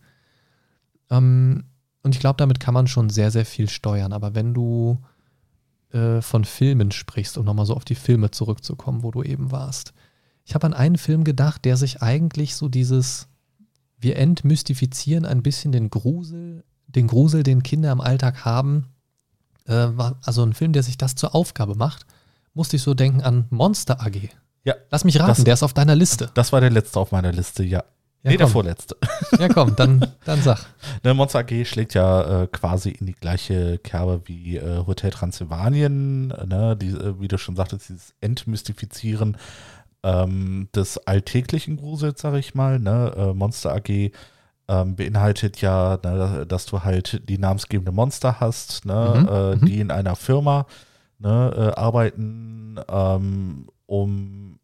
Ähm, 1.10 1.66
und 2.02 2.16
ich 2.16 2.20
glaube, 2.20 2.38
damit 2.38 2.58
kann 2.58 2.74
man 2.74 2.88
schon 2.88 3.08
sehr, 3.08 3.30
sehr 3.30 3.46
viel 3.46 3.68
steuern. 3.68 4.12
Aber 4.12 4.34
wenn 4.34 4.52
du 4.52 4.98
äh, 5.92 6.20
von 6.22 6.44
Filmen 6.44 6.90
sprichst, 6.90 7.38
um 7.38 7.44
nochmal 7.44 7.66
so 7.66 7.74
auf 7.74 7.84
die 7.84 7.94
Filme 7.94 8.32
zurückzukommen, 8.32 9.04
wo 9.04 9.12
du 9.12 9.22
eben 9.22 9.52
warst. 9.52 9.94
Ich 10.44 10.56
habe 10.56 10.66
an 10.66 10.74
einen 10.74 10.98
Film 10.98 11.22
gedacht, 11.22 11.64
der 11.64 11.76
sich 11.76 12.02
eigentlich 12.02 12.56
so 12.56 12.68
dieses, 12.68 13.28
wir 13.96 14.16
entmystifizieren 14.16 15.24
ein 15.24 15.44
bisschen 15.44 15.70
den 15.70 15.88
Grusel, 15.88 16.64
den 16.88 17.06
Grusel, 17.06 17.44
den 17.44 17.62
Kinder 17.62 17.92
im 17.92 18.00
Alltag 18.00 18.44
haben. 18.44 18.86
Äh, 19.66 19.88
also 20.24 20.42
ein 20.42 20.54
Film, 20.54 20.72
der 20.72 20.82
sich 20.82 20.98
das 20.98 21.14
zur 21.14 21.34
Aufgabe 21.34 21.74
macht, 21.74 22.06
musste 22.54 22.76
ich 22.76 22.82
so 22.82 22.94
denken 22.94 23.22
an 23.22 23.46
Monster 23.50 24.00
AG. 24.00 24.30
Ja. 24.64 24.74
Lass 24.90 25.04
mich 25.04 25.18
raten, 25.20 25.28
das, 25.28 25.44
der 25.44 25.54
ist 25.54 25.62
auf 25.62 25.74
deiner 25.74 25.94
Liste. 25.94 26.30
Das 26.34 26.52
war 26.52 26.60
der 26.60 26.70
letzte 26.70 26.98
auf 26.98 27.12
meiner 27.12 27.32
Liste, 27.32 27.62
ja. 27.62 27.84
Ja, 28.22 28.32
nee, 28.32 28.38
komm. 28.38 28.38
der 28.38 28.48
vorletzte. 28.48 28.96
Ja, 29.38 29.48
komm, 29.48 29.76
dann, 29.76 30.04
dann 30.24 30.42
sag. 30.42 30.66
Ne, 31.04 31.14
Monster 31.14 31.40
AG 31.40 31.64
schlägt 31.64 31.94
ja 31.94 32.42
äh, 32.42 32.46
quasi 32.48 32.90
in 32.90 33.06
die 33.06 33.12
gleiche 33.12 33.78
Kerbe 33.78 34.22
wie 34.24 34.56
äh, 34.56 34.84
Hotel 34.84 35.10
Transylvanien, 35.10 36.28
ne, 36.28 36.76
die, 36.76 36.88
äh, 36.88 37.20
wie 37.20 37.28
du 37.28 37.38
schon 37.38 37.54
sagtest, 37.54 37.88
dieses 37.88 38.14
Entmystifizieren 38.20 39.36
ähm, 40.02 40.68
des 40.74 40.98
alltäglichen 41.06 41.76
Grusels, 41.76 42.20
sag 42.20 42.34
ich 42.34 42.54
mal. 42.54 42.80
Ne? 42.80 43.12
Äh, 43.16 43.34
Monster 43.34 43.74
AG 43.74 44.10
ähm, 44.68 44.96
beinhaltet 44.96 45.60
ja, 45.60 45.98
ne, 46.02 46.44
dass 46.46 46.66
du 46.66 46.82
halt 46.82 47.22
die 47.28 47.38
namensgebende 47.38 47.92
Monster 47.92 48.40
hast, 48.40 48.84
ne, 48.84 49.14
mhm, 49.20 49.28
äh, 49.28 49.56
mhm. 49.56 49.66
die 49.66 49.80
in 49.80 49.90
einer 49.90 50.16
Firma 50.16 50.66
ne, 51.18 51.52
äh, 51.76 51.80
arbeiten, 51.80 52.80
ähm, 52.88 53.68
um 53.86 54.58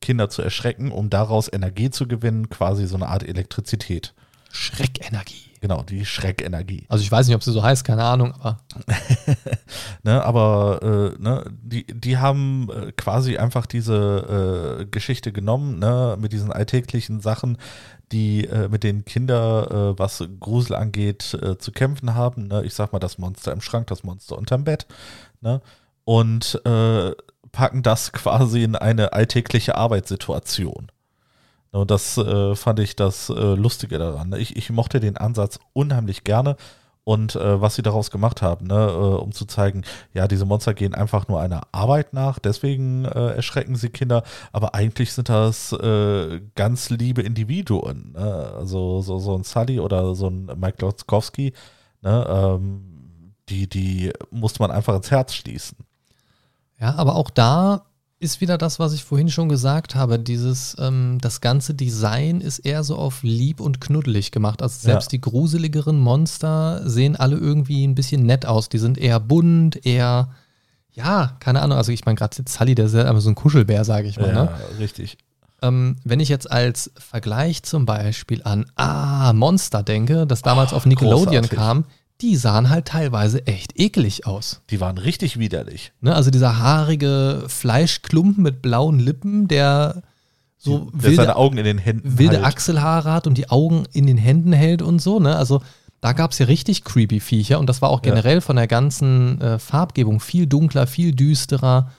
Kinder 0.00 0.30
zu 0.30 0.42
erschrecken, 0.42 0.92
um 0.92 1.10
daraus 1.10 1.52
Energie 1.52 1.90
zu 1.90 2.06
gewinnen, 2.06 2.50
quasi 2.50 2.86
so 2.86 2.96
eine 2.96 3.08
Art 3.08 3.22
Elektrizität. 3.22 4.14
Schreckenergie. 4.50 5.47
Genau, 5.60 5.82
die 5.82 6.04
Schreckenergie. 6.04 6.86
Also 6.88 7.02
ich 7.02 7.10
weiß 7.10 7.26
nicht, 7.26 7.34
ob 7.34 7.42
sie 7.42 7.52
so 7.52 7.62
heißt, 7.62 7.84
keine 7.84 8.04
Ahnung, 8.04 8.32
aber. 8.34 8.58
ne, 10.04 10.24
aber 10.24 11.14
äh, 11.18 11.22
ne, 11.22 11.44
die, 11.50 11.84
die 11.86 12.18
haben 12.18 12.68
äh, 12.70 12.92
quasi 12.92 13.38
einfach 13.38 13.66
diese 13.66 14.80
äh, 14.80 14.86
Geschichte 14.86 15.32
genommen, 15.32 15.78
ne, 15.78 16.16
mit 16.18 16.32
diesen 16.32 16.52
alltäglichen 16.52 17.20
Sachen, 17.20 17.58
die 18.12 18.46
äh, 18.46 18.68
mit 18.68 18.84
denen 18.84 19.04
Kinder, 19.04 19.94
äh, 19.94 19.98
was 19.98 20.24
Grusel 20.38 20.76
angeht, 20.76 21.36
zu 21.58 21.72
kämpfen 21.72 22.14
haben. 22.14 22.48
Ne? 22.48 22.64
Ich 22.64 22.74
sag 22.74 22.92
mal, 22.92 22.98
das 22.98 23.18
Monster 23.18 23.52
im 23.52 23.60
Schrank, 23.60 23.88
das 23.88 24.04
Monster 24.04 24.38
unterm 24.38 24.64
Bett. 24.64 24.86
Ne? 25.40 25.60
Und 26.04 26.60
packen 27.52 27.82
das 27.82 28.12
quasi 28.12 28.62
in 28.62 28.76
eine 28.76 29.12
alltägliche 29.12 29.76
Arbeitssituation. 29.76 30.90
Und 31.78 31.90
das 31.90 32.18
äh, 32.18 32.54
fand 32.54 32.80
ich 32.80 32.96
das 32.96 33.30
äh, 33.30 33.54
Lustige 33.54 33.98
daran. 33.98 34.32
Ich, 34.38 34.56
ich 34.56 34.70
mochte 34.70 35.00
den 35.00 35.16
Ansatz 35.16 35.58
unheimlich 35.72 36.24
gerne. 36.24 36.56
und 37.08 37.36
äh, 37.36 37.58
was 37.58 37.74
sie 37.74 37.80
daraus 37.80 38.10
gemacht 38.10 38.42
haben, 38.42 38.66
ne, 38.66 38.74
äh, 38.74 39.22
um 39.22 39.32
zu 39.32 39.46
zeigen, 39.46 39.82
ja, 40.12 40.28
diese 40.28 40.44
Monster 40.44 40.74
gehen 40.74 40.94
einfach 40.94 41.26
nur 41.26 41.40
einer 41.40 41.62
Arbeit 41.72 42.12
nach, 42.12 42.38
deswegen 42.38 43.06
äh, 43.06 43.30
erschrecken 43.34 43.76
sie 43.76 43.88
Kinder, 43.88 44.24
aber 44.52 44.74
eigentlich 44.74 45.14
sind 45.14 45.30
das 45.30 45.72
äh, 45.72 46.42
ganz 46.54 46.90
liebe 46.90 47.22
Individuen. 47.22 48.12
Ne? 48.12 48.52
Also 48.58 49.00
so, 49.00 49.18
so 49.18 49.34
ein 49.34 49.42
Sully 49.42 49.80
oder 49.80 50.14
so 50.14 50.28
ein 50.28 50.50
Mike 50.56 50.84
Lotzkowski, 50.84 51.54
ne, 52.02 52.26
ähm, 52.28 53.32
die, 53.48 53.66
die 53.66 54.12
muss 54.30 54.58
man 54.58 54.70
einfach 54.70 54.94
ins 54.94 55.10
Herz 55.10 55.32
schließen. 55.32 55.78
Ja, 56.78 56.94
aber 56.96 57.16
auch 57.16 57.30
da 57.30 57.86
ist 58.20 58.40
wieder 58.40 58.58
das, 58.58 58.78
was 58.80 58.92
ich 58.94 59.04
vorhin 59.04 59.30
schon 59.30 59.48
gesagt 59.48 59.94
habe. 59.94 60.18
Dieses, 60.18 60.74
ähm, 60.80 61.18
das 61.20 61.40
ganze 61.40 61.74
Design 61.74 62.40
ist 62.40 62.58
eher 62.58 62.82
so 62.82 62.96
auf 62.96 63.22
lieb 63.22 63.60
und 63.60 63.80
knuddelig 63.80 64.32
gemacht. 64.32 64.60
Also 64.60 64.76
selbst 64.80 65.06
Ja. 65.06 65.10
die 65.10 65.20
gruseligeren 65.20 65.98
Monster 66.00 66.82
sehen 66.88 67.14
alle 67.14 67.36
irgendwie 67.36 67.86
ein 67.86 67.94
bisschen 67.94 68.26
nett 68.26 68.44
aus. 68.44 68.68
Die 68.68 68.78
sind 68.78 68.98
eher 68.98 69.20
bunt, 69.20 69.84
eher, 69.86 70.30
ja, 70.92 71.36
keine 71.38 71.62
Ahnung. 71.62 71.78
Also 71.78 71.92
ich 71.92 72.04
meine, 72.06 72.16
gerade 72.16 72.36
jetzt 72.36 72.52
Sully, 72.56 72.74
der 72.74 72.86
ist 72.86 72.94
ja 72.94 73.04
einfach 73.04 73.20
so 73.22 73.28
ein 73.30 73.36
Kuschelbär, 73.36 73.84
sage 73.84 74.08
ich 74.08 74.18
mal. 74.18 74.28
Ja, 74.28 74.44
Ne? 74.44 74.50
richtig. 74.80 75.16
Ähm, 75.62 75.96
wenn 76.04 76.18
ich 76.20 76.28
jetzt 76.28 76.50
als 76.50 76.90
Vergleich 76.98 77.62
zum 77.62 77.84
Beispiel 77.86 78.42
an 78.44 78.66
Ah, 78.76 79.32
Monster 79.32 79.82
denke, 79.84 80.26
das 80.26 80.42
damals 80.42 80.72
Oh, 80.72 80.76
auf 80.76 80.86
Nickelodeon 80.86 81.26
großartig. 81.42 81.50
kam, 81.50 81.84
die 82.20 82.36
sahen 82.36 82.68
halt 82.68 82.86
teilweise 82.86 83.46
echt 83.46 83.78
eklig 83.78 84.26
aus. 84.26 84.60
Die 84.70 84.80
waren 84.80 84.98
richtig 84.98 85.38
widerlich. 85.38 85.92
Ne? 86.00 86.14
Also 86.14 86.30
dieser 86.30 86.58
haarige 86.58 87.44
Fleischklumpen 87.46 88.42
mit 88.42 88.60
blauen 88.62 88.98
Lippen, 88.98 89.46
der 89.46 90.02
so 90.56 90.90
der 90.92 91.02
wilde, 91.04 91.16
seine 91.16 91.36
Augen 91.36 91.58
in 91.58 91.64
den 91.64 91.78
Händen 91.78 92.18
wilde. 92.18 92.42
Achselhaare 92.42 93.12
hat 93.12 93.26
und 93.28 93.38
die 93.38 93.48
Augen 93.50 93.84
in 93.92 94.06
den 94.06 94.16
Händen 94.18 94.52
hält 94.52 94.82
und 94.82 95.00
so. 95.00 95.20
Ne? 95.20 95.36
Also 95.36 95.62
da 96.00 96.12
gab 96.12 96.32
es 96.32 96.38
ja 96.38 96.46
richtig 96.46 96.82
creepy 96.84 97.20
Viecher 97.20 97.60
und 97.60 97.68
das 97.68 97.82
war 97.82 97.90
auch 97.90 98.00
Ja. 98.04 98.10
generell 98.10 98.40
von 98.40 98.56
der 98.56 98.66
ganzen 98.66 99.40
äh, 99.40 99.58
Farbgebung 99.60 100.18
viel 100.18 100.46
dunkler, 100.46 100.88
viel 100.88 101.12
düsterer. 101.14 101.90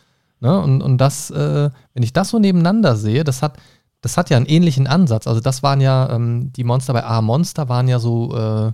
Ne? 0.41 0.59
Und, 0.59 0.81
und 0.81 0.97
das, 0.97 1.31
äh, 1.31 1.69
wenn 1.93 2.03
ich 2.03 2.11
das 2.11 2.29
so 2.29 2.39
nebeneinander 2.39 2.97
sehe, 2.97 3.23
das 3.23 3.41
hat, 3.41 3.57
das 4.01 4.17
hat 4.17 4.29
ja 4.29 4.35
einen 4.35 4.45
ähnlichen 4.47 4.87
Ansatz. 4.87 5.27
Also 5.27 5.39
das 5.39 5.63
waren 5.63 5.79
ja, 5.79 6.09
ähm, 6.11 6.51
die 6.51 6.65
Monster 6.65 6.91
bei 6.91 7.03
A 7.05 7.21
Monster 7.21 7.69
waren 7.69 7.87
ja 7.87 7.99
so, 7.99 8.35
äh, 8.37 8.71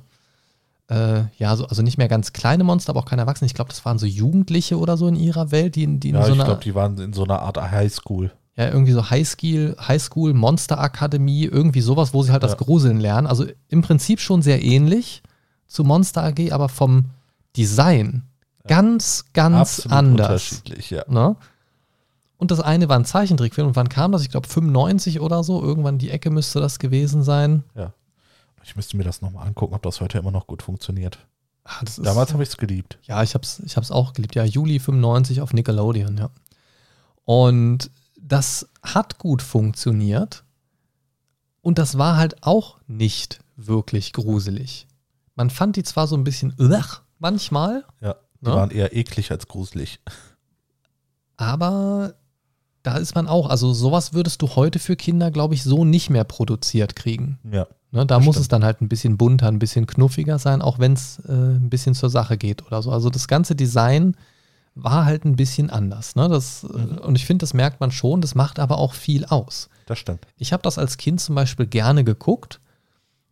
äh, 0.87 1.23
ja, 1.37 1.55
so, 1.55 1.65
also 1.65 1.81
nicht 1.81 1.97
mehr 1.97 2.07
ganz 2.07 2.31
kleine 2.33 2.63
Monster, 2.63 2.91
aber 2.91 2.99
auch 3.01 3.05
keine 3.05 3.23
Erwachsenen. 3.23 3.47
Ich 3.47 3.53
glaube, 3.55 3.69
das 3.69 3.83
waren 3.85 3.97
so 3.97 4.05
Jugendliche 4.05 4.77
oder 4.77 4.97
so 4.97 5.07
in 5.07 5.15
ihrer 5.15 5.51
Welt, 5.51 5.75
die, 5.75 5.83
in- 5.83 5.99
die 5.99 6.09
in 6.09 6.15
Ja, 6.15 6.21
so 6.23 6.27
ich 6.29 6.33
einer, 6.35 6.45
glaube, 6.45 6.63
die 6.63 6.75
waren 6.75 6.97
in 6.99 7.13
so 7.13 7.23
einer 7.23 7.39
Art 7.41 7.57
Highschool. 7.59 8.31
ja, 8.55 8.67
irgendwie 8.69 8.91
so 8.91 9.09
Highschool, 9.09 9.75
Highschool, 9.79 10.33
Monsterakademie, 10.33 11.45
irgendwie 11.45 11.81
sowas, 11.81 12.13
wo 12.13 12.21
sie 12.23 12.31
halt 12.31 12.43
das 12.43 12.51
Ja. 12.51 12.57
Gruseln 12.57 12.99
lernen. 12.99 13.25
Also 13.27 13.45
im 13.69 13.81
Prinzip 13.81 14.19
schon 14.19 14.41
sehr 14.41 14.63
ähnlich 14.63 15.23
zu 15.67 15.83
Monster 15.83 16.23
AG, 16.23 16.51
aber 16.51 16.69
vom 16.69 17.05
Design 17.57 18.23
ganz, 18.67 19.25
ganz 19.33 19.55
Absolut 19.79 19.97
anders. 19.97 20.27
unterschiedlich, 20.27 20.89
ja. 20.91 21.03
Ne? 21.07 21.35
Und 22.37 22.51
das 22.51 22.59
eine 22.59 22.89
war 22.89 22.97
ein 22.99 23.05
Zeichentrickfilm. 23.05 23.67
Und 23.69 23.75
wann 23.75 23.89
kam 23.89 24.11
das? 24.11 24.21
Ich 24.21 24.29
glaube 24.29 24.47
95 24.47 25.21
oder 25.21 25.43
so. 25.43 25.61
Irgendwann 25.63 25.97
die 25.97 26.09
Ecke 26.09 26.29
müsste 26.29 26.59
das 26.59 26.79
gewesen 26.79 27.23
sein. 27.23 27.63
Ich 28.65 28.75
müsste 28.75 28.97
mir 28.97 29.03
das 29.03 29.21
nochmal 29.21 29.47
angucken, 29.47 29.75
ob 29.75 29.83
das 29.83 30.01
heute 30.01 30.17
immer 30.17 30.31
noch 30.31 30.47
gut 30.47 30.63
funktioniert. 30.63 31.19
Ah, 31.63 31.83
Damals 31.97 32.33
habe 32.33 32.43
ich 32.43 32.49
es 32.49 32.57
geliebt. 32.57 32.97
Ja, 33.03 33.21
ich 33.23 33.33
hab's, 33.35 33.59
ich 33.65 33.77
hab's 33.77 33.91
auch 33.91 34.13
geliebt. 34.13 34.35
Ja, 34.35 34.43
Juli 34.43 34.79
95 34.79 35.41
auf 35.41 35.53
Nickelodeon, 35.53 36.17
ja. 36.17 36.29
Und 37.25 37.89
das 38.19 38.67
hat 38.83 39.17
gut 39.19 39.41
funktioniert. 39.41 40.43
Und 41.61 41.77
das 41.79 41.97
war 41.97 42.17
halt 42.17 42.43
auch 42.43 42.77
nicht 42.87 43.39
wirklich 43.55 44.13
gruselig. 44.13 44.87
Man 45.35 45.49
fand 45.49 45.75
die 45.75 45.83
zwar 45.83 46.07
so 46.07 46.15
ein 46.15 46.23
bisschen 46.23 46.53
ugh, 46.59 47.01
manchmal, 47.19 47.85
Ja, 48.01 48.15
die 48.41 48.45
Ne? 48.49 48.53
waren 48.55 48.71
eher 48.71 48.95
eklig 48.95 49.31
als 49.31 49.47
gruselig. 49.47 49.99
aber 51.37 52.15
da 52.85 52.97
ist 52.97 53.15
man 53.15 53.27
auch, 53.27 53.49
also 53.49 53.73
sowas 53.73 54.13
würdest 54.13 54.41
du 54.41 54.55
heute 54.55 54.79
für 54.79 54.95
Kinder, 54.95 55.31
glaube 55.31 55.53
ich, 55.55 55.63
so 55.63 55.85
nicht 55.85 56.09
mehr 56.09 56.23
produziert 56.23 56.95
kriegen. 56.95 57.39
Ja, 57.51 57.67
Ne, 57.91 58.05
da 58.05 58.19
muss 58.19 58.35
stimmt. 58.35 58.41
es 58.41 58.47
dann 58.49 58.65
halt 58.65 58.81
ein 58.81 58.89
bisschen 58.89 59.15
bunter, 59.17 59.47
ein 59.47 59.57
bisschen 59.59 59.87
knuffiger 59.87 60.37
sein, 60.37 60.61
auch 60.61 60.79
wenn 60.79 60.93
es 60.93 61.19
äh, 61.29 61.31
ein 61.31 61.69
bisschen 61.69 61.95
zur 61.95 62.09
Sache 62.09 62.35
geht 62.37 62.65
oder 62.67 62.81
so. 62.81 62.91
Also 62.91 63.09
das 63.09 63.27
ganze 63.29 63.55
Design 63.55 64.17
war 64.75 65.05
halt 65.05 65.23
ein 65.23 65.37
bisschen 65.37 65.69
anders. 65.69 66.15
Ne? 66.17 66.27
Das, 66.27 66.63
Mhm. 66.63 66.97
Und 66.97 67.15
ich 67.15 67.25
finde, 67.25 67.43
das 67.43 67.53
merkt 67.53 67.79
man 67.79 67.91
schon, 67.91 68.19
das 68.19 68.35
macht 68.35 68.59
aber 68.59 68.79
auch 68.79 68.93
viel 68.93 69.23
aus. 69.25 69.69
das 69.85 69.97
stimmt. 69.99 70.27
Ich 70.37 70.51
habe 70.51 70.61
das 70.63 70.77
als 70.77 70.97
Kind 70.97 71.21
zum 71.21 71.35
Beispiel 71.35 71.67
gerne 71.67 72.03
geguckt, 72.03 72.59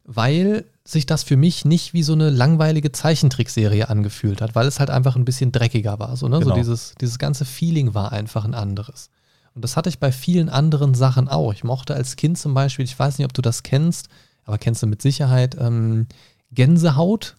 weil 0.05 0.65
sich 0.85 1.05
das 1.05 1.23
für 1.23 1.35
mich 1.37 1.65
nicht 1.65 1.93
wie 1.93 2.03
so 2.03 2.13
eine 2.13 2.29
langweilige 2.29 2.91
Zeichentrickserie 2.91 3.89
angefühlt 3.89 4.41
hat, 4.41 4.53
weil 4.55 4.67
es 4.67 4.79
halt 4.79 4.89
einfach 4.89 5.15
ein 5.15 5.25
bisschen 5.25 5.51
dreckiger 5.51 5.99
war. 5.99 6.15
So, 6.17 6.27
ne? 6.27 6.37
so 6.37 6.43
Genau. 6.45 6.55
dieses, 6.55 6.93
dieses 7.01 7.19
ganze 7.19 7.45
Feeling 7.45 7.93
war 7.93 8.11
einfach 8.11 8.45
ein 8.45 8.53
anderes. 8.53 9.09
Und 9.55 9.63
das 9.63 9.77
hatte 9.77 9.89
ich 9.89 9.99
bei 9.99 10.11
vielen 10.11 10.49
anderen 10.49 10.93
Sachen 10.95 11.27
auch. 11.29 11.53
Ich 11.53 11.63
mochte 11.63 11.93
als 11.95 12.15
Kind 12.15 12.37
zum 12.37 12.53
Beispiel, 12.53 12.85
ich 12.85 12.97
weiß 12.97 13.17
nicht, 13.17 13.25
ob 13.25 13.33
du 13.33 13.41
das 13.41 13.63
kennst, 13.63 14.07
aber 14.45 14.57
kennst 14.57 14.81
du 14.81 14.87
mit 14.87 15.01
Sicherheit, 15.01 15.55
ähm, 15.59 16.07
Gänsehaut, 16.51 17.35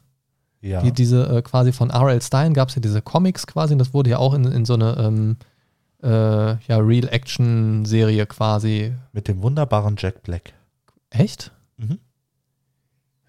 Ja, 0.61 0.81
die, 0.83 0.92
diese 0.92 1.27
äh, 1.29 1.42
quasi 1.42 1.72
von 1.72 1.90
R.L. 1.90 2.22
Stein 2.22 2.55
gab 2.55 2.68
es 2.68 2.74
ja 2.77 2.81
diese 2.81 3.03
Comics 3.03 3.46
quasi 3.46 3.74
und 3.74 3.79
das 3.79 3.92
wurde 3.94 4.11
ja 4.11 4.18
auch 4.18 4.35
in, 4.35 4.44
in 4.44 4.64
so 4.64 4.74
eine 4.74 4.96
ähm, 4.98 5.37
äh, 6.03 6.09
ja, 6.66 6.79
Real-Action-Serie 6.79 8.27
quasi 8.27 8.92
mit 9.12 9.27
dem 9.29 9.42
wunderbaren 9.42 9.96
Jack 9.98 10.22
Black. 10.22 10.53
Echt? 11.11 11.50
Mhm. 11.77 11.98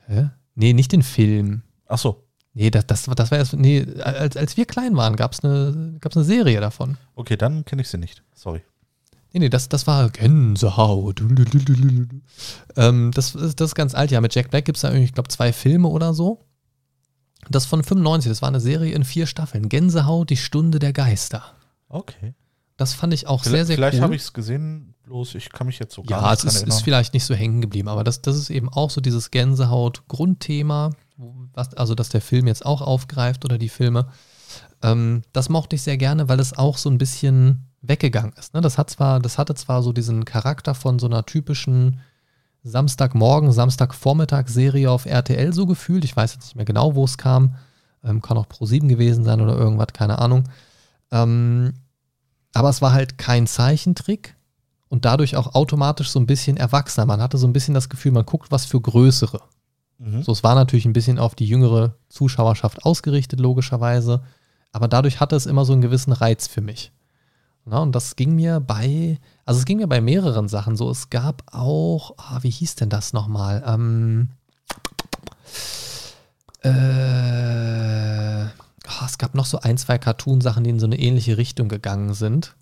Hä? 0.08 0.30
Nee, 0.56 0.74
nicht 0.74 0.92
den 0.92 1.04
Film. 1.04 1.62
Ach 1.88 1.98
so, 1.98 2.22
Nee, 2.58 2.72
das, 2.72 2.88
das, 2.88 3.08
war- 3.10 3.16
das 3.16 3.32
war 3.32 3.38
erst, 3.38 3.52
nee, 3.54 3.86
als, 4.02 4.38
als 4.38 4.56
wir 4.56 4.64
klein 4.66 4.96
waren, 4.96 5.18
gab 5.18 5.34
es 5.34 5.44
eine, 5.44 5.98
gab's 6.00 6.16
eine 6.16 6.24
Serie 6.26 6.62
davon. 6.62 6.98
okay, 7.16 7.36
dann 7.36 7.66
kenne 7.66 7.82
ich 7.82 7.90
sie 7.90 7.98
nicht. 7.98 8.24
Sorry. 8.34 8.62
Nee, 9.36 9.40
nee, 9.40 9.50
das, 9.50 9.68
das 9.68 9.86
war 9.86 10.10
Gänsehaut. 10.12 11.22
Ähm, 12.78 13.12
das, 13.14 13.36
ist- 13.36 13.60
das 13.60 13.72
ist 13.72 13.76
ganz 13.76 13.94
alt, 13.94 14.10
ja. 14.10 14.22
Mit 14.22 14.34
Jack 14.34 14.50
Black 14.50 14.64
gibt 14.64 14.78
es 14.78 14.84
da 14.84 14.88
irgendwie, 14.88 15.04
ich 15.04 15.12
glaube, 15.14 15.28
zwei 15.28 15.52
Filme 15.52 15.90
oder 15.90 16.14
so. 16.14 16.46
Das 17.50 17.66
von 17.66 17.84
95, 17.84 18.30
das 18.32 18.42
war 18.42 18.48
eine 18.48 18.62
Serie 18.62 18.94
in 18.96 19.04
vier 19.04 19.28
Staffeln. 19.28 19.68
Gänsehaut, 19.68 20.30
die 20.30 20.38
Stunde 20.38 20.80
der 20.80 20.94
Geister. 20.94 21.44
Okay. 21.90 22.34
Das 22.78 22.94
fand 22.94 23.14
ich 23.14 23.28
auch 23.28 23.44
sehr, 23.44 23.52
Vielleicht, 23.52 23.68
sehr 23.68 23.76
vielleicht 23.76 23.98
cool. 23.98 24.04
habe 24.04 24.16
ich 24.16 24.22
es 24.22 24.32
gesehen, 24.32 24.94
bloß 25.04 25.36
ich 25.36 25.50
kann 25.50 25.68
mich 25.68 25.80
jetzt 25.80 25.94
so 25.94 26.04
gar 26.04 26.22
Ja, 26.22 26.32
nicht 26.32 26.46
es 26.46 26.54
dran 26.54 26.68
ist, 26.70 26.76
ist 26.78 26.82
vielleicht 26.84 27.14
nicht 27.14 27.26
so 27.26 27.34
hängen 27.36 27.60
geblieben, 27.60 27.90
aber 27.90 28.06
das, 28.06 28.22
das 28.22 28.38
ist 28.38 28.50
eben 28.50 28.70
auch 28.70 28.90
so 28.90 29.02
dieses 29.02 29.32
Gänsehaut-Grundthema, 29.32 30.92
also 31.76 31.94
dass 31.94 32.08
der 32.08 32.22
Film 32.22 32.48
jetzt 32.48 32.66
auch 32.66 32.82
aufgreift 32.82 33.44
oder 33.44 33.58
die 33.58 33.68
Filme. 33.70 34.08
Ähm, 34.82 35.24
das 35.34 35.50
mochte 35.50 35.76
ich 35.76 35.82
sehr 35.82 35.98
gerne, 35.98 36.28
weil 36.30 36.40
es 36.40 36.58
auch 36.58 36.78
so 36.78 36.90
ein 36.90 36.98
bisschen 36.98 37.68
weggegangen 37.82 38.34
ist. 38.38 38.54
Ne? 38.54 38.62
Das, 38.62 38.78
hat 38.78 38.90
zwar, 38.90 39.20
das 39.20 39.38
hatte 39.38 39.56
zwar 39.56 39.84
so 39.84 39.94
diesen 39.94 40.26
Charakter 40.26 40.76
von 40.76 41.00
so 41.00 41.06
einer 41.08 41.26
typischen 41.26 42.00
Samstagmorgen, 42.64 43.52
Samstagvormittag-Serie 43.52 44.90
auf 44.90 45.06
RTL 45.06 45.54
so 45.54 45.66
gefühlt. 45.66 46.04
Ich 46.04 46.16
weiß 46.16 46.34
jetzt 46.34 46.46
nicht 46.46 46.56
mehr 46.56 46.66
genau, 46.66 46.96
wo 46.96 47.04
es 47.04 47.18
kam. 47.18 47.56
Ähm, 48.04 48.22
kann 48.22 48.38
auch 48.38 48.48
Pro7 48.48 48.88
gewesen 48.88 49.24
sein 49.24 49.42
oder 49.42 49.56
irgendwas, 49.56 49.88
keine 49.94 50.20
Ahnung. 50.20 50.46
Ähm, 51.12 51.74
aber 52.54 52.70
es 52.70 52.82
war 52.82 52.94
halt 52.94 53.18
kein 53.18 53.48
Zeichentrick 53.48 54.36
und 54.88 55.06
dadurch 55.06 55.36
auch 55.36 55.54
automatisch 55.56 56.10
so 56.10 56.20
ein 56.20 56.26
bisschen 56.26 56.58
erwachsener. 56.58 57.06
Man 57.06 57.22
hatte 57.22 57.38
so 57.38 57.48
ein 57.48 57.54
bisschen 57.54 57.74
das 57.74 57.90
Gefühl, 57.90 58.12
man 58.12 58.26
guckt 58.26 58.52
was 58.52 58.66
für 58.66 58.80
Größere. 58.80 59.42
Mhm. 59.98 60.24
So, 60.24 60.32
es 60.32 60.44
war 60.44 60.56
natürlich 60.56 60.86
ein 60.86 60.94
bisschen 60.94 61.20
auf 61.20 61.36
die 61.36 61.48
jüngere 61.48 61.96
Zuschauerschaft 62.10 62.86
ausgerichtet, 62.86 63.40
logischerweise. 63.40 64.24
Aber 64.76 64.90
dadurch 64.90 65.22
hatte 65.22 65.38
es 65.38 65.46
immer 65.46 65.64
so 65.64 65.72
einen 65.72 65.82
gewissen 65.82 66.12
Reiz 66.12 66.48
für 66.48 66.60
mich. 66.60 66.92
Na, 67.64 67.80
und 67.80 67.94
das 67.96 68.18
ging 68.18 68.36
mir 68.36 68.60
bei, 68.60 69.22
also 69.46 69.58
es 69.58 69.66
ging 69.66 69.78
mir 69.78 69.88
bei 69.88 70.02
mehreren 70.02 70.50
Sachen 70.50 70.76
so. 70.76 70.90
Es 70.90 71.10
gab 71.10 71.44
auch, 71.54 72.14
ah, 72.18 72.40
wie 72.42 72.50
hieß 72.50 72.76
denn 72.76 72.90
das 72.90 73.14
nochmal? 73.14 73.64
Ähm, 73.66 74.32
äh, 76.62 76.72
ah, 78.44 78.50
es 79.06 79.18
gab 79.18 79.34
noch 79.34 79.46
so 79.46 79.62
ein, 79.62 79.78
zwei 79.78 79.98
Cartoon-Sachen, 79.98 80.66
die 80.66 80.72
in 80.72 80.80
so 80.82 80.88
eine 80.88 81.00
ähnliche 81.00 81.38
Richtung 81.38 81.70
gegangen 81.70 82.14
sind. 82.14 82.58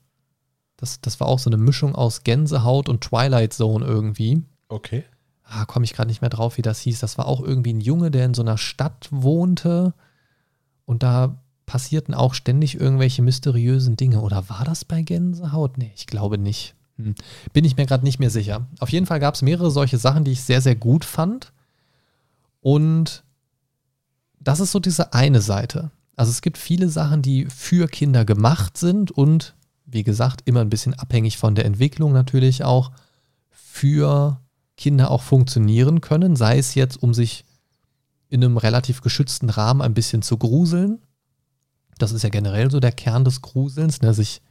Das, 0.78 1.02
das 1.02 1.20
war 1.20 1.26
auch 1.26 1.40
so 1.40 1.50
eine 1.50 1.58
Mischung 1.58 1.96
aus 1.96 2.22
Gänsehaut 2.22 2.90
und 2.90 3.04
Twilight 3.04 3.54
Zone 3.54 3.84
irgendwie 3.84 4.44
Okay. 4.70 5.04
ah, 5.46 5.66
komme 5.66 5.84
ich 5.86 5.94
gerade 5.94 6.10
nicht 6.10 6.22
mehr 6.22 6.30
drauf, 6.30 6.60
wie 6.60 6.62
das 6.62 6.80
hieß. 6.82 7.00
Das 7.00 7.18
war 7.18 7.26
auch 7.26 7.42
irgendwie 7.42 7.74
ein 7.74 7.82
Junge, 7.82 8.12
der 8.12 8.26
in 8.26 8.36
so 8.36 8.44
einer 8.44 8.60
Stadt 8.60 9.08
wohnte 9.10 9.96
und 10.86 11.02
da 11.02 11.40
passierten 11.66 12.14
auch 12.14 12.34
ständig 12.34 12.80
irgendwelche 12.80 13.22
mysteriösen 13.22 13.96
Dinge. 13.96 14.22
Oder 14.22 14.50
war 14.50 14.66
das 14.66 14.86
bei 14.86 15.02
Gänsehaut? 15.02 15.78
Nee, 15.78 15.92
ich 15.96 16.08
glaube 16.08 16.38
nicht. 16.38 16.76
Hm. 16.98 17.16
Bin 17.54 17.66
ich 17.66 17.78
mir 17.78 17.86
gerade 17.86 18.04
nicht 18.04 18.20
mehr 18.20 18.30
sicher. 18.30 18.68
Auf 18.80 18.90
jeden 18.90 19.06
Fall 19.06 19.20
gab 19.20 19.36
es 19.36 19.42
mehrere 19.42 19.72
solche 19.72 19.98
Sachen, 19.98 20.24
die 20.24 20.32
ich 20.32 20.44
sehr, 20.44 20.62
sehr 20.62 20.76
gut 20.76 21.06
fand. 21.06 21.52
Und 22.62 23.24
das 24.40 24.60
ist 24.60 24.72
so 24.72 24.80
diese 24.80 25.14
eine 25.14 25.42
Seite. 25.42 25.92
Also 26.16 26.30
es 26.30 26.42
gibt 26.42 26.58
viele 26.58 26.90
Sachen, 26.90 27.22
die 27.22 27.46
für 27.46 27.88
Kinder 27.88 28.26
gemacht 28.26 28.78
sind 28.78 29.12
und, 29.12 29.56
wie 29.86 30.04
gesagt, 30.04 30.42
immer 30.46 30.62
ein 30.62 30.70
bisschen 30.70 30.94
abhängig 30.94 31.38
von 31.38 31.56
der 31.56 31.66
Entwicklung 31.66 32.14
natürlich 32.14 32.64
auch, 32.64 32.92
für 33.50 34.40
Kinder 34.78 35.12
auch 35.12 35.22
funktionieren 35.22 36.02
können, 36.02 36.36
sei 36.36 36.58
es 36.58 36.76
jetzt, 36.76 37.02
um 37.02 37.14
sich 37.14 37.46
in 38.30 38.44
einem 38.44 38.58
relativ 38.58 39.02
geschützten 39.02 39.50
Rahmen 39.50 39.82
ein 39.82 39.94
bisschen 39.94 40.22
zu 40.22 40.38
gruseln. 40.38 41.00
Das 41.98 42.12
ist 42.12 42.24
ja 42.24 42.30
generell 42.30 42.72
so 42.72 42.80
der 42.80 42.92
Kern 42.92 43.26
des 43.26 43.42
Gruselns, 43.42 44.02
ne? 44.02 44.14
sich 44.14 44.42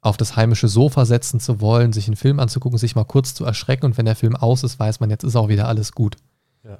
auf 0.00 0.16
das 0.16 0.36
heimische 0.36 0.68
Sofa 0.68 1.04
setzen 1.04 1.40
zu 1.40 1.60
wollen, 1.60 1.92
sich 1.92 2.06
einen 2.06 2.16
Film 2.16 2.38
anzugucken, 2.38 2.78
sich 2.78 2.94
mal 2.94 3.04
kurz 3.04 3.34
zu 3.34 3.44
erschrecken 3.44 3.86
und 3.86 3.98
wenn 3.98 4.04
der 4.06 4.14
Film 4.16 4.36
aus 4.36 4.62
ist, 4.62 4.78
weiß 4.78 5.00
man, 5.00 5.10
jetzt 5.10 5.24
ist 5.24 5.36
auch 5.36 5.48
wieder 5.48 5.66
alles 5.66 5.92
gut. 5.92 6.16
Ja. 6.64 6.78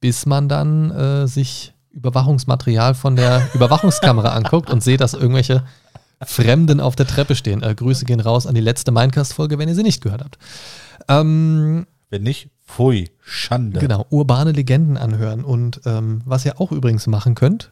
Bis 0.00 0.24
man 0.24 0.48
dann 0.48 0.90
äh, 0.90 1.26
sich 1.26 1.74
Überwachungsmaterial 1.90 2.94
von 2.94 3.16
der 3.16 3.48
Überwachungskamera 3.54 4.30
anguckt 4.30 4.70
und 4.70 4.82
seht, 4.82 5.00
dass 5.00 5.14
irgendwelche 5.14 5.64
Fremden 6.22 6.80
auf 6.80 6.96
der 6.96 7.06
Treppe 7.06 7.34
stehen. 7.34 7.62
Äh, 7.62 7.74
Grüße 7.74 8.04
gehen 8.04 8.20
raus 8.20 8.46
an 8.46 8.54
die 8.54 8.60
letzte 8.60 8.92
Minecast-Folge, 8.92 9.58
wenn 9.58 9.68
ihr 9.68 9.74
sie 9.74 9.82
nicht 9.82 10.02
gehört 10.02 10.22
habt. 10.22 10.38
Ähm, 11.08 11.86
Wenn 12.10 12.22
nicht, 12.22 12.48
pfui, 12.66 13.10
Schande. 13.20 13.80
genau, 13.80 14.06
urbane 14.10 14.52
Legenden 14.52 14.96
anhören. 14.96 15.44
Und 15.44 15.82
ähm, 15.84 16.22
was 16.24 16.44
ihr 16.44 16.60
auch 16.60 16.72
übrigens 16.72 17.06
machen 17.06 17.34
könnt, 17.34 17.70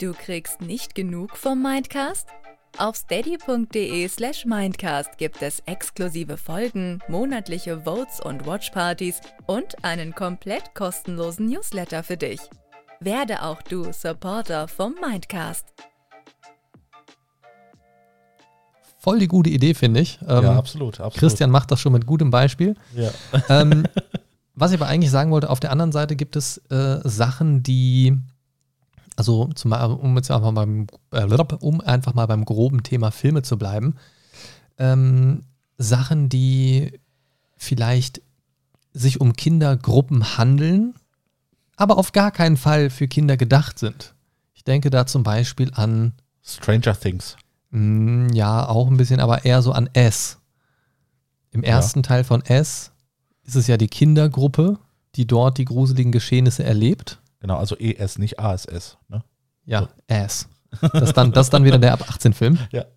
Du 0.00 0.12
kriegst 0.12 0.60
nicht 0.60 0.94
genug 0.94 1.36
vom 1.36 1.62
Mindcast? 1.62 2.28
Auf 2.78 2.96
steady.de 2.96 4.08
slash 4.08 4.44
Mindcast 4.44 5.16
gibt 5.18 5.40
es 5.42 5.60
exklusive 5.66 6.36
Folgen, 6.36 6.98
monatliche 7.08 7.82
Votes 7.82 8.20
und 8.20 8.44
Watchpartys 8.44 9.20
und 9.46 9.84
einen 9.84 10.14
komplett 10.14 10.74
kostenlosen 10.74 11.46
Newsletter 11.46 12.02
für 12.02 12.16
dich. 12.16 12.40
Werde 12.98 13.42
auch 13.42 13.62
du 13.62 13.92
Supporter 13.92 14.66
vom 14.66 14.94
Mindcast. 15.00 15.66
voll 19.04 19.18
die 19.18 19.28
gute 19.28 19.50
Idee, 19.50 19.74
finde 19.74 20.00
ich. 20.00 20.18
Ähm, 20.26 20.44
ja, 20.44 20.56
absolut, 20.56 20.94
absolut. 20.94 21.14
Christian 21.14 21.50
macht 21.50 21.70
das 21.70 21.78
schon 21.78 21.92
mit 21.92 22.06
gutem 22.06 22.30
Beispiel. 22.30 22.74
Ja. 22.94 23.10
ähm, 23.50 23.84
was 24.54 24.72
ich 24.72 24.80
aber 24.80 24.88
eigentlich 24.88 25.10
sagen 25.10 25.30
wollte, 25.30 25.50
auf 25.50 25.60
der 25.60 25.70
anderen 25.70 25.92
Seite 25.92 26.16
gibt 26.16 26.36
es 26.36 26.58
äh, 26.70 27.00
Sachen, 27.04 27.62
die, 27.62 28.16
also 29.16 29.48
zum, 29.54 29.72
um 29.72 30.16
jetzt 30.16 30.30
einfach 30.30 30.50
mal 30.50 30.66
beim, 30.66 30.86
äh, 31.12 31.24
um 31.60 31.80
einfach 31.80 32.14
mal 32.14 32.26
beim 32.26 32.44
groben 32.44 32.82
Thema 32.82 33.10
Filme 33.10 33.42
zu 33.42 33.56
bleiben, 33.56 33.94
ähm, 34.78 35.44
Sachen, 35.78 36.28
die 36.28 37.00
vielleicht 37.56 38.22
sich 38.92 39.20
um 39.20 39.34
Kindergruppen 39.34 40.38
handeln, 40.38 40.94
aber 41.76 41.98
auf 41.98 42.12
gar 42.12 42.30
keinen 42.30 42.56
Fall 42.56 42.90
für 42.90 43.08
Kinder 43.08 43.36
gedacht 43.36 43.78
sind. 43.78 44.14
Ich 44.54 44.64
denke 44.64 44.90
da 44.90 45.06
zum 45.06 45.22
Beispiel 45.22 45.70
an, 45.74 46.12
Stranger 46.42 46.98
Things. 46.98 47.36
mm, 47.70 48.28
ja, 48.32 48.68
auch 48.68 48.88
ein 48.88 48.96
bisschen, 48.96 49.20
aber 49.20 49.44
eher 49.44 49.62
so 49.62 49.72
an 49.72 49.88
S. 49.92 50.38
Im 51.50 51.62
ersten 51.62 52.02
Teil 52.02 52.24
von 52.24 52.42
S 52.42 52.92
ist 53.44 53.54
es 53.54 53.66
ja 53.66 53.76
die 53.76 53.88
Kindergruppe, 53.88 54.78
die 55.14 55.26
dort 55.26 55.58
die 55.58 55.64
gruseligen 55.64 56.12
Geschehnisse 56.12 56.64
erlebt. 56.64 57.20
Genau, 57.44 57.58
also 57.58 57.76
ES, 57.76 58.16
nicht 58.16 58.40
ASS. 58.40 58.96
Ne? 59.10 59.22
Ja, 59.66 59.90
S. 60.06 60.48
Das 60.80 61.02
ist 61.02 61.12
dann, 61.12 61.30
das 61.30 61.50
dann 61.50 61.62
wieder 61.64 61.76
der 61.76 61.92
ab 61.92 62.02
18 62.08 62.32
Film. 62.32 62.58
Ja. 62.72 62.86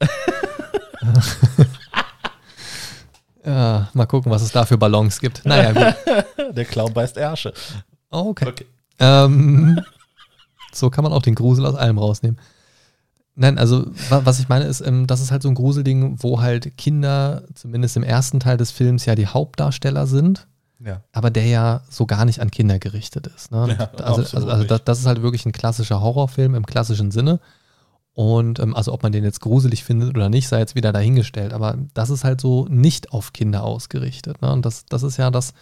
Ja, 3.45 3.89
mal 3.93 4.05
gucken, 4.05 4.29
was 4.29 4.41
es 4.41 4.51
da 4.51 4.65
für 4.65 4.77
Ballons 4.77 5.21
gibt. 5.21 5.45
Naja, 5.45 5.71
gut. 5.71 5.95
Der 6.57 6.65
Clown 6.65 6.93
beißt 6.93 7.15
Ärsche. 7.15 7.53
Okay. 8.09 8.45
Okay. 8.45 8.65
Ähm, 8.99 9.81
so 10.73 10.89
kann 10.89 11.05
man 11.05 11.13
auch 11.13 11.21
den 11.21 11.35
Grusel 11.35 11.65
aus 11.65 11.75
allem 11.75 11.97
rausnehmen. 11.97 12.41
Nein, 13.35 13.57
also 13.57 13.85
wa 14.09 14.25
was 14.25 14.39
ich 14.39 14.49
meine 14.49 14.65
ist, 14.65 14.81
ähm, 14.81 15.07
das 15.07 15.21
ist 15.21 15.31
halt 15.31 15.43
so 15.43 15.47
ein 15.47 15.55
Gruselding, 15.55 16.21
wo 16.21 16.41
halt 16.41 16.77
Kinder, 16.77 17.43
zumindest 17.53 17.95
im 17.95 18.03
ersten 18.03 18.41
Teil 18.41 18.57
des 18.57 18.71
Films, 18.71 19.05
ja 19.05 19.15
die 19.15 19.27
Hauptdarsteller 19.27 20.07
sind, 20.07 20.45
Ja. 20.79 21.01
aber 21.11 21.29
der 21.31 21.45
ja 21.45 21.81
so 21.89 22.05
gar 22.05 22.25
nicht 22.25 22.39
an 22.39 22.51
Kinder 22.51 22.77
gerichtet 22.79 23.27
ist. 23.27 23.51
Ne? 23.51 23.75
Ja, 23.79 23.89
also 24.03 24.21
also, 24.37 24.47
also 24.47 24.63
das, 24.63 24.83
das 24.83 24.99
ist 24.99 25.05
halt 25.07 25.21
wirklich 25.21 25.45
ein 25.45 25.51
klassischer 25.51 26.01
Horrorfilm 26.01 26.53
im 26.55 26.65
klassischen 26.65 27.11
Sinne. 27.11 27.39
Und 28.13 28.59
ähm, 28.59 28.75
also 28.75 28.93
ob 28.93 29.03
man 29.03 29.11
den 29.11 29.23
jetzt 29.23 29.41
gruselig 29.41 29.83
findet 29.83 30.09
oder 30.15 30.29
nicht, 30.29 30.47
sei 30.47 30.59
jetzt 30.59 30.75
wieder 30.75 30.91
dahingestellt. 30.91 31.53
Aber 31.53 31.77
das 31.93 32.09
ist 32.09 32.23
halt 32.23 32.41
so 32.41 32.65
nicht 32.69 33.11
auf 33.11 33.33
Kinder 33.33 33.63
ausgerichtet. 33.63 34.41
Ne? 34.41 34.51
Und 34.51 34.65
das, 34.65 34.85
das 34.85 35.03
ist 35.03 35.17
ja 35.17 35.29
das, 35.29 35.53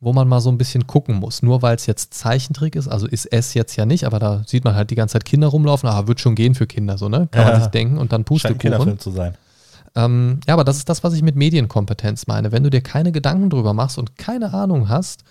wo 0.00 0.12
man 0.12 0.28
mal 0.28 0.40
so 0.40 0.50
ein 0.50 0.58
bisschen 0.58 0.86
gucken 0.86 1.14
muss. 1.16 1.42
Nur 1.42 1.62
weil 1.62 1.76
es 1.76 1.86
jetzt 1.86 2.12
Zeichentrick 2.12 2.76
ist, 2.76 2.88
also 2.88 3.06
ist 3.06 3.26
es 3.32 3.54
jetzt 3.54 3.74
ja 3.76 3.86
nicht, 3.86 4.04
aber 4.04 4.18
da 4.18 4.42
sieht 4.46 4.64
man 4.64 4.74
halt 4.74 4.90
die 4.90 4.96
ganze 4.96 5.14
Zeit 5.14 5.24
Kinder 5.24 5.46
rumlaufen, 5.48 5.88
ah, 5.88 6.06
wird 6.06 6.20
schon 6.20 6.34
gehen 6.34 6.54
für 6.54 6.66
Kinder, 6.66 6.98
so, 6.98 7.08
ne? 7.08 7.28
Kann 7.30 7.46
Ja. 7.46 7.52
man 7.52 7.62
sich 7.62 7.70
denken 7.70 7.96
und 7.96 8.12
dann 8.12 8.20
Scheint 8.20 8.20
ein 8.20 8.24
Pustekuchen. 8.26 8.58
Kinderfilm 8.58 8.98
zu 8.98 9.10
sein. 9.10 9.34
Ähm, 9.96 10.40
ja, 10.46 10.54
aber 10.54 10.64
das 10.64 10.78
ist 10.78 10.88
das, 10.88 11.04
was 11.04 11.14
ich 11.14 11.22
mit 11.22 11.36
Medienkompetenz 11.36 12.26
meine. 12.26 12.52
Wenn 12.52 12.64
du 12.64 12.70
dir 12.70 12.80
keine 12.80 13.12
Gedanken 13.12 13.50
drüber 13.50 13.74
machst 13.74 13.98
und 13.98 14.16
keine 14.16 14.52
Ahnung 14.52 14.88
hast, 14.88 15.24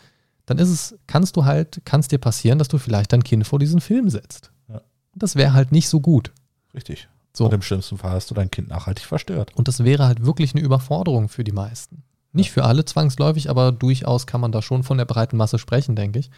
dann 0.46 0.58
ist 0.58 0.70
es, 0.70 0.98
kannst 1.08 1.36
du 1.36 1.46
halt, 1.46 1.82
kann 1.86 2.00
es 2.00 2.08
dir 2.08 2.18
passieren, 2.20 2.60
dass 2.60 2.68
du 2.68 2.78
vielleicht 2.78 3.14
dein 3.14 3.24
Kind 3.24 3.46
vor 3.46 3.60
diesen 3.60 3.82
Film 3.82 4.10
setzt. 4.10 4.52
Ja. 4.70 4.82
Das 5.16 5.36
wäre 5.36 5.54
halt 5.54 5.72
nicht 5.72 5.90
so 5.90 6.00
gut. 6.00 6.32
Richtig. 6.74 7.08
So. 7.34 7.46
Und 7.46 7.54
im 7.54 7.62
schlimmsten 7.62 7.98
Fall 7.98 8.12
hast 8.12 8.30
du 8.30 8.36
dein 8.36 8.52
Kind 8.52 8.70
nachhaltig 8.70 9.06
verstört. 9.06 9.52
Und 9.56 9.68
das 9.68 9.84
wäre 9.84 10.06
halt 10.06 10.26
wirklich 10.26 10.54
eine 10.54 10.64
Überforderung 10.64 11.30
für 11.30 11.44
die 11.44 11.52
meisten. 11.52 12.04
Nicht 12.32 12.52
für 12.52 12.64
alle 12.64 12.86
zwangsläufig, 12.86 13.50
aber 13.50 13.72
durchaus 13.72 14.28
kann 14.28 14.42
man 14.42 14.52
da 14.52 14.62
schon 14.62 14.84
von 14.84 14.98
der 14.98 15.06
breiten 15.06 15.38
Masse 15.38 15.60
sprechen, 15.60 15.96
denke 15.96 16.20
ich. 16.20 16.32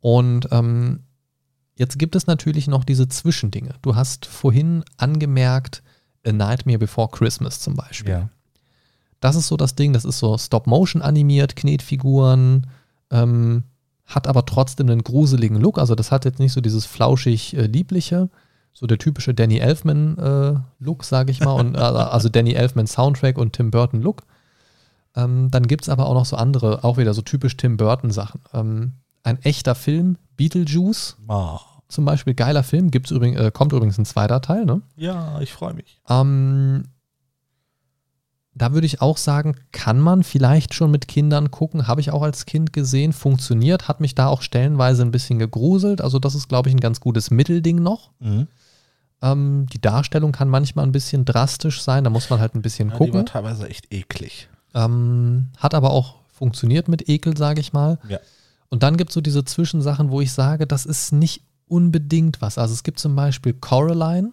Und 0.00 0.48
ähm, 0.50 1.04
jetzt 1.76 1.98
gibt 1.98 2.16
es 2.16 2.26
natürlich 2.26 2.66
noch 2.66 2.84
diese 2.84 3.08
Zwischendinge. 3.08 3.74
Du 3.82 3.94
hast 3.94 4.26
vorhin 4.26 4.84
angemerkt, 4.96 5.82
A 6.26 6.32
Nightmare 6.32 6.78
Before 6.78 7.08
Christmas 7.10 7.60
zum 7.60 7.74
Beispiel. 7.74 8.12
Ja. 8.12 8.28
Das 9.20 9.36
ist 9.36 9.46
so 9.46 9.56
das 9.56 9.76
Ding, 9.76 9.92
das 9.92 10.04
ist 10.04 10.18
so 10.18 10.36
Stop-Motion 10.36 11.00
animiert, 11.00 11.54
Knetfiguren, 11.54 12.66
ähm, 13.10 13.62
hat 14.04 14.26
aber 14.26 14.44
trotzdem 14.46 14.88
einen 14.88 15.04
gruseligen 15.04 15.60
Look. 15.60 15.78
Also 15.78 15.94
das 15.94 16.10
hat 16.10 16.24
jetzt 16.24 16.40
nicht 16.40 16.52
so 16.52 16.60
dieses 16.60 16.86
flauschig 16.86 17.56
äh, 17.56 17.66
liebliche, 17.66 18.30
so 18.72 18.86
der 18.86 18.98
typische 18.98 19.32
Danny 19.32 19.58
Elfman 19.58 20.18
äh, 20.18 20.54
Look, 20.84 21.04
sage 21.04 21.30
ich 21.30 21.40
mal, 21.40 21.52
und, 21.52 21.76
äh, 21.76 21.78
also 21.78 22.28
Danny 22.28 22.52
Elfman 22.54 22.86
Soundtrack 22.86 23.38
und 23.38 23.52
Tim 23.52 23.70
Burton 23.70 24.02
Look. 24.02 24.22
Ähm, 25.14 25.50
dann 25.50 25.66
gibt 25.66 25.82
es 25.82 25.88
aber 25.88 26.06
auch 26.06 26.14
noch 26.14 26.26
so 26.26 26.36
andere, 26.36 26.82
auch 26.82 26.96
wieder 26.98 27.14
so 27.14 27.22
typisch 27.22 27.56
Tim 27.56 27.76
Burton 27.76 28.10
Sachen. 28.10 28.40
Ähm, 28.52 28.92
ein 29.22 29.40
echter 29.42 29.74
Film, 29.74 30.16
Beetlejuice 30.36 31.16
Ah. 31.28 31.60
Zum 31.92 32.04
Beispiel, 32.04 32.34
geiler 32.34 32.62
Film, 32.62 32.90
gibt's 32.90 33.10
übrigens, 33.10 33.38
äh, 33.40 33.50
kommt 33.52 33.72
übrigens 33.72 33.98
ein 33.98 34.04
zweiter 34.04 34.40
Teil, 34.40 34.64
ne? 34.64 34.82
Ja, 34.96 35.40
ich 35.40 35.52
freue 35.52 35.74
mich. 35.74 36.00
Ähm, 36.08 36.84
da 38.54 38.74
würde 38.74 38.86
ich 38.86 39.00
auch 39.00 39.16
sagen, 39.16 39.56
kann 39.72 39.98
man 39.98 40.22
vielleicht 40.22 40.74
schon 40.74 40.90
mit 40.90 41.08
Kindern 41.08 41.50
gucken. 41.50 41.86
Habe 41.86 42.02
ich 42.02 42.10
auch 42.10 42.22
als 42.22 42.44
Kind 42.44 42.72
gesehen, 42.72 43.12
funktioniert, 43.14 43.88
hat 43.88 44.00
mich 44.00 44.14
da 44.14 44.26
auch 44.26 44.42
stellenweise 44.42 45.02
ein 45.02 45.10
bisschen 45.10 45.38
gegruselt. 45.38 46.02
Also 46.02 46.18
das 46.18 46.34
ist, 46.34 46.48
glaube 46.48 46.68
ich, 46.68 46.74
ein 46.74 46.80
ganz 46.80 47.00
gutes 47.00 47.30
Mittelding 47.30 47.76
noch. 47.76 48.10
Mhm. 48.20 48.48
Ähm, 49.22 49.66
die 49.72 49.80
Darstellung 49.80 50.32
kann 50.32 50.48
manchmal 50.48 50.84
ein 50.84 50.92
bisschen 50.92 51.24
drastisch 51.24 51.80
sein, 51.80 52.04
da 52.04 52.10
muss 52.10 52.28
man 52.28 52.40
halt 52.40 52.54
ein 52.54 52.62
bisschen 52.62 52.88
Ja, 52.90 52.94
die 52.96 53.00
war 53.00 53.06
gucken. 53.06 53.26
teilweise 53.26 53.68
echt 53.68 53.92
eklig. 53.92 54.48
Ähm, 54.74 55.48
hat 55.56 55.74
aber 55.74 55.90
auch 55.90 56.16
funktioniert 56.32 56.88
mit 56.88 57.08
Ekel, 57.08 57.36
sage 57.36 57.60
ich 57.60 57.72
mal. 57.72 57.98
Ja. 58.08 58.18
Und 58.68 58.82
dann 58.82 58.96
gibt 58.96 59.10
es 59.10 59.14
so 59.14 59.20
diese 59.20 59.44
Zwischensachen, 59.44 60.10
wo 60.10 60.20
ich 60.20 60.32
sage, 60.32 60.66
das 60.66 60.86
ist 60.86 61.12
nicht 61.12 61.42
unbedingt 61.72 62.42
was. 62.42 62.58
Also 62.58 62.74
es 62.74 62.82
gibt 62.82 62.98
zum 62.98 63.16
Beispiel 63.16 63.54
Coraline, 63.54 64.32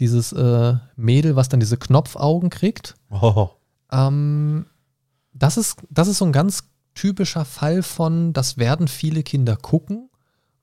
dieses 0.00 0.32
äh, 0.32 0.74
Mädel, 0.96 1.36
was 1.36 1.48
dann 1.48 1.60
diese 1.60 1.76
Knopfaugen 1.76 2.50
kriegt. 2.50 2.96
Oh. 3.10 3.50
Ähm, 3.92 4.66
das, 5.32 5.56
ist, 5.56 5.76
das 5.88 6.08
ist 6.08 6.18
so 6.18 6.24
ein 6.24 6.32
ganz 6.32 6.64
typischer 6.94 7.44
Fall 7.44 7.84
von, 7.84 8.32
das 8.32 8.58
werden 8.58 8.88
viele 8.88 9.22
Kinder 9.22 9.56
gucken, 9.56 10.10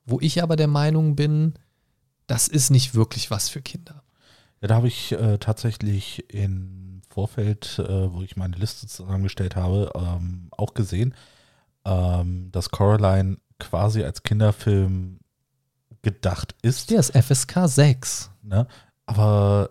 wo 0.04 0.18
ich 0.20 0.42
aber 0.42 0.56
der 0.56 0.68
Meinung 0.68 1.16
bin, 1.16 1.54
das 2.26 2.46
ist 2.46 2.68
nicht 2.70 2.94
wirklich 2.94 3.30
was 3.30 3.48
für 3.48 3.62
Kinder. 3.62 4.02
Ja, 4.60 4.68
da 4.68 4.74
habe 4.74 4.88
ich 4.88 5.12
äh, 5.12 5.38
tatsächlich 5.38 6.26
im 6.28 7.00
Vorfeld, 7.08 7.78
äh, 7.78 8.12
wo 8.12 8.20
ich 8.20 8.36
meine 8.36 8.56
Liste 8.56 8.86
zusammengestellt 8.86 9.56
habe, 9.56 9.90
ähm, 9.94 10.48
auch 10.50 10.74
gesehen, 10.74 11.14
ähm, 11.86 12.50
dass 12.52 12.70
Coraline 12.70 13.38
quasi 13.58 14.04
als 14.04 14.22
Kinderfilm 14.22 15.20
gedacht 16.02 16.54
ist. 16.62 16.90
Der 16.90 17.00
ist 17.00 17.12
FSK 17.16 17.66
6. 17.68 18.30
Ne? 18.42 18.66
Aber 19.06 19.68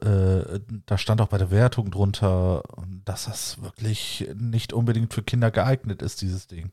äh, 0.52 0.60
da 0.86 0.98
stand 0.98 1.22
auch 1.22 1.28
bei 1.30 1.38
der 1.38 1.50
Wertung 1.52 1.92
drunter, 1.92 2.62
dass 3.06 3.26
das 3.26 3.62
wirklich 3.62 4.28
nicht 4.36 4.74
unbedingt 4.74 5.14
für 5.14 5.24
Kinder 5.24 5.50
geeignet 5.50 6.02
ist, 6.02 6.22
dieses 6.22 6.48
Ding. 6.48 6.72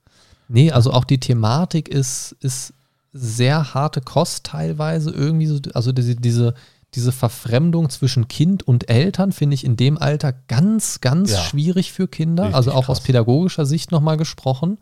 Nee, 0.48 0.72
also 0.72 0.92
auch 0.92 1.04
die 1.04 1.20
Thematik 1.20 1.88
ist, 1.88 2.36
ist 2.40 2.72
sehr 3.12 3.72
harte 3.74 4.00
Kost 4.00 4.44
teilweise 4.44 5.10
irgendwie 5.10 5.46
so, 5.46 5.58
also 5.74 5.92
diese, 5.92 6.16
diese, 6.16 6.54
diese 6.94 7.12
Verfremdung 7.12 7.88
zwischen 7.88 8.26
Kind 8.28 8.62
und 8.66 8.88
Eltern 8.90 9.32
finde 9.32 9.54
ich 9.54 9.64
in 9.64 9.76
dem 9.76 9.96
Alter 9.96 10.32
ganz, 10.32 11.00
ganz 11.00 11.30
Ja. 11.32 11.38
schwierig 11.42 11.92
für 11.92 12.08
Kinder. 12.08 12.44
Richtig 12.44 12.56
also 12.56 12.72
auch 12.72 12.88
aus 12.88 12.98
krass. 12.98 13.06
pädagogischer 13.06 13.64
Sicht 13.66 13.90
nochmal 13.92 14.16
gesprochen. 14.16 14.78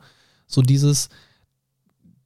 So 0.46 0.62
dieses 0.62 1.08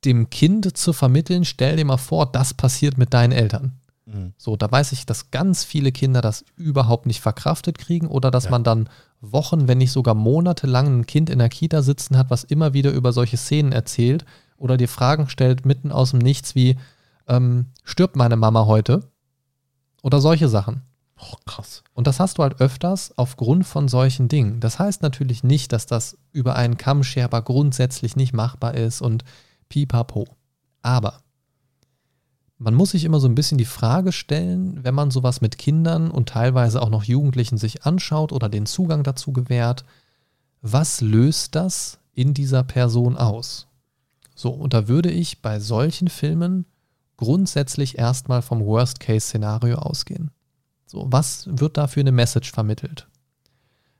dem 0.04 0.30
Kind 0.30 0.76
zu 0.76 0.92
vermitteln, 0.92 1.44
stell 1.44 1.76
dir 1.76 1.84
mal 1.84 1.96
vor, 1.96 2.26
das 2.26 2.54
passiert 2.54 2.98
mit 2.98 3.14
deinen 3.14 3.32
Eltern. 3.32 3.72
Mhm. 4.06 4.32
So, 4.38 4.56
da 4.56 4.70
weiß 4.70 4.92
ich, 4.92 5.06
dass 5.06 5.30
ganz 5.30 5.64
viele 5.64 5.92
Kinder 5.92 6.20
das 6.20 6.44
überhaupt 6.56 7.06
nicht 7.06 7.20
verkraftet 7.20 7.78
kriegen 7.78 8.06
oder 8.08 8.30
dass 8.30 8.44
Ja. 8.44 8.50
man 8.50 8.64
dann 8.64 8.88
Wochen, 9.20 9.66
wenn 9.66 9.78
nicht 9.78 9.90
sogar 9.92 10.14
monatelang 10.14 11.00
ein 11.00 11.06
Kind 11.06 11.28
in 11.28 11.40
der 11.40 11.48
Kita 11.48 11.82
sitzen 11.82 12.16
hat, 12.16 12.30
was 12.30 12.44
immer 12.44 12.72
wieder 12.72 12.92
über 12.92 13.12
solche 13.12 13.36
Szenen 13.36 13.72
erzählt 13.72 14.24
oder 14.56 14.76
dir 14.76 14.88
Fragen 14.88 15.28
stellt 15.28 15.66
mitten 15.66 15.90
aus 15.90 16.10
dem 16.12 16.20
Nichts 16.20 16.54
wie, 16.54 16.76
ähm, 17.26 17.66
stirbt 17.84 18.16
meine 18.16 18.36
Mama 18.36 18.66
heute? 18.66 19.02
Oder 20.02 20.20
solche 20.20 20.48
Sachen. 20.48 20.82
Oh, 21.20 21.36
krass. 21.46 21.82
Und 21.94 22.06
das 22.06 22.20
hast 22.20 22.38
du 22.38 22.44
halt 22.44 22.60
öfters 22.60 23.12
aufgrund 23.18 23.66
von 23.66 23.88
solchen 23.88 24.28
Dingen. 24.28 24.60
Das 24.60 24.78
heißt 24.78 25.02
natürlich 25.02 25.42
nicht, 25.42 25.72
dass 25.72 25.86
das 25.86 26.16
über 26.32 26.54
einen 26.54 26.78
Kamm 26.78 27.02
grundsätzlich 27.02 28.14
nicht 28.14 28.32
machbar 28.32 28.74
ist 28.74 29.02
und 29.02 29.24
pipapo. 29.68 30.26
Aber 30.82 31.22
man 32.58 32.74
muss 32.74 32.90
sich 32.90 33.04
immer 33.04 33.20
so 33.20 33.28
ein 33.28 33.34
bisschen 33.34 33.58
die 33.58 33.64
Frage 33.64 34.12
stellen, 34.12 34.82
wenn 34.82 34.94
man 34.94 35.10
sowas 35.10 35.40
mit 35.40 35.58
Kindern 35.58 36.10
und 36.10 36.28
teilweise 36.28 36.82
auch 36.82 36.90
noch 36.90 37.04
Jugendlichen 37.04 37.56
sich 37.56 37.84
anschaut 37.84 38.32
oder 38.32 38.48
den 38.48 38.66
Zugang 38.66 39.04
dazu 39.04 39.32
gewährt, 39.32 39.84
was 40.60 41.00
löst 41.00 41.54
das 41.54 42.00
in 42.14 42.34
dieser 42.34 42.64
Person 42.64 43.16
aus? 43.16 43.68
So, 44.34 44.50
und 44.50 44.74
da 44.74 44.88
würde 44.88 45.10
ich 45.10 45.40
bei 45.40 45.60
solchen 45.60 46.08
Filmen 46.08 46.66
grundsätzlich 47.16 47.98
erstmal 47.98 48.42
vom 48.42 48.64
Worst-Case-Szenario 48.64 49.78
ausgehen. 49.78 50.30
So, 50.86 51.06
was 51.10 51.48
wird 51.50 51.76
da 51.76 51.86
für 51.86 52.00
eine 52.00 52.12
Message 52.12 52.50
vermittelt? 52.50 53.08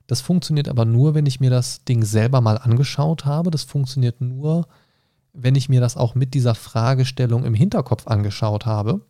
Das 0.06 0.20
funktioniert 0.20 0.68
aber 0.68 0.84
nur, 0.84 1.14
wenn 1.14 1.26
ich 1.26 1.38
mir 1.38 1.50
das 1.50 1.84
Ding 1.84 2.02
selber 2.02 2.40
mal 2.40 2.56
angeschaut 2.56 3.24
habe. 3.24 3.50
Das 3.50 3.62
funktioniert 3.64 4.20
nur, 4.20 4.66
wenn 5.32 5.54
ich 5.54 5.68
mir 5.68 5.80
das 5.80 5.96
auch 5.96 6.14
mit 6.14 6.34
dieser 6.34 6.54
Fragestellung 6.54 7.44
im 7.44 7.54
Hinterkopf 7.54 8.06
angeschaut 8.06 8.66
habe. 8.66 9.00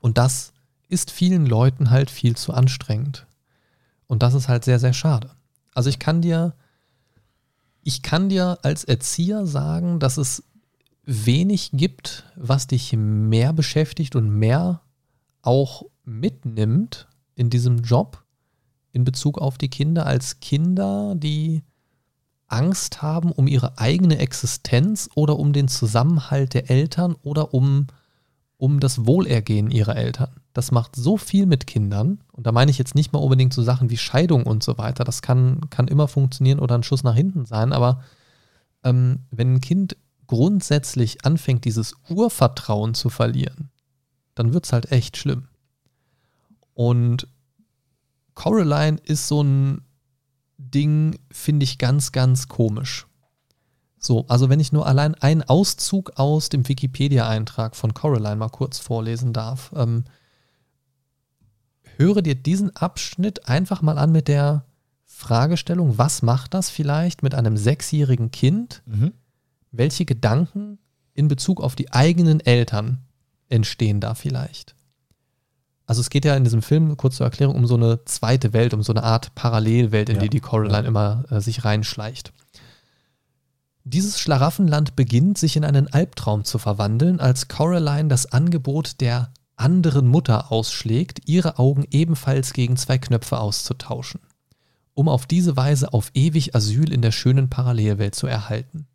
Und 0.00 0.18
das 0.18 0.52
ist 0.88 1.10
vielen 1.10 1.46
Leuten 1.46 1.90
halt 1.90 2.10
viel 2.10 2.36
zu 2.36 2.52
anstrengend. 2.52 3.26
Und 4.06 4.22
das 4.22 4.34
ist 4.34 4.48
halt 4.48 4.64
sehr, 4.64 4.78
sehr 4.78 4.92
schade. 4.92 5.30
Also 5.74 5.88
ich 5.88 5.98
kann 5.98 6.22
dir, 6.22 6.54
ich 7.82 8.02
kann 8.02 8.28
dir 8.28 8.58
als 8.62 8.84
Erzieher 8.84 9.46
sagen, 9.46 9.98
dass 9.98 10.16
es 10.16 10.44
wenig 11.04 11.70
gibt, 11.72 12.24
was 12.36 12.66
dich 12.66 12.92
mehr 12.94 13.52
beschäftigt 13.52 14.16
und 14.16 14.30
mehr 14.30 14.80
auch 15.42 15.84
mitnimmt 16.04 17.08
in 17.34 17.50
diesem 17.50 17.78
Job 17.78 18.24
in 18.92 19.04
Bezug 19.04 19.38
auf 19.38 19.58
die 19.58 19.68
Kinder 19.68 20.06
als 20.06 20.38
Kinder, 20.40 21.14
die 21.16 21.62
Angst 22.46 23.02
haben 23.02 23.32
um 23.32 23.46
ihre 23.46 23.78
eigene 23.78 24.18
Existenz 24.18 25.08
oder 25.14 25.38
um 25.38 25.52
den 25.52 25.68
Zusammenhalt 25.68 26.54
der 26.54 26.70
Eltern 26.70 27.16
oder 27.22 27.54
um, 27.54 27.86
um 28.56 28.80
das 28.80 29.06
Wohlergehen 29.06 29.70
ihrer 29.70 29.96
Eltern. 29.96 30.30
Das 30.52 30.70
macht 30.70 30.94
so 30.94 31.16
viel 31.16 31.46
mit 31.46 31.66
Kindern. 31.66 32.20
Und 32.32 32.46
da 32.46 32.52
meine 32.52 32.70
ich 32.70 32.78
jetzt 32.78 32.94
nicht 32.94 33.12
mal 33.12 33.18
unbedingt 33.18 33.52
so 33.52 33.62
Sachen 33.62 33.90
wie 33.90 33.96
Scheidung 33.96 34.44
und 34.44 34.62
so 34.62 34.78
weiter. 34.78 35.04
Das 35.04 35.20
kann, 35.20 35.68
kann 35.70 35.88
immer 35.88 36.06
funktionieren 36.06 36.60
oder 36.60 36.76
ein 36.76 36.84
Schuss 36.84 37.02
nach 37.02 37.16
hinten 37.16 37.44
sein. 37.44 37.72
Aber 37.72 38.02
ähm, 38.84 39.20
wenn 39.30 39.54
ein 39.54 39.60
Kind 39.60 39.96
grundsätzlich 40.26 41.24
anfängt, 41.24 41.64
dieses 41.64 41.94
Urvertrauen 42.08 42.94
zu 42.94 43.10
verlieren, 43.10 43.70
dann 44.34 44.52
wird 44.52 44.66
es 44.66 44.72
halt 44.72 44.92
echt 44.92 45.16
schlimm. 45.16 45.48
Und 46.74 47.28
Coraline 48.34 48.98
ist 49.04 49.28
so 49.28 49.42
ein 49.42 49.82
Ding, 50.74 51.18
finde 51.30 51.64
ich 51.64 51.78
ganz, 51.78 52.12
ganz 52.12 52.48
komisch. 52.48 53.06
So, 53.98 54.26
also 54.28 54.50
wenn 54.50 54.60
ich 54.60 54.72
nur 54.72 54.86
allein 54.86 55.14
einen 55.14 55.42
Auszug 55.42 56.12
aus 56.16 56.50
dem 56.50 56.68
Wikipedia-Eintrag 56.68 57.74
von 57.74 57.94
Coraline 57.94 58.36
mal 58.36 58.50
kurz 58.50 58.78
vorlesen 58.78 59.32
darf, 59.32 59.72
ähm, 59.74 60.04
höre 61.96 62.22
dir 62.22 62.34
diesen 62.34 62.74
Abschnitt 62.76 63.48
einfach 63.48 63.80
mal 63.82 63.98
an 63.98 64.12
mit 64.12 64.28
der 64.28 64.64
Fragestellung, 65.06 65.96
was 65.96 66.22
macht 66.22 66.54
das 66.54 66.68
vielleicht 66.68 67.22
mit 67.22 67.34
einem 67.34 67.56
sechsjährigen 67.56 68.30
Kind, 68.30 68.82
Mhm. 68.84 69.12
welche 69.70 70.04
Gedanken 70.04 70.78
in 71.14 71.28
Bezug 71.28 71.60
auf 71.62 71.76
die 71.76 71.92
eigenen 71.92 72.40
Eltern 72.40 72.98
entstehen 73.48 74.00
da 74.00 74.14
vielleicht? 74.14 74.74
Also 75.86 76.00
es 76.00 76.10
geht 76.10 76.24
ja 76.24 76.34
in 76.34 76.44
diesem 76.44 76.62
Film, 76.62 76.96
kurz 76.96 77.16
zur 77.16 77.26
Erklärung, 77.26 77.56
um 77.56 77.66
so 77.66 77.74
eine 77.74 78.04
zweite 78.04 78.52
Welt, 78.52 78.72
um 78.72 78.82
so 78.82 78.92
eine 78.92 79.02
Art 79.02 79.34
Parallelwelt, 79.34 80.08
in 80.08 80.16
Ja, 80.16 80.22
die 80.22 80.30
die 80.30 80.40
Coraline 80.40 80.82
ja. 80.82 80.88
immer 80.88 81.24
äh, 81.30 81.40
sich 81.40 81.64
reinschleicht. 81.64 82.32
Dieses 83.84 84.18
Schlaraffenland 84.18 84.96
beginnt 84.96 85.36
sich 85.36 85.56
in 85.56 85.64
einen 85.64 85.92
Albtraum 85.92 86.44
zu 86.44 86.58
verwandeln, 86.58 87.20
als 87.20 87.48
Coraline 87.48 88.08
das 88.08 88.32
Angebot 88.32 89.02
der 89.02 89.30
anderen 89.56 90.08
Mutter 90.08 90.50
ausschlägt, 90.50 91.28
ihre 91.28 91.58
Augen 91.58 91.84
ebenfalls 91.90 92.54
gegen 92.54 92.78
zwei 92.78 92.96
Knöpfe 92.96 93.38
auszutauschen, 93.38 94.20
um 94.94 95.08
auf 95.08 95.26
diese 95.26 95.56
Weise 95.56 95.92
auf 95.92 96.10
ewig 96.14 96.54
Asyl 96.56 96.92
in 96.92 97.02
der 97.02 97.12
schönen 97.12 97.50
Parallelwelt 97.50 98.14
zu 98.14 98.26
erhalten. 98.26 98.86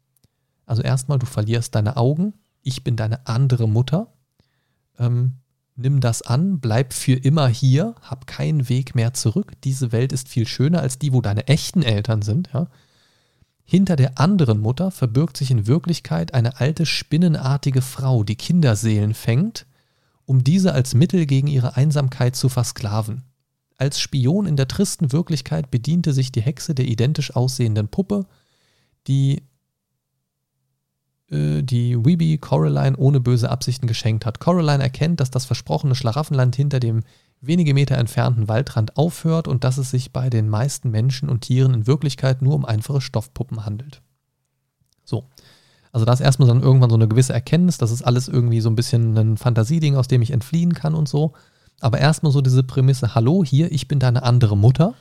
Also 0.66 0.82
erstmal, 0.82 1.20
du 1.20 1.28
verlierst 1.28 1.76
deine 1.76 1.96
Augen, 1.96 2.34
ich 2.64 2.84
bin 2.84 2.96
deine 2.96 3.28
andere 3.28 3.70
Mutter, 3.70 4.12
ähm, 4.98 5.36
nimm 5.80 6.00
das 6.02 6.22
an, 6.22 6.60
bleib 6.60 6.94
für 6.94 7.14
immer 7.14 7.48
hier, 7.48 7.96
hab 8.02 8.28
keinen 8.28 8.70
Weg 8.70 8.96
mehr 8.96 9.14
zurück, 9.14 9.54
diese 9.64 9.92
Welt 9.92 10.12
ist 10.12 10.28
viel 10.28 10.48
schöner 10.48 10.82
als 10.82 11.00
die, 11.00 11.14
wo 11.14 11.22
deine 11.22 11.48
echten 11.48 11.82
Eltern 11.82 12.22
sind, 12.22 12.50
ja. 12.54 12.68
Hinter 13.64 13.96
der 13.96 14.18
anderen 14.18 14.62
Mutter 14.62 14.90
verbirgt 14.90 15.38
sich 15.38 15.52
in 15.52 15.68
Wirklichkeit 15.68 16.34
eine 16.34 16.60
alte 16.60 16.88
spinnenartige 16.88 17.84
Frau, 17.84 18.24
die 18.24 18.36
Kinderseelen 18.36 19.14
fängt, 19.14 19.68
um 20.26 20.44
diese 20.44 20.74
als 20.74 20.96
Mittel 20.96 21.28
gegen 21.28 21.48
ihre 21.48 21.76
Einsamkeit 21.76 22.36
zu 22.36 22.50
versklaven. 22.50 23.24
Als 23.78 24.00
Spion 24.00 24.48
in 24.48 24.56
der 24.56 24.68
tristen 24.68 25.12
Wirklichkeit 25.12 25.70
bediente 25.70 26.14
sich 26.14 26.32
die 26.32 26.42
Hexe 26.42 26.74
der 26.74 26.86
identisch 26.86 27.36
aussehenden 27.36 27.90
Puppe, 27.90 28.26
die 29.08 29.44
die 31.32 31.96
Weeby 32.04 32.40
Coraline 32.40 32.98
ohne 32.98 33.20
böse 33.20 33.50
Absichten 33.50 33.86
geschenkt 33.86 34.26
hat. 34.26 34.40
Coraline 34.40 34.82
erkennt, 34.82 35.20
dass 35.20 35.30
das 35.30 35.46
versprochene 35.46 35.94
Schlaraffenland 35.94 36.56
hinter 36.56 36.80
dem 36.80 37.04
wenige 37.42 37.74
Meter 37.74 37.98
entfernten 37.98 38.48
Waldrand 38.48 38.98
aufhört 38.98 39.48
und 39.48 39.64
dass 39.64 39.78
es 39.78 39.92
sich 39.92 40.12
bei 40.12 40.30
den 40.30 40.50
meisten 40.50 40.90
Menschen 40.90 41.30
und 41.30 41.42
Tieren 41.42 41.74
in 41.74 41.88
Wirklichkeit 41.88 42.42
nur 42.42 42.56
um 42.56 42.66
einfache 42.66 43.02
Stoffpuppen 43.02 43.66
handelt. 43.66 44.02
So. 45.06 45.26
Also 45.92 46.06
da 46.06 46.14
ist 46.14 46.20
erstmal 46.20 46.48
dann 46.48 46.62
irgendwann 46.62 46.90
so 46.90 46.96
eine 46.96 47.08
gewisse 47.08 47.34
Erkenntnis, 47.34 47.78
das 47.78 47.92
ist 47.92 48.04
alles 48.04 48.28
irgendwie 48.28 48.62
so 48.62 48.70
ein 48.70 48.76
bisschen 48.76 49.18
ein 49.18 49.38
Fantasieding, 49.38 49.96
aus 49.96 50.08
dem 50.08 50.22
ich 50.22 50.32
entfliehen 50.32 50.74
kann 50.74 50.94
und 50.94 51.10
so. 51.10 51.34
Aber 51.80 52.00
erstmal 52.00 52.32
so 52.32 52.42
diese 52.42 52.64
Prämisse, 52.64 53.16
hallo, 53.16 53.44
hier, 53.44 53.72
ich 53.72 53.88
bin 53.88 54.00
deine 54.00 54.24
andere 54.24 54.58
Mutter. 54.58 54.94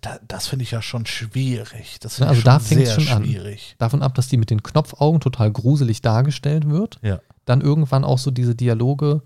Da, 0.00 0.18
das 0.26 0.46
finde 0.46 0.62
ich 0.62 0.70
ja 0.70 0.80
schon 0.80 1.04
schwierig. 1.04 1.98
Das 2.00 2.18
Ja, 2.18 2.28
also 2.28 2.38
ich 2.38 2.44
da 2.44 2.58
fängt's 2.58 2.94
sehr 2.94 3.00
schon 3.00 3.16
an. 3.16 3.24
schwierig. 3.24 3.74
Davon 3.78 4.02
ab, 4.02 4.14
dass 4.14 4.28
die 4.28 4.38
mit 4.38 4.48
den 4.48 4.62
Knopfaugen 4.62 5.20
total 5.20 5.52
gruselig 5.52 6.00
dargestellt 6.00 6.68
wird. 6.68 6.98
Ja. 7.02 7.20
Dann 7.44 7.60
irgendwann 7.60 8.02
auch 8.04 8.18
so 8.18 8.30
diese 8.30 8.54
Dialoge, 8.54 9.22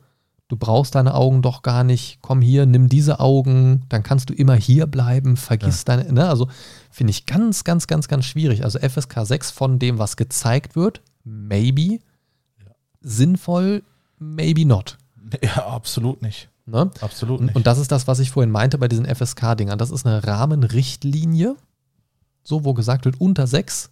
du 0.49 0.57
brauchst 0.57 0.97
deine 0.97 1.15
Augen 1.15 1.43
doch 1.43 1.63
gar 1.63 1.85
nicht, 1.85 2.19
komm 2.23 2.41
hier, 2.41 2.67
nimm 2.67 2.89
diese 2.89 3.21
Augen, 3.21 3.85
dann 3.89 4.03
kannst 4.03 4.31
du 4.31 4.35
immer 4.35 4.57
hier 4.57 4.89
bleiben, 4.89 5.37
vergiss 5.37 5.85
deine, 5.85 6.13
ne? 6.13 6.29
Also 6.29 6.49
finde 6.91 7.13
ich 7.13 7.27
ganz, 7.27 7.63
ganz, 7.63 7.87
ganz, 7.87 8.09
ganz 8.09 8.25
schwierig. 8.25 8.65
Also 8.65 8.81
FSK 8.81 9.25
6 9.25 9.53
von 9.53 9.79
dem, 9.79 9.99
was 9.99 10.17
gezeigt 10.17 10.75
wird, 10.75 11.03
maybe. 11.23 12.01
Sinnvoll, 13.01 13.85
maybe 14.19 14.65
not. 14.67 14.99
Ja, 15.43 15.69
absolut 15.69 16.23
nicht. 16.23 16.49
Ne? 16.69 16.91
Absolut 17.01 17.41
Und, 17.41 17.47
nicht. 17.47 17.57
und 17.57 17.67
das 17.67 17.79
ist 17.79 17.91
das, 17.91 18.07
was 18.07 18.19
ich 18.19 18.31
vorhin 18.31 18.51
meinte 18.51 18.77
bei 18.77 18.89
diesen 18.89 19.07
FSK-Dingern. 19.07 19.79
Das 19.79 19.91
ist 19.91 20.07
eine 20.07 20.27
Rahmenrichtlinie, 20.27 21.57
so 22.43 22.65
wo 22.65 22.75
gesagt 22.75 23.07
wird, 23.07 23.21
unter 23.21 23.47
sechs 23.47 23.91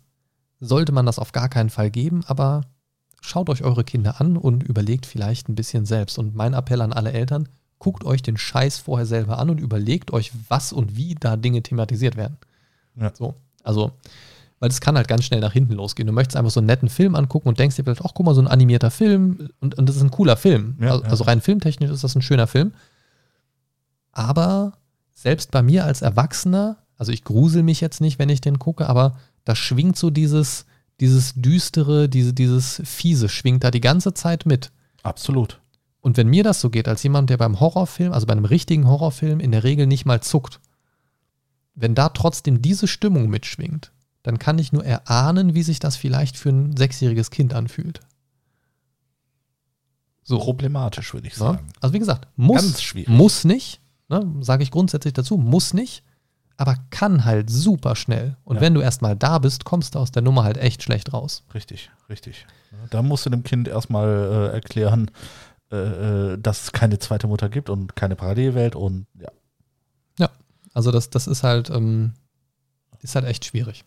sollte 0.61 0.93
man 0.93 1.07
das 1.07 1.19
auf 1.19 1.33
gar 1.33 1.49
keinen 1.49 1.71
Fall 1.71 1.91
geben, 1.91 2.23
aber 2.27 2.63
schaut 3.23 3.49
euch 3.49 3.65
eure 3.65 3.85
Kinder 3.85 4.21
an 4.21 4.37
und 4.37 4.63
überlegt 4.63 5.07
vielleicht 5.07 5.49
ein 5.49 5.55
bisschen 5.55 5.87
selbst. 5.87 6.19
Und 6.19 6.35
mein 6.35 6.53
Appell 6.53 6.83
an 6.83 6.93
alle 6.93 7.13
Eltern, 7.13 7.49
guckt 7.79 8.05
euch 8.05 8.23
den 8.23 8.37
Scheiß 8.37 8.79
vorher 8.79 9.07
selber 9.07 9.39
an 9.39 9.51
und 9.51 9.59
überlegt 9.59 10.13
euch, 10.13 10.33
was 10.49 10.73
und 10.73 10.97
wie 10.97 11.15
da 11.15 11.37
Dinge 11.37 11.63
thematisiert 11.63 12.17
werden. 12.17 12.37
Ja. 12.95 13.13
So, 13.15 13.35
also, 13.63 13.93
weil 14.59 14.71
es 14.71 14.81
kann 14.81 14.97
halt 14.97 15.09
ganz 15.09 15.25
schnell 15.25 15.41
nach 15.41 15.53
hinten 15.53 15.75
losgehen. 15.75 16.07
Du 16.07 16.13
möchtest 16.13 16.37
einfach 16.37 16.51
so 16.51 16.61
einen 16.61 16.67
netten 16.67 16.89
Film 16.89 17.15
angucken 17.15 17.49
und 17.49 17.59
denkst 17.59 17.77
dir 17.77 17.85
vielleicht, 17.85 18.05
ach 18.05 18.13
guck 18.15 18.27
mal, 18.27 18.35
so 18.35 18.41
ein 18.41 18.49
animierter 18.49 18.91
Film 18.91 19.51
und, 19.61 19.77
und 19.77 19.89
das 19.89 19.97
ist 19.97 20.03
ein 20.03 20.11
cooler 20.11 20.37
Film. 20.37 20.77
Ja, 20.81 20.93
also, 20.93 21.05
ja. 21.05 21.11
also 21.11 21.25
rein 21.25 21.41
filmtechnisch 21.41 21.91
ist 21.91 22.05
das 22.05 22.15
ein 22.15 22.23
schöner 22.23 22.47
Film. 22.47 22.73
Aber 24.13 24.73
selbst 25.13 25.51
bei 25.51 25.63
mir 25.63 25.85
als 25.85 26.03
Erwachsener, 26.03 26.79
also 26.97 27.13
ich 27.13 27.25
grusel 27.25 27.63
mich 27.63 27.81
jetzt 27.81 28.01
nicht, 28.01 28.19
wenn 28.19 28.31
ich 28.31 28.41
den 28.41 28.59
gucke, 28.59 28.89
aber 28.89 29.19
da 29.45 29.55
schwingt 29.55 29.99
so 29.99 30.11
dieses, 30.11 30.65
dieses 31.01 31.35
düstere, 31.35 32.09
diese, 32.09 32.33
dieses 32.33 32.81
fiese 32.85 33.29
schwingt 33.29 33.63
da 33.63 33.71
die 33.71 33.81
ganze 33.81 34.15
Zeit 34.15 34.47
mit. 34.47 34.73
absolut. 35.03 35.61
Und 36.01 36.17
wenn 36.17 36.29
mir 36.29 36.45
das 36.45 36.61
so 36.61 36.71
geht, 36.71 36.87
als 36.87 37.03
jemand, 37.03 37.31
der 37.31 37.37
beim 37.37 37.59
Horrorfilm, 37.59 38.13
also 38.13 38.29
bei 38.29 38.33
einem 38.33 38.45
richtigen 38.45 38.87
Horrorfilm 38.87 39.41
in 39.41 39.51
der 39.51 39.65
Regel 39.65 39.89
nicht 39.89 40.07
mal 40.07 40.21
zuckt, 40.21 40.61
wenn 41.75 41.97
da 41.97 42.11
trotzdem 42.11 42.63
diese 42.63 42.87
Stimmung 42.87 43.29
mitschwingt, 43.29 43.91
dann 44.27 44.41
kann 44.41 44.59
ich 44.59 44.73
nur 44.73 44.85
erahnen, 44.85 45.55
wie 45.55 45.63
sich 45.63 45.79
das 45.79 45.95
vielleicht 45.95 46.37
für 46.37 46.49
ein 46.49 46.77
sechsjähriges 46.77 47.31
Kind 47.31 47.55
anfühlt. 47.55 48.01
So. 50.25 50.41
Problematisch, 50.41 51.15
würde 51.15 51.29
ich 51.29 51.37
sagen. 51.37 51.69
Also 51.81 51.95
wie 51.95 52.01
gesagt, 52.01 52.27
muss, 52.35 52.93
muss 53.07 53.45
nicht, 53.45 53.81
ne, 54.09 54.27
sage 54.41 54.65
ich 54.65 54.73
grundsätzlich 54.73 55.15
dazu, 55.15 55.37
muss 55.37 55.75
nicht, 55.75 56.03
aber 56.57 56.75
kann 56.91 57.25
halt 57.25 57.51
super 57.51 57.95
schnell. 57.95 58.37
Und 58.43 58.57
Ja. 58.57 58.63
wenn 58.63 58.75
du 58.75 58.81
erstmal 58.81 59.15
da 59.15 59.39
bist, 59.39 59.65
kommst 59.65 59.95
du 59.95 60.01
aus 60.01 60.11
der 60.11 60.23
Nummer 60.23 60.43
halt 60.43 60.57
echt 60.57 60.83
schlecht 60.83 61.13
raus. 61.13 61.45
Richtig, 61.55 61.93
richtig. 62.11 62.47
Da 62.91 63.03
musst 63.03 63.27
du 63.27 63.31
dem 63.31 63.45
Kind 63.45 63.69
erstmal 63.69 64.09
äh, 64.09 64.55
erklären, 64.55 65.09
äh, 65.71 65.77
äh, 66.33 66.39
dass 66.39 66.65
es 66.65 66.73
keine 66.73 66.99
zweite 66.99 67.29
Mutter 67.29 67.49
gibt 67.49 67.71
und 67.71 67.95
keine 67.95 68.17
Parallelwelt 68.17 68.75
und 68.75 69.07
ja. 69.21 69.29
Also 70.75 70.91
das, 70.91 71.09
das 71.11 71.27
ist 71.27 71.43
halt, 71.45 71.71
ähm, 71.71 72.13
ist 73.07 73.15
halt 73.15 73.27
echt 73.27 73.45
schwierig. 73.45 73.85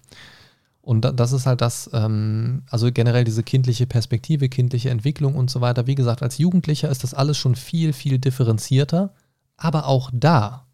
Und 0.82 1.02
da, 1.02 1.12
das 1.12 1.34
ist 1.34 1.46
halt 1.46 1.62
das, 1.62 1.90
ähm, 1.94 2.64
also 2.70 2.92
generell 2.92 3.24
diese 3.24 3.44
kindliche 3.44 3.86
Perspektive, 3.86 4.50
kindliche 4.50 4.90
Entwicklung 4.90 5.36
und 5.36 5.52
so 5.52 5.62
weiter. 5.62 5.88
Wie 5.88 5.96
gesagt, 5.96 6.24
als 6.24 6.38
Jugendlicher 6.38 6.90
ist 6.90 7.04
das 7.04 7.14
alles 7.14 7.38
schon 7.38 7.56
viel, 7.56 7.94
viel 7.94 8.18
differenzierter. 8.18 9.14
Aber 9.58 9.88
auch 9.88 10.10
da, 10.14 10.68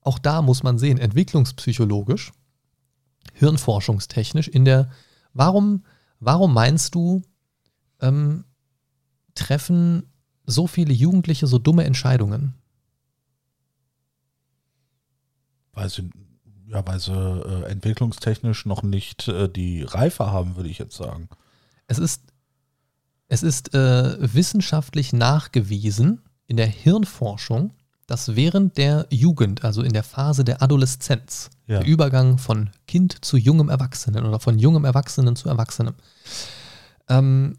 auch 0.00 0.18
da 0.18 0.42
muss 0.42 0.62
man 0.62 0.78
sehen, 0.78 0.98
entwicklungspsychologisch, 0.98 2.32
hirnforschungstechnisch, 3.34 4.48
in 4.48 4.64
der, 4.64 4.90
warum, 5.34 5.84
warum 6.18 6.54
meinst 6.54 6.94
du, 6.94 7.22
ähm, 8.00 8.44
treffen 9.34 10.10
so 10.46 10.66
viele 10.66 10.92
Jugendliche 10.92 11.46
so 11.46 11.58
dumme 11.58 11.84
Entscheidungen? 11.84 12.54
Weil 15.72 15.88
sie, 15.90 16.10
ja, 16.72 16.86
weil 16.86 16.98
sie 17.00 17.12
äh, 17.12 17.70
entwicklungstechnisch 17.70 18.64
noch 18.66 18.82
nicht 18.82 19.28
äh, 19.28 19.48
die 19.48 19.82
Reife 19.82 20.30
haben, 20.32 20.56
würde 20.56 20.68
ich 20.70 20.78
jetzt 20.78 20.96
sagen. 20.96 21.28
Es 21.86 21.98
ist, 21.98 22.22
es 23.28 23.42
ist 23.42 23.74
äh, 23.74 24.16
wissenschaftlich 24.34 25.12
nachgewiesen 25.12 26.22
in 26.46 26.56
der 26.56 26.66
Hirnforschung, 26.66 27.72
dass 28.06 28.36
während 28.36 28.76
der 28.78 29.06
Jugend, 29.10 29.64
also 29.64 29.82
in 29.82 29.92
der 29.92 30.02
Phase 30.02 30.44
der 30.44 30.62
Adoleszenz, 30.62 31.50
Ja. 31.66 31.78
der 31.80 31.86
Übergang 31.88 32.38
von 32.38 32.70
Kind 32.86 33.24
zu 33.24 33.36
jungem 33.36 33.68
Erwachsenen 33.68 34.24
oder 34.26 34.40
von 34.40 34.58
jungem 34.58 34.84
Erwachsenen 34.84 35.36
zu 35.36 35.48
Erwachsenem, 35.48 35.94
ähm, 37.08 37.58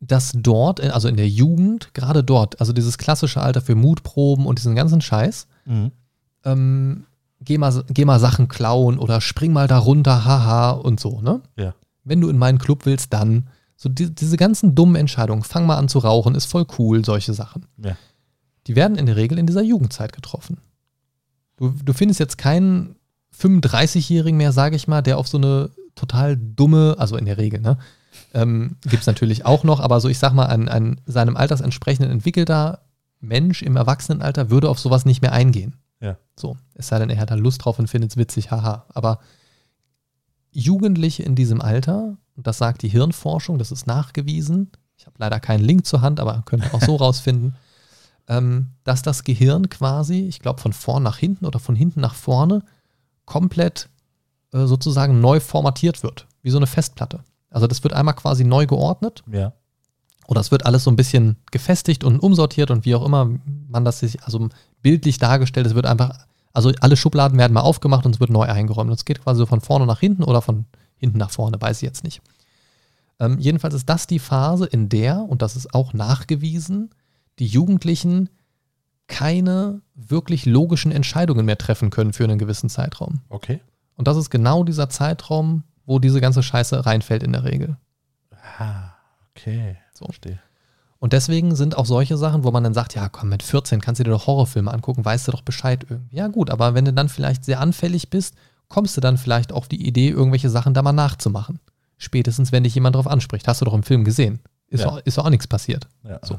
dass 0.00 0.32
dort, 0.34 0.80
äh, 0.80 0.88
also 0.90 1.08
in 1.08 1.16
der 1.16 1.28
Jugend, 1.28 1.92
gerade 1.94 2.22
dort, 2.22 2.60
also 2.60 2.72
dieses 2.72 2.98
klassische 2.98 3.40
Alter 3.42 3.60
für 3.60 3.74
Mutproben 3.74 4.46
und 4.46 4.58
diesen 4.58 4.74
ganzen 4.76 5.00
Scheiß, 5.00 5.46
ähm, 6.44 7.04
geh, 7.40 7.58
mal, 7.58 7.84
geh 7.88 8.04
mal 8.04 8.20
Sachen 8.20 8.48
klauen 8.48 8.98
oder 8.98 9.20
spring 9.20 9.52
mal 9.52 9.68
da 9.68 9.78
runter, 9.78 10.24
haha 10.24 10.70
und 10.70 11.00
so, 11.00 11.20
ne? 11.20 11.42
Ja. 11.56 11.74
Wenn 12.04 12.20
du 12.20 12.28
in 12.28 12.38
meinen 12.38 12.58
Club 12.58 12.86
willst, 12.86 13.12
dann. 13.12 13.48
So 13.76 13.88
die, 13.88 14.12
diese 14.12 14.36
ganzen 14.36 14.74
dummen 14.74 14.96
Entscheidungen, 14.96 15.44
fang 15.44 15.64
mal 15.66 15.76
an 15.76 15.88
zu 15.88 16.00
rauchen, 16.00 16.34
ist 16.34 16.46
voll 16.46 16.66
cool, 16.78 17.04
solche 17.04 17.32
Sachen. 17.32 17.66
Ja. 17.76 17.96
Die 18.66 18.74
werden 18.74 18.98
in 18.98 19.06
der 19.06 19.14
Regel 19.14 19.38
in 19.38 19.46
dieser 19.46 19.62
Jugendzeit 19.62 20.12
getroffen. 20.12 20.58
Du, 21.56 21.72
du 21.84 21.92
findest 21.92 22.18
jetzt 22.18 22.38
keinen 22.38 22.96
35-Jährigen 23.38 24.36
mehr, 24.36 24.52
sage 24.52 24.74
ich 24.74 24.88
mal, 24.88 25.02
der 25.02 25.16
auf 25.16 25.28
so 25.28 25.38
eine 25.38 25.70
total 25.94 26.36
dumme, 26.36 26.96
also 26.98 27.16
in 27.16 27.24
der 27.24 27.38
Regel, 27.38 27.60
ne? 27.60 27.78
Ähm, 28.34 28.76
Gibt 28.82 29.02
es 29.02 29.06
natürlich 29.06 29.44
auch 29.46 29.64
noch, 29.64 29.80
aber 29.80 30.00
so 30.00 30.08
ich 30.08 30.18
sag 30.18 30.32
mal, 30.32 30.46
ein, 30.46 30.68
ein 30.68 31.00
seinem 31.06 31.36
Alters 31.36 31.60
entsprechend 31.60 32.10
entwickelter 32.10 32.80
Mensch 33.20 33.62
im 33.62 33.76
Erwachsenenalter 33.76 34.50
würde 34.50 34.68
auf 34.68 34.78
sowas 34.78 35.04
nicht 35.04 35.22
mehr 35.22 35.32
eingehen. 35.32 35.74
Ja. 36.00 36.16
So, 36.36 36.56
es 36.74 36.88
sei 36.88 36.98
denn, 36.98 37.10
er 37.10 37.18
hat 37.18 37.30
da 37.30 37.34
Lust 37.34 37.64
drauf 37.64 37.78
und 37.78 37.88
findet 37.88 38.12
es 38.12 38.16
witzig, 38.16 38.50
haha. 38.50 38.86
Aber 38.94 39.18
Jugendliche 40.52 41.22
in 41.22 41.34
diesem 41.34 41.60
Alter, 41.60 42.16
und 42.36 42.46
das 42.46 42.58
sagt 42.58 42.82
die 42.82 42.88
Hirnforschung, 42.88 43.58
das 43.58 43.70
ist 43.72 43.86
nachgewiesen, 43.86 44.70
ich 44.96 45.06
habe 45.06 45.16
leider 45.18 45.38
keinen 45.40 45.62
Link 45.62 45.86
zur 45.86 46.00
Hand, 46.00 46.18
aber 46.20 46.42
könnt 46.44 46.64
ihr 46.64 46.74
auch 46.74 46.82
so 46.82 46.96
rausfinden, 46.96 47.56
ähm, 48.28 48.70
dass 48.84 49.02
das 49.02 49.24
Gehirn 49.24 49.68
quasi, 49.68 50.20
ich 50.26 50.40
glaube 50.40 50.60
von 50.60 50.72
vorn 50.72 51.02
nach 51.02 51.18
hinten 51.18 51.46
oder 51.46 51.58
von 51.60 51.76
hinten 51.76 52.00
nach 52.00 52.14
vorne, 52.14 52.62
komplett 53.24 53.88
äh, 54.52 54.66
sozusagen 54.66 55.20
neu 55.20 55.40
formatiert 55.40 56.02
wird, 56.02 56.26
wie 56.42 56.50
so 56.50 56.56
eine 56.56 56.66
Festplatte. 56.66 57.22
Also 57.50 57.66
das 57.66 57.82
wird 57.82 57.92
einmal 57.94 58.14
quasi 58.14 58.44
neu 58.44 58.66
geordnet 58.66 59.22
Ja. 59.30 59.52
oder 60.26 60.40
es 60.40 60.50
wird 60.50 60.66
alles 60.66 60.84
so 60.84 60.90
ein 60.90 60.96
bisschen 60.96 61.36
gefestigt 61.50 62.04
und 62.04 62.18
umsortiert 62.20 62.70
und 62.70 62.84
wie 62.84 62.94
auch 62.94 63.04
immer 63.04 63.30
man 63.68 63.84
das 63.84 64.00
sich, 64.00 64.22
also 64.24 64.48
bildlich 64.82 65.18
dargestellt, 65.18 65.66
es 65.66 65.74
wird 65.74 65.86
einfach, 65.86 66.26
also 66.52 66.72
alle 66.80 66.96
Schubladen 66.96 67.38
werden 67.38 67.52
mal 67.52 67.60
aufgemacht 67.60 68.06
und 68.06 68.14
es 68.14 68.20
wird 68.20 68.30
neu 68.30 68.44
eingeräumt. 68.44 68.90
Und 68.90 68.96
es 68.96 69.04
geht 69.04 69.22
quasi 69.22 69.38
so 69.38 69.46
von 69.46 69.60
vorne 69.60 69.86
nach 69.86 70.00
hinten 70.00 70.24
oder 70.24 70.42
von 70.42 70.66
hinten 70.96 71.18
nach 71.18 71.30
vorne, 71.30 71.60
weiß 71.60 71.78
ich 71.78 71.86
jetzt 71.86 72.04
nicht. 72.04 72.20
Ähm, 73.20 73.38
jedenfalls 73.38 73.74
ist 73.74 73.88
das 73.88 74.06
die 74.06 74.18
Phase, 74.18 74.66
in 74.66 74.88
der, 74.88 75.20
und 75.20 75.42
das 75.42 75.56
ist 75.56 75.74
auch 75.74 75.92
nachgewiesen, 75.92 76.90
die 77.38 77.46
Jugendlichen 77.46 78.30
keine 79.06 79.80
wirklich 79.94 80.46
logischen 80.46 80.92
Entscheidungen 80.92 81.46
mehr 81.46 81.58
treffen 81.58 81.90
können 81.90 82.12
für 82.12 82.24
einen 82.24 82.38
gewissen 82.38 82.68
Zeitraum. 82.68 83.20
Okay. 83.28 83.60
Und 83.96 84.06
das 84.06 84.16
ist 84.16 84.30
genau 84.30 84.64
dieser 84.64 84.90
Zeitraum, 84.90 85.64
wo 85.86 85.98
diese 85.98 86.20
ganze 86.20 86.42
Scheiße 86.42 86.84
reinfällt 86.86 87.22
in 87.22 87.32
der 87.32 87.44
Regel. 87.44 87.76
Ah, 88.58 88.92
okay. 89.30 89.76
So. 89.94 90.04
Verstehe. 90.04 90.40
Und 91.00 91.12
deswegen 91.12 91.54
sind 91.54 91.76
auch 91.76 91.86
solche 91.86 92.16
Sachen, 92.16 92.42
wo 92.42 92.50
man 92.50 92.64
dann 92.64 92.74
sagt, 92.74 92.94
ja 92.94 93.08
komm, 93.08 93.28
mit 93.28 93.42
14 93.44 93.80
kannst 93.80 94.00
du 94.00 94.04
dir 94.04 94.10
doch 94.10 94.26
Horrorfilme 94.26 94.72
angucken, 94.72 95.04
weißt 95.04 95.28
du 95.28 95.32
doch 95.32 95.42
Bescheid 95.42 95.86
irgendwie. 95.88 96.16
Ja 96.16 96.26
gut, 96.26 96.50
aber 96.50 96.74
wenn 96.74 96.84
du 96.84 96.92
dann 96.92 97.08
vielleicht 97.08 97.44
sehr 97.44 97.60
anfällig 97.60 98.10
bist, 98.10 98.34
kommst 98.68 98.96
du 98.96 99.00
dann 99.00 99.16
vielleicht 99.16 99.52
auf 99.52 99.68
die 99.68 99.86
Idee, 99.86 100.08
irgendwelche 100.08 100.50
Sachen 100.50 100.74
da 100.74 100.82
mal 100.82 100.92
nachzumachen. 100.92 101.60
Spätestens, 101.98 102.50
wenn 102.52 102.64
dich 102.64 102.74
jemand 102.74 102.94
darauf 102.96 103.06
anspricht. 103.06 103.46
Hast 103.48 103.60
du 103.60 103.64
doch 103.64 103.74
im 103.74 103.82
Film 103.84 104.04
gesehen. 104.04 104.40
Ist, 104.68 104.80
Ja. 104.80 104.86
doch, 104.90 104.98
ist 105.04 105.18
auch 105.18 105.30
nichts 105.30 105.46
passiert. 105.46 105.88
Ja. 106.02 106.18
So. 106.22 106.38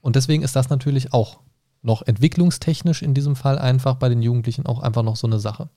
Und 0.00 0.16
deswegen 0.16 0.42
ist 0.42 0.56
das 0.56 0.70
natürlich 0.70 1.12
auch 1.12 1.40
noch 1.82 2.02
entwicklungstechnisch 2.02 3.02
in 3.02 3.12
diesem 3.14 3.36
Fall 3.36 3.58
einfach 3.58 3.96
bei 3.96 4.08
den 4.08 4.22
Jugendlichen 4.22 4.64
auch 4.66 4.80
einfach 4.80 5.02
noch 5.02 5.16
so 5.16 5.26
eine 5.26 5.38
Sache. 5.38 5.68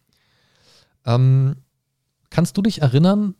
Ähm, 1.05 1.57
kannst 2.29 2.57
du 2.57 2.61
dich 2.61 2.81
erinnern, 2.81 3.35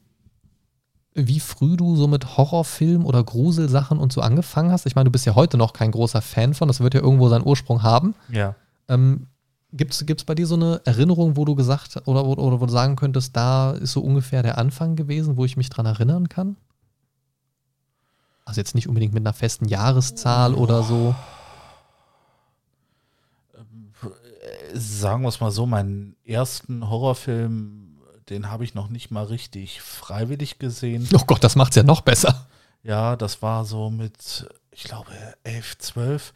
wie 1.18 1.40
früh 1.40 1.76
du 1.76 1.96
so 1.96 2.08
mit 2.08 2.38
Horrorfilm 2.38 3.06
oder 3.06 3.24
Gruselsachen 3.24 3.98
und 3.98 4.14
so 4.14 4.22
angefangen 4.22 4.72
hast? 4.72 4.86
Ich 4.86 4.96
meine, 4.96 5.06
du 5.06 5.12
bist 5.12 5.26
ja 5.26 5.36
heute 5.36 5.58
noch 5.58 5.74
kein 5.74 5.92
großer 5.92 6.22
Fan 6.22 6.54
von, 6.54 6.68
das 6.68 6.80
wird 6.80 6.94
ja 6.94 7.02
irgendwo 7.02 7.28
seinen 7.28 7.46
Ursprung 7.46 7.82
haben. 7.82 8.14
Ja. 8.30 8.56
Ähm, 8.88 9.28
Gibt 9.74 9.94
es 9.94 10.24
bei 10.24 10.36
dir 10.36 10.48
so 10.48 10.56
eine 10.56 10.82
Erinnerung, 10.86 11.36
wo 11.36 11.44
du 11.44 11.56
gesagt 11.56 11.98
oder, 12.06 12.24
oder, 12.26 12.42
oder 12.42 12.62
wo 12.62 12.68
du 12.68 12.72
sagen 12.72 12.96
könntest, 12.96 13.36
da 13.36 13.72
ist 13.72 13.92
so 13.92 14.02
ungefähr 14.02 14.42
der 14.42 14.58
Anfang 14.58 14.96
gewesen, 14.96 15.36
wo 15.36 15.44
ich 15.44 15.58
mich 15.58 15.70
dran 15.70 15.86
erinnern 15.86 16.30
kann? 16.30 16.56
Also 18.46 18.62
jetzt 18.62 18.76
nicht 18.76 18.88
unbedingt 18.88 19.14
mit 19.14 19.24
einer 19.24 19.34
festen 19.34 19.66
Jahreszahl 19.66 20.54
oder 20.54 20.84
so. 20.84 21.16
Sagen 24.74 25.24
wir 25.24 25.30
es 25.30 25.42
mal 25.42 25.52
so, 25.52 25.66
meinen 25.66 26.16
ersten 26.24 26.90
Horrorfilm, 26.90 27.87
den 28.30 28.52
habe 28.52 28.64
ich 28.64 28.74
noch 28.74 28.90
nicht 28.90 29.12
mal 29.12 29.26
richtig 29.26 29.82
freiwillig 29.82 30.60
gesehen. 30.60 31.08
Oh 31.14 31.24
Gott, 31.26 31.44
das 31.44 31.56
macht's 31.56 31.76
ja 31.76 31.84
noch 31.84 32.02
besser. 32.02 32.48
Ja, 32.84 33.16
das 33.16 33.42
war 33.42 33.66
so 33.66 33.90
mit, 33.90 34.48
ich 34.72 34.84
glaube, 34.84 35.12
11, 35.44 35.78
12. 35.80 36.34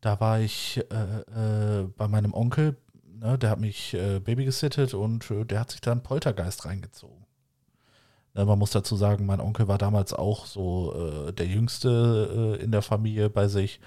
Da 0.00 0.20
war 0.20 0.40
ich 0.40 0.80
äh, 0.90 1.80
äh, 1.80 1.88
bei 1.96 2.06
meinem 2.06 2.34
Onkel, 2.34 2.76
ne, 3.04 3.36
der 3.38 3.50
hat 3.50 3.60
mich 3.60 3.94
äh, 3.94 4.20
Baby 4.20 4.44
gesittet 4.44 4.94
und 4.94 5.30
äh, 5.30 5.44
der 5.44 5.60
hat 5.60 5.72
sich 5.72 5.80
da 5.80 5.92
einen 5.92 6.02
Poltergeist 6.02 6.64
reingezogen. 6.66 7.26
Ne, 8.34 8.44
man 8.44 8.58
muss 8.58 8.70
dazu 8.70 8.96
sagen, 8.96 9.26
mein 9.26 9.40
Onkel 9.40 9.66
war 9.66 9.78
damals 9.78 10.12
auch 10.12 10.46
so 10.46 11.26
äh, 11.28 11.32
der 11.32 11.46
Jüngste 11.46 12.56
äh, 12.60 12.62
in 12.62 12.70
der 12.70 12.82
Familie 12.82 13.30
bei 13.30 13.48
sich. 13.48 13.80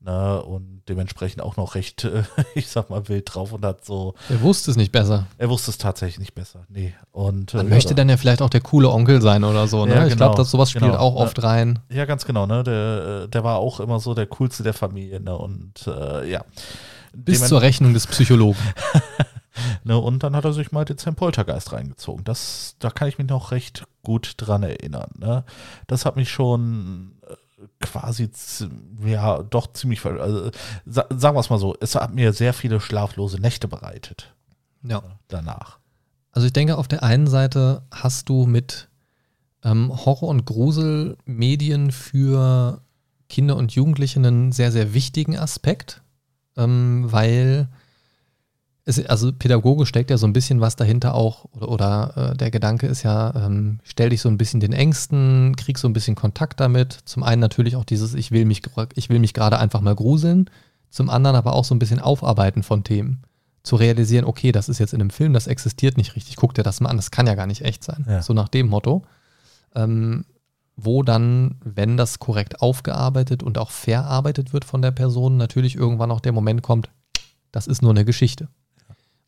Ne, 0.00 0.40
und 0.42 0.82
dementsprechend 0.88 1.42
auch 1.42 1.56
noch 1.56 1.74
recht, 1.74 2.04
äh, 2.04 2.22
ich 2.54 2.68
sag 2.68 2.88
mal, 2.88 3.08
wild 3.08 3.34
drauf 3.34 3.52
und 3.52 3.64
hat 3.64 3.84
so, 3.84 4.14
Er 4.28 4.40
wusste 4.42 4.70
es 4.70 4.76
nicht 4.76 4.92
besser. 4.92 5.26
er 5.38 5.48
wusste 5.48 5.72
es 5.72 5.78
tatsächlich 5.78 6.20
nicht 6.20 6.34
besser. 6.36 6.60
Nee. 6.68 6.94
Und, 7.10 7.52
Man 7.54 7.66
äh, 7.66 7.70
möchte 7.70 7.90
ja, 7.90 7.96
dann 7.96 8.08
ja 8.08 8.16
vielleicht 8.16 8.40
auch 8.40 8.48
der 8.48 8.60
coole 8.60 8.90
Onkel 8.90 9.20
sein 9.20 9.42
oder 9.42 9.66
so. 9.66 9.86
Ne? 9.86 9.94
Ja, 9.94 10.02
ich 10.04 10.12
genau, 10.12 10.26
glaube, 10.26 10.36
dass 10.36 10.52
sowas 10.52 10.70
spielt 10.70 10.84
genau, 10.84 10.98
auch 10.98 11.14
ne. 11.14 11.20
oft 11.20 11.42
rein. 11.42 11.80
Ja, 11.90 12.04
ganz 12.04 12.24
genau, 12.24 12.46
ne? 12.46 12.62
Der, 12.62 13.26
der 13.26 13.42
war 13.42 13.56
auch 13.56 13.80
immer 13.80 13.98
so 13.98 14.14
der 14.14 14.26
coolste 14.26 14.62
der 14.62 14.72
Familie, 14.72 15.18
ne? 15.20 15.36
Und 15.36 15.88
äh, 15.88 16.30
ja. 16.30 16.44
Bis 17.12 17.40
Demen- 17.40 17.48
zur 17.48 17.60
Rechnung 17.62 17.92
des 17.92 18.06
Psychologen. 18.06 18.60
ne? 19.84 19.98
Und 19.98 20.22
dann 20.22 20.36
hat 20.36 20.44
er 20.44 20.52
sich 20.52 20.70
mal 20.70 20.84
den 20.84 20.96
Poltergeist 21.16 21.72
reingezogen. 21.72 22.22
Das, 22.24 22.76
da 22.78 22.90
kann 22.90 23.08
ich 23.08 23.18
mich 23.18 23.26
noch 23.26 23.50
recht 23.50 23.84
gut 24.02 24.34
dran 24.36 24.62
erinnern. 24.62 25.10
Ne? 25.18 25.44
Das 25.86 26.04
hat 26.04 26.16
mich 26.16 26.30
schon 26.30 27.16
äh, 27.17 27.17
quasi, 27.80 28.30
ja, 29.04 29.42
doch 29.42 29.72
ziemlich, 29.72 30.04
also, 30.04 30.50
sa 30.86 31.06
sagen 31.10 31.36
wir 31.36 31.40
es 31.40 31.50
mal 31.50 31.58
so, 31.58 31.74
es 31.80 31.94
hat 31.94 32.14
mir 32.14 32.32
sehr 32.32 32.52
viele 32.54 32.80
schlaflose 32.80 33.40
Nächte 33.40 33.68
bereitet 33.68 34.34
Ja. 34.82 35.02
danach. 35.28 35.78
Also 36.32 36.46
ich 36.46 36.52
denke, 36.52 36.76
auf 36.76 36.88
der 36.88 37.02
einen 37.02 37.26
Seite 37.26 37.82
hast 37.90 38.28
du 38.28 38.46
mit 38.46 38.88
ähm, 39.64 39.90
Horror- 40.04 40.28
und 40.28 40.44
Gruselmedien 40.44 41.90
für 41.90 42.80
Kinder 43.28 43.56
und 43.56 43.72
Jugendliche 43.72 44.20
einen 44.20 44.52
sehr, 44.52 44.70
sehr 44.70 44.94
wichtigen 44.94 45.36
Aspekt, 45.36 46.02
ähm, 46.56 47.06
weil 47.10 47.68
es, 48.88 49.04
also 49.06 49.32
pädagogisch 49.32 49.90
steckt 49.90 50.10
ja 50.10 50.16
so 50.16 50.26
ein 50.26 50.32
bisschen 50.32 50.62
was 50.62 50.74
dahinter 50.74 51.14
auch, 51.14 51.44
oder, 51.52 51.68
oder 51.68 52.30
äh, 52.32 52.36
der 52.36 52.50
Gedanke 52.50 52.86
ist 52.86 53.02
ja, 53.02 53.34
ähm, 53.36 53.80
stell 53.84 54.08
dich 54.08 54.22
so 54.22 54.30
ein 54.30 54.38
bisschen 54.38 54.60
den 54.60 54.72
Ängsten, 54.72 55.54
krieg 55.56 55.78
so 55.78 55.86
ein 55.86 55.92
bisschen 55.92 56.16
Kontakt 56.16 56.58
damit. 56.58 56.98
Zum 57.04 57.22
einen 57.22 57.40
natürlich 57.40 57.76
auch 57.76 57.84
dieses, 57.84 58.14
ich 58.14 58.30
will 58.30 58.46
mich, 58.46 58.62
ich 58.94 59.10
will 59.10 59.18
mich 59.18 59.34
gerade 59.34 59.58
einfach 59.58 59.82
mal 59.82 59.94
gruseln, 59.94 60.48
zum 60.88 61.10
anderen 61.10 61.36
aber 61.36 61.52
auch 61.52 61.64
so 61.64 61.74
ein 61.74 61.78
bisschen 61.78 62.00
Aufarbeiten 62.00 62.62
von 62.62 62.82
Themen. 62.82 63.22
zu 63.62 63.76
realisieren, 63.76 64.24
okay, 64.24 64.50
das 64.50 64.70
ist 64.70 64.78
jetzt 64.78 64.94
in 64.94 65.00
einem 65.00 65.10
Film, 65.10 65.34
das 65.34 65.46
existiert 65.46 65.98
nicht 65.98 66.16
richtig, 66.16 66.36
guck 66.36 66.54
dir 66.54 66.62
das 66.62 66.80
mal 66.80 66.88
an, 66.88 66.96
das 66.96 67.10
kann 67.10 67.26
ja 67.26 67.34
gar 67.34 67.46
nicht 67.46 67.62
echt 67.62 67.84
sein. 67.84 68.06
Ja. 68.08 68.22
So 68.22 68.32
nach 68.32 68.48
dem 68.48 68.68
Motto. 68.68 69.04
Ähm, 69.74 70.24
wo 70.80 71.02
dann, 71.02 71.56
wenn 71.62 71.96
das 71.96 72.20
korrekt 72.20 72.62
aufgearbeitet 72.62 73.42
und 73.42 73.58
auch 73.58 73.70
verarbeitet 73.70 74.52
wird 74.52 74.64
von 74.64 74.80
der 74.80 74.92
Person, 74.92 75.36
natürlich 75.36 75.74
irgendwann 75.74 76.12
auch 76.12 76.20
der 76.20 76.32
Moment 76.32 76.62
kommt, 76.62 76.88
das 77.50 77.66
ist 77.66 77.82
nur 77.82 77.90
eine 77.90 78.04
Geschichte. 78.04 78.48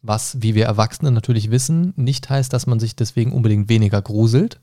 Was, 0.02 0.40
wie 0.40 0.54
wir 0.54 0.64
Erwachsene 0.64 1.10
natürlich 1.10 1.50
wissen, 1.50 1.92
nicht 1.96 2.30
heißt, 2.30 2.52
dass 2.52 2.66
man 2.66 2.80
sich 2.80 2.96
deswegen 2.96 3.32
unbedingt 3.32 3.68
weniger 3.68 4.00
gruselt, 4.00 4.60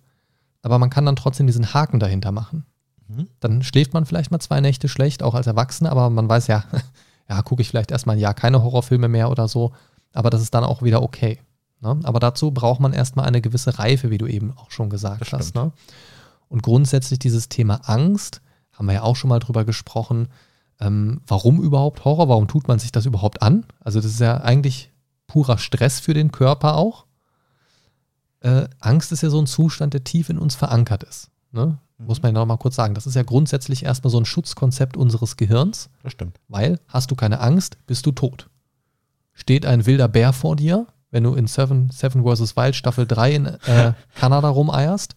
aber 0.64 0.80
man 0.80 0.90
kann 0.90 1.06
dann 1.06 1.16
trotzdem 1.16 1.46
diesen 1.46 1.74
Haken 1.74 2.00
dahinter 2.00 2.32
machen. 2.32 2.66
Mhm. 3.08 3.28
Dann 3.40 3.64
schläft 3.64 3.94
man 3.94 4.06
vielleicht 4.06 4.32
mal 4.32 4.40
zwei 4.40 4.62
Nächte 4.62 4.88
schlecht, 4.88 5.22
auch 5.22 5.36
als 5.36 5.48
Erwachsener, 5.48 5.92
aber 5.92 6.10
man 6.10 6.28
weiß 6.28 6.48
ja, 6.48 6.64
ja, 7.30 7.42
gucke 7.44 7.62
ich 7.62 7.70
vielleicht 7.70 7.92
erstmal 7.92 8.16
ein 8.16 8.20
Jahr 8.20 8.34
keine 8.34 8.64
Horrorfilme 8.64 9.08
mehr 9.08 9.30
oder 9.30 9.48
so, 9.48 9.74
aber 10.14 10.30
das 10.30 10.42
ist 10.42 10.54
dann 10.54 10.64
auch 10.64 10.82
wieder 10.82 11.04
okay. 11.04 11.40
Ne? 11.82 12.00
Aber 12.04 12.20
dazu 12.20 12.52
braucht 12.52 12.80
man 12.80 12.94
erstmal 12.94 13.26
eine 13.26 13.42
gewisse 13.42 13.78
Reife, 13.78 14.10
wie 14.10 14.18
du 14.18 14.26
eben 14.26 14.54
auch 14.58 14.72
schon 14.72 14.90
gesagt 14.90 15.32
hast. 15.32 15.56
Ne? 15.56 15.72
Und 16.50 16.64
grundsätzlich 16.64 17.20
dieses 17.20 17.50
Thema 17.50 17.82
Angst, 17.84 18.42
haben 18.74 18.88
wir 18.88 18.94
ja 18.94 19.04
auch 19.04 19.16
schon 19.16 19.30
mal 19.30 19.40
drüber 19.40 19.66
gesprochen, 19.66 20.28
ähm, 20.80 21.22
warum 21.26 21.62
überhaupt 21.62 22.06
Horror, 22.06 22.30
warum 22.30 22.48
tut 22.48 22.68
man 22.68 22.80
sich 22.80 22.92
das 22.92 23.06
überhaupt 23.06 23.42
an? 23.42 23.66
Also 23.80 24.00
das 24.00 24.12
ist 24.12 24.20
ja 24.20 24.38
eigentlich 24.38 24.92
purer 25.28 25.58
Stress 25.58 26.00
für 26.00 26.14
den 26.14 26.32
Körper 26.32 26.76
auch. 26.76 27.06
Äh, 28.40 28.68
Angst 28.80 29.12
ist 29.12 29.22
ja 29.22 29.30
so 29.30 29.40
ein 29.40 29.48
Zustand, 29.48 29.94
der 29.94 30.04
tief 30.04 30.30
in 30.30 30.38
uns 30.38 30.56
verankert 30.56 31.04
ist. 31.04 31.30
Ne? 31.52 31.78
Muss 31.98 32.22
man 32.22 32.34
ja 32.34 32.40
noch 32.40 32.46
mal 32.46 32.58
kurz 32.58 32.76
sagen. 32.76 32.94
Das 32.94 33.08
ist 33.08 33.16
ja 33.16 33.24
grundsätzlich 33.24 33.84
erstmal 33.84 34.12
so 34.12 34.20
ein 34.20 34.26
Schutzkonzept 34.26 34.96
unseres 34.98 35.36
Gehirns, 35.38 35.90
Das 36.04 36.12
stimmt. 36.12 36.40
weil 36.48 36.80
hast 36.88 37.10
du 37.10 37.16
keine 37.16 37.40
Angst, 37.40 37.78
bist 37.88 38.06
du 38.06 38.12
tot. 38.12 38.50
Steht 39.34 39.66
ein 39.66 39.86
wilder 39.86 40.08
Bär 40.08 40.34
vor 40.34 40.56
dir, 40.56 40.86
wenn 41.10 41.24
du 41.24 41.34
in 41.34 41.48
Seven, 41.48 41.90
Seven 41.90 42.24
vs. 42.24 42.56
Wild 42.56 42.76
Staffel 42.76 43.08
3 43.08 43.36
in 43.36 43.46
äh, 43.46 43.94
Kanada 44.16 44.50
rumeierst 44.50 45.16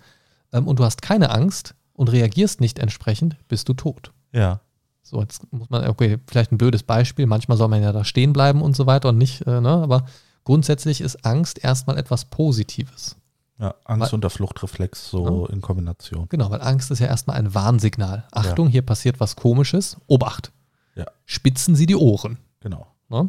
ähm, 0.52 0.66
und 0.66 0.78
du 0.78 0.84
hast 0.84 1.02
keine 1.02 1.30
Angst 1.30 1.74
und 1.92 2.10
reagierst 2.10 2.60
nicht 2.60 2.78
entsprechend, 2.78 3.36
bist 3.48 3.68
du 3.68 3.74
tot. 3.74 4.12
Ja. 4.32 4.60
So, 5.02 5.20
jetzt 5.20 5.50
muss 5.52 5.70
man, 5.70 5.88
okay, 5.88 6.18
vielleicht 6.26 6.52
ein 6.52 6.58
blödes 6.58 6.82
Beispiel, 6.82 7.26
manchmal 7.26 7.56
soll 7.56 7.68
man 7.68 7.82
ja 7.82 7.92
da 7.92 8.04
stehen 8.04 8.32
bleiben 8.32 8.62
und 8.62 8.76
so 8.76 8.86
weiter 8.86 9.08
und 9.08 9.18
nicht, 9.18 9.46
äh, 9.46 9.60
ne, 9.60 9.70
aber 9.70 10.04
grundsätzlich 10.44 11.00
ist 11.00 11.24
Angst 11.24 11.62
erstmal 11.64 11.98
etwas 11.98 12.26
Positives. 12.26 13.16
Ja, 13.58 13.74
Angst 13.84 14.12
Weil- 14.12 14.14
und 14.14 14.20
der 14.22 14.30
Fluchtreflex 14.30 15.10
so 15.10 15.46
in 15.46 15.60
Kombination. 15.60 16.26
Genau, 16.30 16.50
weil 16.50 16.62
Angst 16.62 16.90
ist 16.90 16.98
ja 16.98 17.06
erstmal 17.06 17.36
ein 17.36 17.54
Warnsignal. 17.54 18.24
Achtung, 18.32 18.68
hier 18.68 18.82
passiert 18.82 19.20
was 19.20 19.36
Komisches, 19.36 19.98
Obacht. 20.06 20.50
Ja. 20.94 21.06
Spitzen 21.26 21.74
Sie 21.74 21.86
die 21.86 21.96
Ohren. 21.96 22.38
Genau. 22.60 22.86
Ne? 23.10 23.28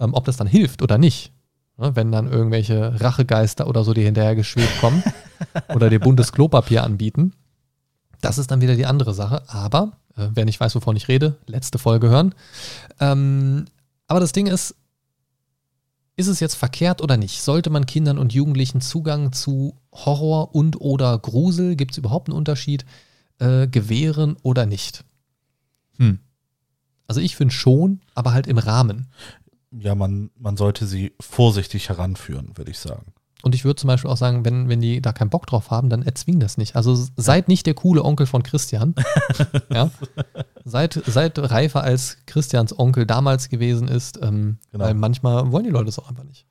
Ähm, 0.00 0.14
ob 0.14 0.24
das 0.24 0.36
dann 0.36 0.48
hilft 0.48 0.82
oder 0.82 0.98
nicht, 0.98 1.32
ne? 1.76 1.94
wenn 1.94 2.10
dann 2.10 2.30
irgendwelche 2.30 3.00
Rachegeister 3.00 3.68
oder 3.68 3.84
so 3.84 3.94
dir 3.94 4.04
hinterher 4.04 4.34
geschwebt 4.34 4.80
kommen 4.80 5.02
oder 5.74 5.90
dir 5.90 6.00
buntes 6.00 6.32
Klopapier 6.32 6.82
anbieten, 6.82 7.32
das 8.20 8.38
ist 8.38 8.50
dann 8.50 8.60
wieder 8.60 8.74
die 8.74 8.86
andere 8.86 9.14
Sache. 9.14 9.42
Aber, 9.48 9.92
äh, 10.16 10.28
wer 10.34 10.44
nicht 10.44 10.60
weiß, 10.60 10.74
wovon 10.74 10.96
ich 10.96 11.08
rede, 11.08 11.38
letzte 11.46 11.78
Folge 11.78 12.08
hören. 12.08 12.34
Ähm, 13.00 13.66
aber 14.06 14.20
das 14.20 14.32
Ding 14.32 14.46
ist, 14.46 14.74
ist 16.16 16.26
es 16.26 16.40
jetzt 16.40 16.54
verkehrt 16.54 17.00
oder 17.00 17.16
nicht? 17.16 17.40
Sollte 17.42 17.70
man 17.70 17.86
Kindern 17.86 18.18
und 18.18 18.32
Jugendlichen 18.32 18.80
Zugang 18.80 19.32
zu 19.32 19.76
Horror 19.92 20.54
und 20.54 20.80
oder 20.80 21.18
Grusel, 21.18 21.76
gibt 21.76 21.92
es 21.92 21.98
überhaupt 21.98 22.28
einen 22.28 22.36
Unterschied, 22.36 22.84
äh, 23.38 23.66
gewähren 23.66 24.36
oder 24.42 24.66
nicht? 24.66 25.04
Hm. 25.96 26.18
Also 27.06 27.20
ich 27.20 27.36
finde 27.36 27.54
schon, 27.54 28.00
aber 28.14 28.32
halt 28.32 28.46
im 28.46 28.58
Rahmen. 28.58 29.08
Ja, 29.70 29.94
man, 29.94 30.30
man 30.38 30.56
sollte 30.56 30.86
sie 30.86 31.12
vorsichtig 31.20 31.88
heranführen, 31.88 32.56
würde 32.56 32.70
ich 32.70 32.78
sagen. 32.78 33.14
Und 33.42 33.54
ich 33.56 33.64
würde 33.64 33.76
zum 33.76 33.88
Beispiel 33.88 34.10
auch 34.10 34.16
sagen, 34.16 34.44
wenn, 34.44 34.68
wenn 34.68 34.80
die 34.80 35.02
da 35.02 35.12
keinen 35.12 35.30
Bock 35.30 35.46
drauf 35.46 35.70
haben, 35.70 35.88
dann 35.88 36.02
erzwingen 36.02 36.40
das 36.40 36.58
nicht. 36.58 36.76
Also 36.76 36.96
seid 37.16 37.48
nicht 37.48 37.66
der 37.66 37.74
coole 37.74 38.04
Onkel 38.04 38.26
von 38.26 38.44
Christian. 38.44 38.94
ja? 39.72 39.90
seid, 40.64 41.00
seid 41.06 41.38
reifer 41.38 41.82
als 41.82 42.18
Christians 42.26 42.78
Onkel 42.78 43.04
damals 43.04 43.48
gewesen 43.48 43.88
ist, 43.88 44.20
ähm, 44.22 44.58
Genau. 44.70 44.84
weil 44.84 44.94
manchmal 44.94 45.50
wollen 45.50 45.64
die 45.64 45.70
Leute 45.70 45.88
es 45.88 45.98
auch 45.98 46.08
einfach 46.08 46.24
nicht. 46.24 46.46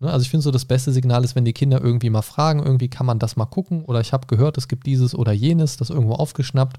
Ne? 0.00 0.12
Also 0.12 0.22
ich 0.22 0.30
finde 0.30 0.42
so, 0.42 0.50
das 0.50 0.66
beste 0.66 0.92
Signal 0.92 1.24
ist, 1.24 1.34
wenn 1.34 1.44
die 1.46 1.54
Kinder 1.54 1.80
irgendwie 1.80 2.10
mal 2.10 2.22
fragen, 2.22 2.62
irgendwie 2.62 2.88
kann 2.88 3.06
man 3.06 3.18
das 3.18 3.36
mal 3.36 3.46
gucken 3.46 3.84
oder 3.84 4.00
ich 4.00 4.12
habe 4.12 4.26
gehört, 4.26 4.58
es 4.58 4.68
gibt 4.68 4.86
dieses 4.86 5.14
oder 5.14 5.32
jenes, 5.32 5.76
das 5.78 5.90
irgendwo 5.90 6.14
aufgeschnappt. 6.14 6.78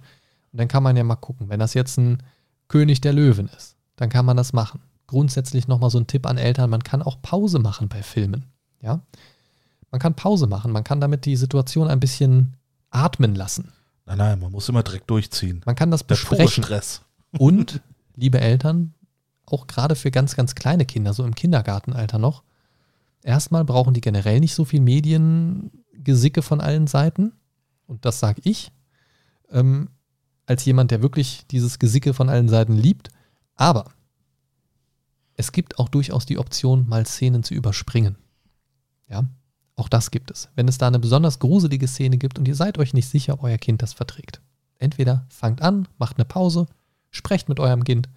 Und 0.51 0.59
dann 0.59 0.67
kann 0.67 0.83
man 0.83 0.95
ja 0.95 1.03
mal 1.03 1.15
gucken. 1.15 1.49
Wenn 1.49 1.59
das 1.59 1.73
jetzt 1.73 1.97
ein 1.97 2.23
König 2.67 3.01
der 3.01 3.13
Löwen 3.13 3.49
ist, 3.55 3.75
dann 3.95 4.09
kann 4.09 4.25
man 4.25 4.37
das 4.37 4.53
machen. 4.53 4.81
Grundsätzlich 5.07 5.67
nochmal 5.67 5.89
so 5.89 5.97
ein 5.97 6.07
Tipp 6.07 6.27
an 6.27 6.37
Eltern, 6.37 6.69
man 6.69 6.83
kann 6.83 7.01
auch 7.01 7.19
Pause 7.21 7.57
machen 7.59 7.89
bei 7.89 8.03
Filmen. 8.03 8.45
Ja? 8.81 9.01
Man 9.91 9.99
kann 9.99 10.15
Pause 10.15 10.47
machen, 10.47 10.71
man 10.71 10.83
kann 10.83 11.01
damit 11.01 11.25
die 11.25 11.35
Situation 11.35 11.87
ein 11.87 11.99
bisschen 11.99 12.55
atmen 12.91 13.35
lassen. 13.35 13.71
Nein, 14.05 14.17
nein, 14.17 14.39
man 14.39 14.51
muss 14.51 14.69
immer 14.69 14.83
direkt 14.83 15.09
durchziehen. 15.09 15.61
Man 15.65 15.75
kann 15.75 15.91
das 15.91 16.01
Der 16.01 16.07
besprechen. 16.07 16.63
Stress. 16.63 17.01
Und, 17.37 17.81
liebe 18.15 18.39
Eltern, 18.39 18.93
auch 19.45 19.67
gerade 19.67 19.95
für 19.95 20.11
ganz, 20.11 20.35
ganz 20.35 20.55
kleine 20.55 20.85
Kinder, 20.85 21.13
so 21.13 21.23
im 21.23 21.35
Kindergartenalter 21.35 22.17
noch, 22.17 22.43
erstmal 23.23 23.65
brauchen 23.65 23.93
die 23.93 24.01
generell 24.01 24.39
nicht 24.39 24.55
so 24.55 24.65
viel 24.65 24.81
Mediengesicke 24.81 26.41
von 26.41 26.61
allen 26.61 26.87
Seiten. 26.87 27.33
Und 27.85 28.05
das 28.05 28.19
sage 28.19 28.41
ich, 28.43 28.71
ähm, 29.51 29.89
als 30.45 30.65
jemand, 30.65 30.91
der 30.91 31.01
wirklich 31.01 31.45
dieses 31.51 31.77
Gesicke 31.77 32.13
von 32.13 32.29
allen 32.29 32.49
Seiten 32.49 32.73
liebt. 32.73 33.09
Aber 33.55 33.91
es 35.35 35.51
gibt 35.51 35.77
auch 35.77 35.89
durchaus 35.89 36.25
die 36.25 36.37
Option, 36.37 36.87
mal 36.87 37.05
Szenen 37.05 37.43
zu 37.43 37.53
überspringen. 37.53 38.17
Ja, 39.07 39.23
auch 39.79 39.89
das 39.89 40.11
gibt 40.11 40.31
es. 40.31 40.49
Wenn 40.55 40.67
es 40.67 40.77
da 40.77 40.87
eine 40.87 40.99
besonders 40.99 41.39
gruselige 41.39 41.87
Szene 41.87 42.17
gibt 42.17 42.37
und 42.37 42.47
ihr 42.47 42.55
seid 42.55 42.77
euch 42.77 42.93
nicht 42.93 43.07
sicher, 43.07 43.33
ob 43.33 43.43
euer 43.43 43.57
Kind 43.57 43.81
das 43.81 43.93
verträgt. 43.93 44.41
Entweder 44.77 45.25
fangt 45.29 45.61
an, 45.61 45.87
macht 45.97 46.17
eine 46.17 46.25
Pause, 46.25 46.67
sprecht 47.11 47.49
mit 47.49 47.59
eurem 47.59 47.83
Kind, 47.83 48.09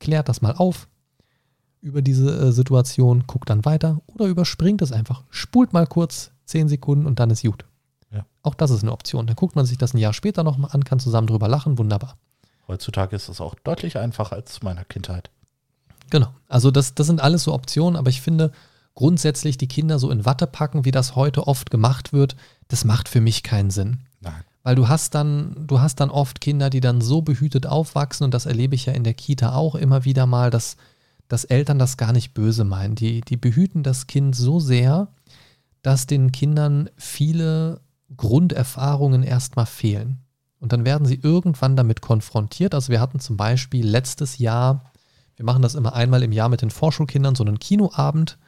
klärt 0.00 0.28
das 0.28 0.42
mal 0.42 0.52
auf 0.52 0.88
über 1.80 2.02
diese 2.02 2.48
äh, 2.48 2.52
Situation, 2.52 3.24
guckt 3.26 3.50
dann 3.50 3.64
weiter 3.64 4.00
oder 4.06 4.26
überspringt 4.26 4.82
es 4.82 4.92
einfach. 4.92 5.22
Spult 5.30 5.72
mal 5.72 5.86
kurz 5.86 6.32
10 6.46 6.68
Sekunden 6.68 7.06
und 7.06 7.20
dann 7.20 7.30
ist 7.30 7.42
gut. 7.42 7.64
Ja. 8.10 8.24
Auch 8.42 8.54
das 8.54 8.70
ist 8.70 8.82
eine 8.82 8.92
Option. 8.92 9.26
Dann 9.26 9.36
guckt 9.36 9.54
man 9.54 9.66
sich 9.66 9.78
das 9.78 9.94
ein 9.94 9.98
Jahr 9.98 10.12
später 10.12 10.42
nochmal 10.42 10.70
an, 10.72 10.84
kann 10.84 10.98
zusammen 10.98 11.26
drüber 11.26 11.48
lachen, 11.48 11.78
wunderbar. 11.78 12.16
Heutzutage 12.66 13.14
ist 13.16 13.28
es 13.28 13.40
auch 13.40 13.54
deutlich 13.54 13.96
einfacher 13.96 14.36
als 14.36 14.54
zu 14.54 14.64
meiner 14.64 14.84
Kindheit. 14.84 15.30
Genau. 16.10 16.34
Also 16.48 16.70
das, 16.70 16.94
das 16.94 17.06
sind 17.06 17.20
alles 17.20 17.44
so 17.44 17.54
Optionen, 17.54 17.96
aber 17.96 18.10
ich 18.10 18.20
finde 18.20 18.52
grundsätzlich 18.98 19.56
die 19.56 19.68
Kinder 19.68 20.00
so 20.00 20.10
in 20.10 20.24
Watte 20.24 20.48
packen, 20.48 20.84
wie 20.84 20.90
das 20.90 21.14
heute 21.14 21.46
oft 21.46 21.70
gemacht 21.70 22.12
wird, 22.12 22.34
das 22.66 22.84
macht 22.84 23.08
für 23.08 23.20
mich 23.20 23.44
keinen 23.44 23.70
Sinn. 23.70 23.98
Nein. 24.20 24.42
Weil 24.64 24.74
du 24.74 24.88
hast 24.88 25.14
dann, 25.14 25.54
du 25.68 25.80
hast 25.80 26.00
dann 26.00 26.10
oft 26.10 26.40
Kinder, 26.40 26.68
die 26.68 26.80
dann 26.80 27.00
so 27.00 27.22
behütet 27.22 27.64
aufwachsen 27.64 28.24
und 28.24 28.34
das 28.34 28.44
erlebe 28.44 28.74
ich 28.74 28.86
ja 28.86 28.92
in 28.92 29.04
der 29.04 29.14
Kita 29.14 29.54
auch 29.54 29.76
immer 29.76 30.04
wieder 30.04 30.26
mal, 30.26 30.50
dass, 30.50 30.76
dass 31.28 31.44
Eltern 31.44 31.78
das 31.78 31.96
gar 31.96 32.12
nicht 32.12 32.34
böse 32.34 32.64
meinen. 32.64 32.96
Die, 32.96 33.20
die 33.20 33.36
behüten 33.36 33.84
das 33.84 34.08
Kind 34.08 34.34
so 34.34 34.58
sehr, 34.58 35.06
dass 35.82 36.08
den 36.08 36.32
Kindern 36.32 36.90
viele 36.96 37.80
Grunderfahrungen 38.16 39.22
erstmal 39.22 39.66
fehlen. 39.66 40.18
Und 40.58 40.72
dann 40.72 40.84
werden 40.84 41.06
sie 41.06 41.20
irgendwann 41.22 41.76
damit 41.76 42.00
konfrontiert. 42.00 42.74
Also 42.74 42.90
wir 42.90 43.00
hatten 43.00 43.20
zum 43.20 43.36
Beispiel 43.36 43.86
letztes 43.86 44.38
Jahr, 44.38 44.90
wir 45.36 45.44
machen 45.44 45.62
das 45.62 45.76
immer 45.76 45.92
einmal 45.92 46.24
im 46.24 46.32
Jahr 46.32 46.48
mit 46.48 46.62
den 46.62 46.70
Vorschulkindern, 46.70 47.36
so 47.36 47.44
einen 47.44 47.60
Kinoabend. 47.60 48.38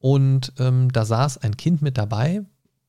Und 0.00 0.52
ähm, 0.58 0.90
da 0.92 1.04
saß 1.04 1.38
ein 1.38 1.56
Kind 1.56 1.82
mit 1.82 1.96
dabei, 1.98 2.42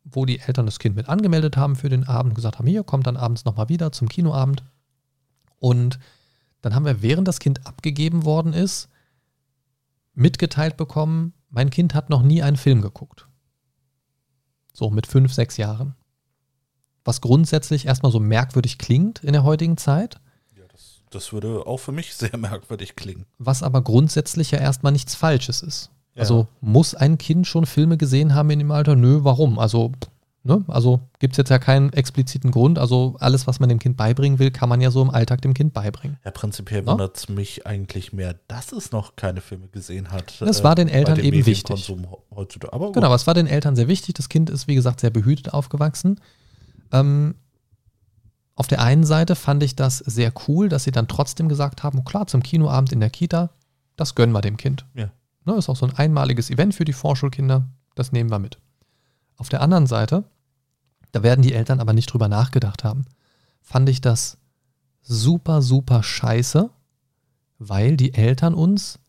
wo 0.03 0.25
die 0.25 0.39
Eltern 0.39 0.65
das 0.65 0.79
Kind 0.79 0.95
mit 0.95 1.09
angemeldet 1.09 1.57
haben 1.57 1.75
für 1.75 1.89
den 1.89 2.05
Abend, 2.05 2.33
gesagt 2.33 2.57
haben, 2.57 2.67
hier, 2.67 2.83
kommt 2.83 3.05
dann 3.05 3.17
abends 3.17 3.45
nochmal 3.45 3.69
wieder 3.69 3.91
zum 3.91 4.09
Kinoabend. 4.09 4.63
Und 5.59 5.99
dann 6.61 6.73
haben 6.73 6.85
wir, 6.85 7.01
während 7.01 7.27
das 7.27 7.39
Kind 7.39 7.67
abgegeben 7.67 8.25
worden 8.25 8.53
ist, 8.53 8.89
mitgeteilt 10.13 10.77
bekommen, 10.77 11.33
mein 11.49 11.69
Kind 11.69 11.93
hat 11.93 12.09
noch 12.09 12.23
nie 12.23 12.41
einen 12.41 12.57
Film 12.57 12.81
geguckt. 12.81 13.27
So 14.73 14.89
mit 14.89 15.05
fünf, 15.05 15.33
sechs 15.33 15.57
Jahren. 15.57 15.95
Was 17.03 17.19
grundsätzlich 17.19 17.87
erstmal 17.87 18.11
so 18.11 18.19
merkwürdig 18.19 18.77
klingt 18.77 19.23
in 19.23 19.33
der 19.33 19.43
heutigen 19.43 19.75
Zeit, 19.77 20.21
Ja, 20.55 20.63
das, 20.71 21.01
das 21.09 21.33
würde 21.33 21.65
auch 21.67 21.77
für 21.77 21.91
mich 21.91 22.13
sehr 22.15 22.37
merkwürdig 22.37 22.95
klingen. 22.95 23.25
was 23.37 23.63
aber 23.63 23.81
grundsätzlich 23.81 24.51
ja 24.51 24.59
erstmal 24.59 24.93
nichts 24.93 25.13
Falsches 25.15 25.61
ist. 25.61 25.91
Ja. 26.15 26.21
Also 26.21 26.47
muss 26.59 26.93
ein 26.93 27.17
Kind 27.17 27.47
schon 27.47 27.65
Filme 27.65 27.97
gesehen 27.97 28.35
haben 28.35 28.49
in 28.49 28.59
dem 28.59 28.71
Alter? 28.71 28.95
Nö, 28.95 29.19
warum? 29.23 29.59
Also, 29.59 29.93
ne? 30.43 30.63
Also 30.67 30.99
gibt 31.19 31.33
es 31.33 31.37
jetzt 31.37 31.49
ja 31.49 31.57
keinen 31.57 31.93
expliziten 31.93 32.51
Grund. 32.51 32.77
Also 32.77 33.15
alles, 33.19 33.47
was 33.47 33.59
man 33.61 33.69
dem 33.69 33.79
Kind 33.79 33.95
beibringen 33.95 34.37
will, 34.37 34.51
kann 34.51 34.67
man 34.67 34.81
ja 34.81 34.91
so 34.91 35.01
im 35.01 35.09
Alltag 35.09 35.41
dem 35.41 35.53
Kind 35.53 35.73
beibringen. 35.73 36.17
Ja, 36.25 36.31
prinzipiell 36.31 36.81
Ja? 36.81 36.91
wundert 36.91 37.15
es 37.15 37.29
mich 37.29 37.65
eigentlich 37.65 38.11
mehr, 38.11 38.35
dass 38.47 38.73
es 38.73 38.91
noch 38.91 39.15
keine 39.15 39.39
Filme 39.39 39.67
gesehen 39.69 40.11
hat. 40.11 40.41
Das 40.41 40.59
äh, 40.59 40.63
war 40.65 40.75
den 40.75 40.87
bei 40.87 40.95
Eltern 40.95 41.19
eben 41.19 41.45
wichtig. 41.45 41.69
Medienkonsum 41.69 42.07
Heutzutage. 42.35 42.73
Aber 42.73 42.87
gut. 42.87 42.95
Genau, 42.95 43.13
es 43.13 43.25
war 43.25 43.33
den 43.33 43.47
Eltern 43.47 43.75
sehr 43.75 43.87
wichtig. 43.87 44.15
Das 44.15 44.27
Kind 44.27 44.49
ist, 44.49 44.67
wie 44.67 44.75
gesagt, 44.75 44.99
sehr 44.99 45.11
behütet 45.11 45.53
aufgewachsen. 45.53 46.19
Ähm, 46.91 47.35
auf 48.55 48.67
der 48.67 48.81
einen 48.81 49.05
Seite 49.05 49.35
fand 49.35 49.63
ich 49.63 49.75
das 49.75 49.99
sehr 49.99 50.33
cool, 50.47 50.67
dass 50.67 50.83
sie 50.83 50.91
dann 50.91 51.07
trotzdem 51.07 51.47
gesagt 51.47 51.83
haben, 51.83 52.03
klar, 52.03 52.27
zum 52.27 52.43
Kinoabend 52.43 52.91
in 52.91 52.99
der 52.99 53.09
Kita, 53.09 53.49
das 53.95 54.13
gönnen 54.13 54.33
wir 54.33 54.41
dem 54.41 54.57
Kind. 54.57 54.85
Ja. 54.93 55.09
Ne, 55.45 55.55
ist 55.55 55.69
auch 55.69 55.75
so 55.75 55.85
ein 55.85 55.95
einmaliges 55.95 56.49
Event 56.49 56.75
für 56.75 56.85
die 56.85 56.93
Vorschulkinder. 56.93 57.67
Das 57.95 58.11
nehmen 58.11 58.29
wir 58.29 58.39
mit. 58.39 58.59
Auf 59.37 59.49
der 59.49 59.61
anderen 59.61 59.87
Seite, 59.87 60.23
da 61.11 61.23
werden 61.23 61.41
die 61.41 61.53
Eltern 61.53 61.79
aber 61.79 61.93
nicht 61.93 62.07
drüber 62.13 62.27
nachgedacht 62.27 62.83
haben, 62.83 63.05
fand 63.61 63.89
ich 63.89 64.01
das 64.01 64.37
super, 65.01 65.61
super 65.61 66.03
scheiße, 66.03 66.69
weil 67.57 67.97
die 67.97 68.13
Eltern 68.13 68.53
uns 68.53 68.99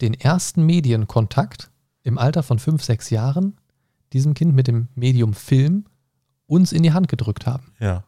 den 0.00 0.14
ersten 0.14 0.64
Medienkontakt 0.64 1.70
im 2.02 2.18
Alter 2.18 2.42
von 2.42 2.58
fünf, 2.58 2.84
sechs 2.84 3.10
Jahren, 3.10 3.56
diesem 4.12 4.34
Kind 4.34 4.54
mit 4.54 4.66
dem 4.66 4.88
Medium 4.94 5.34
Film, 5.34 5.86
uns 6.46 6.72
in 6.72 6.82
die 6.82 6.92
Hand 6.92 7.08
gedrückt 7.08 7.46
haben. 7.46 7.72
Ja. 7.80 8.04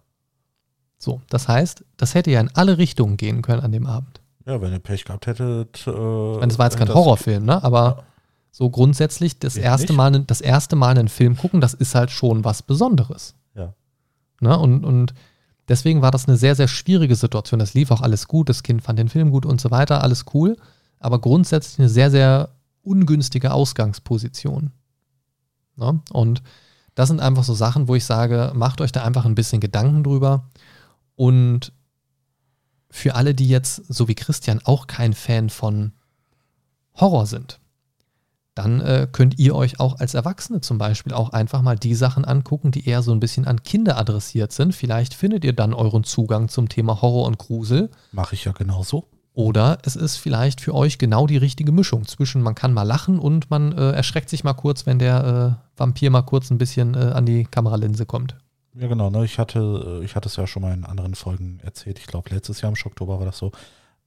So, 0.99 1.22
das 1.29 1.49
heißt, 1.49 1.85
das 1.97 2.14
hätte 2.14 2.31
ja 2.31 2.41
in 2.41 2.51
alle 2.55 2.79
Richtungen 2.79 3.16
gehen 3.16 3.43
können 3.43 3.62
an 3.62 3.72
dem 3.72 3.87
Abend. 3.87 4.18
Ja, 4.49 4.62
wenn 4.62 4.72
ihr 4.72 4.78
Pech 4.78 5.05
gehabt 5.05 5.26
hättet. 5.26 5.86
Äh, 5.86 5.90
Ich 5.90 6.36
meine, 6.38 6.49
das 6.49 6.59
war 6.59 6.66
jetzt 6.66 6.78
kein 6.78 6.92
Horrorfilm, 6.92 7.44
ne? 7.44 7.62
Aber 7.62 8.05
so 8.51 8.70
grundsätzlich 8.70 9.38
das 9.38 9.57
erste? 9.57 9.92
Mal, 9.92 10.24
das 10.24 10.40
erste 10.40 10.74
Mal 10.74 10.99
einen 10.99 11.09
Film 11.09 11.36
gucken, 11.36 11.61
das 11.61 11.74
ist 11.74 11.94
halt 11.94 12.11
schon 12.11 12.44
was 12.44 12.62
Besonderes. 12.62 13.34
Ja. 13.55 13.74
Ne? 14.40 14.59
Und, 14.59 14.86
und 14.86 15.12
deswegen 15.68 16.01
war 16.01 16.11
das 16.11 16.26
eine 16.26 16.38
sehr, 16.38 16.55
sehr 16.55 16.66
schwierige 16.66 17.14
Situation. 17.14 17.61
Das 17.61 17.74
lief 17.74 17.90
auch 17.90 18.01
alles 18.01 18.26
gut, 18.26 18.49
das 18.49 18.62
Kind 18.62 18.82
fand 18.82 18.99
den 18.99 19.11
Film 19.11 19.30
gut 19.30 19.44
und 19.44 19.61
so 19.61 19.70
weiter, 19.70 20.03
alles 20.03 20.24
cool. 20.32 20.57
Aber 20.99 21.20
grundsätzlich 21.20 21.78
eine 21.78 21.90
sehr, 21.90 22.11
sehr 22.11 22.49
ungünstige 22.82 23.53
Ausgangsposition. 23.53 24.72
Ne? 25.76 26.01
Und 26.11 26.42
das 26.94 27.09
sind 27.09 27.20
einfach 27.20 27.44
so 27.44 27.53
Sachen, 27.53 27.86
wo 27.86 27.94
ich 27.94 28.07
sage, 28.07 28.53
macht 28.55 28.80
euch 28.80 28.92
da 28.92 29.05
einfach 29.05 29.26
ein 29.26 29.34
bisschen 29.34 29.61
Gedanken 29.61 30.03
drüber. 30.03 30.49
Und 31.16 31.72
für 32.91 33.14
alle, 33.14 33.34
die 33.34 33.49
jetzt, 33.49 33.82
so 33.89 34.09
wie 34.09 34.14
Christian, 34.14 34.61
auch 34.64 34.86
kein 34.86 35.12
Fan 35.12 35.51
von 35.51 35.93
Horror 36.95 37.26
sind, 37.26 37.61
dann 38.55 38.80
äh, 38.80 39.07
könnt 39.11 39.39
ihr 39.39 39.55
euch 39.55 39.78
auch 39.78 40.01
als 40.01 40.14
Erwachsene 40.14 40.61
zum 40.61 40.78
Beispiel 40.78 41.12
auch 41.12 41.30
einfach 41.30 41.62
mal 41.62 41.76
die 41.76 41.95
Sachen 41.95 42.24
angucken, 42.24 42.72
die 42.72 42.89
eher 42.89 43.03
so 43.03 43.12
ein 43.12 43.20
bisschen 43.20 43.47
an 43.47 43.62
Kinder 43.62 43.97
adressiert 43.97 44.51
sind. 44.51 44.74
Vielleicht 44.74 45.14
findet 45.14 45.45
ihr 45.45 45.53
dann 45.53 45.74
euren 45.74 46.03
Zugang 46.03 46.49
zum 46.49 46.68
Thema 46.68 47.01
Horror 47.01 47.26
und 47.28 47.39
Grusel. 47.39 47.91
Mache 48.11 48.34
ich 48.34 48.47
ja 48.47 48.53
genauso. 48.53 49.07
Oder 49.32 49.78
es 49.84 49.95
ist 49.95 50.16
vielleicht 50.16 50.61
für 50.61 50.74
euch 50.74 50.99
genau 50.99 51.28
die 51.28 51.36
richtige 51.36 51.70
Mischung 51.70 52.05
zwischen, 52.09 52.43
man 52.43 52.57
kann 52.57 52.72
mal 52.72 52.82
lachen 52.82 53.20
und 53.20 53.49
man 53.51 53.70
äh, 53.70 53.93
erschreckt 53.93 54.28
sich 54.28 54.43
mal 54.43 54.55
kurz, 54.55 54.86
wenn 54.86 54.99
der 54.99 55.61
äh, 55.76 55.78
Vampir 55.78 56.11
mal 56.11 56.22
kurz 56.22 56.51
ein 56.51 56.59
bisschen 56.59 56.95
äh, 56.95 57.12
an 57.14 57.24
die 57.24 57.45
Kameralinse 57.45 58.07
kommt. 58.07 58.36
Ja, 58.75 58.87
genau. 58.87 59.11
Ne? 59.11 59.25
Ich 59.25 59.39
hatte, 59.39 60.01
äh, 60.01 60.05
ich 60.05 60.14
hatte 60.14 60.29
es 60.29 60.37
ja 60.37 60.47
schon 60.47 60.62
mal 60.62 60.73
in 60.73 60.85
anderen 60.85 61.14
Folgen 61.14 61.61
erzählt. 61.62 61.99
Ich 61.99 62.07
glaube, 62.07 62.31
letztes 62.35 62.61
Jahr 62.61 62.73
im 62.73 62.79
Oktober 62.85 63.19
war 63.19 63.27
das 63.27 63.39
so, 63.39 63.53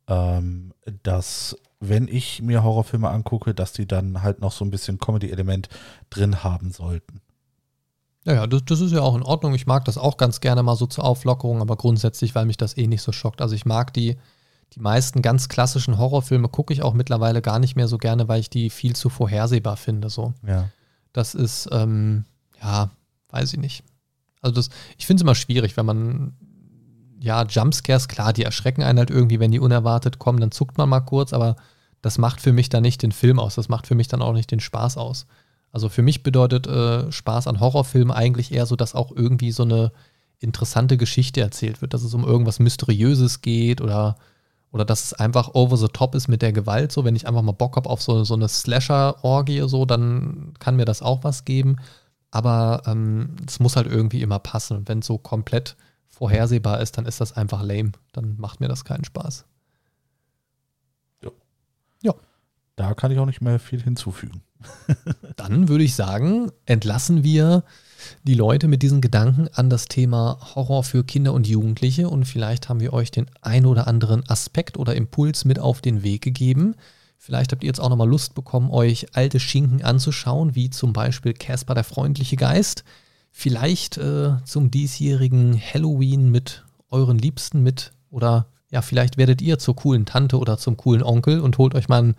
ähm, 0.07 0.74
dass 1.03 1.57
wenn 1.80 2.07
ich 2.07 2.41
mir 2.41 2.64
Horrorfilme 2.64 3.09
angucke, 3.09 3.53
dass 3.53 3.74
die 3.74 3.88
dann 3.88 4.22
halt 4.22 4.39
noch 4.39 4.51
so 4.51 4.64
ein 4.64 4.70
bisschen 4.70 4.99
Comedy-Element 4.99 5.68
drin 6.09 6.43
haben 6.43 6.72
sollten. 6.72 7.22
Ja, 8.24 8.34
ja, 8.34 8.47
das, 8.47 8.62
das 8.66 8.82
ist 8.82 8.91
ja 8.91 9.01
auch 9.01 9.16
in 9.16 9.24
Ordnung. 9.24 9.55
Ich 9.55 9.66
mag 9.66 9.84
das 9.86 9.97
auch 9.97 10.18
ganz 10.18 10.41
gerne 10.41 10.62
mal 10.62 10.76
so 10.76 10.86
zur 10.86 11.03
Auflockerung, 11.03 11.59
aber 11.59 11.76
grundsätzlich, 11.76 12.36
weil 12.36 12.45
mich 12.45 12.57
das 12.57 12.78
eh 12.78 12.86
nicht 12.86 13.01
so 13.01 13.12
schockt. 13.12 13.41
Also 13.41 13.55
ich 13.55 13.66
mag 13.66 13.93
die, 13.93 14.16
die 14.74 14.80
meisten 14.80 15.24
ganz 15.24 15.49
klassischen 15.49 15.97
Horrorfilme, 15.97 16.47
gucke 16.47 16.72
ich 16.72 16.84
auch 16.84 16.93
mittlerweile 16.93 17.41
gar 17.41 17.57
nicht 17.57 17.76
mehr 17.76 17.88
so 17.88 17.97
gerne, 17.97 18.28
weil 18.28 18.39
ich 18.39 18.51
die 18.51 18.70
viel 18.70 18.95
zu 18.95 19.09
vorhersehbar 19.09 19.76
finde. 19.76 20.09
So. 20.09 20.34
Ja. 20.45 20.70
Das 21.14 21.34
ist, 21.34 21.68
ähm, 21.72 22.26
ja, 22.62 22.91
weiß 23.30 23.53
ich 23.53 23.59
nicht. 23.59 23.84
Also 24.41 24.55
das, 24.55 24.69
ich 24.97 25.05
finde 25.05 25.21
es 25.21 25.23
immer 25.23 25.35
schwierig, 25.35 25.77
wenn 25.77 25.85
man, 25.85 26.33
ja, 27.19 27.43
Jumpscares, 27.43 28.07
klar, 28.07 28.33
die 28.33 28.43
erschrecken 28.43 28.83
einen 28.83 28.99
halt 28.99 29.11
irgendwie, 29.11 29.39
wenn 29.39 29.51
die 29.51 29.59
unerwartet 29.59 30.19
kommen, 30.19 30.39
dann 30.39 30.51
zuckt 30.51 30.77
man 30.77 30.89
mal 30.89 31.01
kurz, 31.01 31.33
aber 31.33 31.55
das 32.01 32.17
macht 32.17 32.41
für 32.41 32.51
mich 32.51 32.69
dann 32.69 32.81
nicht 32.81 33.03
den 33.03 33.11
Film 33.11 33.39
aus, 33.39 33.55
das 33.55 33.69
macht 33.69 33.87
für 33.87 33.95
mich 33.95 34.07
dann 34.07 34.21
auch 34.21 34.33
nicht 34.33 34.51
den 34.51 34.59
Spaß 34.59 34.97
aus. 34.97 35.27
Also 35.71 35.87
für 35.87 36.01
mich 36.01 36.23
bedeutet 36.23 36.67
äh, 36.67 37.11
Spaß 37.11 37.47
an 37.47 37.59
Horrorfilmen 37.59 38.11
eigentlich 38.11 38.51
eher 38.51 38.65
so, 38.65 38.75
dass 38.75 38.95
auch 38.95 39.11
irgendwie 39.11 39.51
so 39.51 39.63
eine 39.63 39.91
interessante 40.39 40.97
Geschichte 40.97 41.39
erzählt 41.41 41.81
wird, 41.81 41.93
dass 41.93 42.03
es 42.03 42.13
um 42.13 42.25
irgendwas 42.25 42.59
Mysteriöses 42.59 43.41
geht 43.41 43.79
oder, 43.79 44.15
oder 44.71 44.83
dass 44.83 45.05
es 45.05 45.13
einfach 45.13 45.53
over 45.53 45.77
the 45.77 45.87
top 45.87 46.15
ist 46.15 46.27
mit 46.27 46.41
der 46.41 46.51
Gewalt. 46.51 46.91
So, 46.91 47.05
wenn 47.05 47.15
ich 47.15 47.27
einfach 47.27 47.43
mal 47.43 47.51
Bock 47.51 47.75
habe 47.75 47.89
auf 47.89 48.01
so, 48.01 48.23
so 48.23 48.33
eine 48.33 48.47
Slasher-Orgie, 48.47 49.67
so, 49.69 49.85
dann 49.85 50.53
kann 50.59 50.75
mir 50.75 50.85
das 50.85 51.01
auch 51.01 51.23
was 51.23 51.45
geben. 51.45 51.77
Aber 52.32 52.84
ähm, 52.86 53.36
es 53.47 53.59
muss 53.59 53.75
halt 53.75 53.88
irgendwie 53.88 54.21
immer 54.21 54.39
passen. 54.39 54.77
Und 54.77 54.89
wenn 54.89 54.99
es 54.99 55.07
so 55.07 55.17
komplett 55.17 55.75
vorhersehbar 56.09 56.82
ist, 56.82 56.97
dann 56.97 57.05
ist 57.05 57.21
das 57.21 57.36
einfach 57.36 57.61
lame. 57.61 57.91
Dann 58.13 58.36
macht 58.38 58.59
mir 58.59 58.67
das 58.67 58.86
keinen 58.86 59.03
Spaß. 59.03 59.45
Da 62.82 62.95
kann 62.95 63.11
ich 63.11 63.19
auch 63.19 63.27
nicht 63.27 63.41
mehr 63.41 63.59
viel 63.59 63.79
hinzufügen. 63.82 64.41
Dann 65.36 65.67
würde 65.67 65.84
ich 65.84 65.93
sagen, 65.93 66.51
entlassen 66.65 67.23
wir 67.23 67.63
die 68.23 68.34
Leute 68.34 68.67
mit 68.67 68.82
diesen 68.82 69.01
Gedanken 69.01 69.47
an 69.53 69.69
das 69.69 69.86
Thema 69.86 70.39
Horror 70.55 70.84
für 70.84 71.03
Kinder 71.03 71.34
und 71.34 71.47
Jugendliche 71.47 72.09
und 72.09 72.25
vielleicht 72.25 72.69
haben 72.69 72.79
wir 72.79 72.93
euch 72.93 73.11
den 73.11 73.27
ein 73.41 73.67
oder 73.67 73.88
anderen 73.88 74.27
Aspekt 74.27 74.77
oder 74.77 74.95
Impuls 74.95 75.45
mit 75.45 75.59
auf 75.59 75.82
den 75.82 76.01
Weg 76.01 76.23
gegeben. 76.23 76.75
Vielleicht 77.24 77.51
habt 77.51 77.63
ihr 77.63 77.67
jetzt 77.67 77.80
auch 77.80 77.89
nochmal 77.89 78.09
Lust 78.09 78.34
bekommen, 78.34 78.72
euch 78.72 79.15
alte 79.15 79.39
Schinken 79.39 79.84
anzuschauen, 79.84 80.55
wie 80.55 80.72
zum 80.72 80.91
Beispiel 80.91 81.36
Casper 81.36 81.76
der 81.76 81.84
freundliche 81.84 82.36
Geist. 82.36 82.84
Vielleicht 83.30 83.99
äh, 83.99 84.32
zum 84.43 84.72
diesjährigen 84.72 85.61
Halloween 85.61 86.32
mit 86.32 86.65
euren 86.89 87.19
Liebsten 87.19 87.61
mit 87.61 87.91
oder 88.09 88.47
ja, 88.72 88.82
vielleicht 88.82 89.17
werdet 89.17 89.39
ihr 89.43 89.59
zur 89.59 89.76
coolen 89.76 90.07
Tante 90.07 90.39
oder 90.39 90.57
zum 90.57 90.78
coolen 90.78 91.03
Onkel 91.03 91.41
und 91.41 91.59
holt 91.59 91.76
euch 91.76 91.88
mal 91.88 92.01
ein 92.01 92.15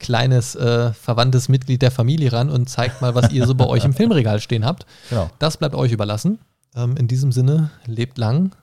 kleines 0.00 0.56
äh, 0.56 0.92
verwandtes 0.92 1.48
Mitglied 1.48 1.80
der 1.80 1.92
Familie 1.92 2.32
ran 2.32 2.50
und 2.50 2.68
zeigt 2.68 3.00
mal, 3.00 3.14
was 3.14 3.30
ihr 3.30 3.46
so 3.46 3.54
bei 3.54 3.66
euch 3.66 3.84
im 3.84 3.92
Filmregal 3.94 4.40
stehen 4.40 4.64
habt. 4.64 4.86
Genau. 5.08 5.30
Das 5.38 5.56
bleibt 5.56 5.76
euch 5.76 5.92
überlassen. 5.92 6.40
Ähm, 6.74 6.96
in 6.96 7.06
diesem 7.06 7.30
Sinne, 7.30 7.70
lebt 7.86 8.18
lang 8.18 8.56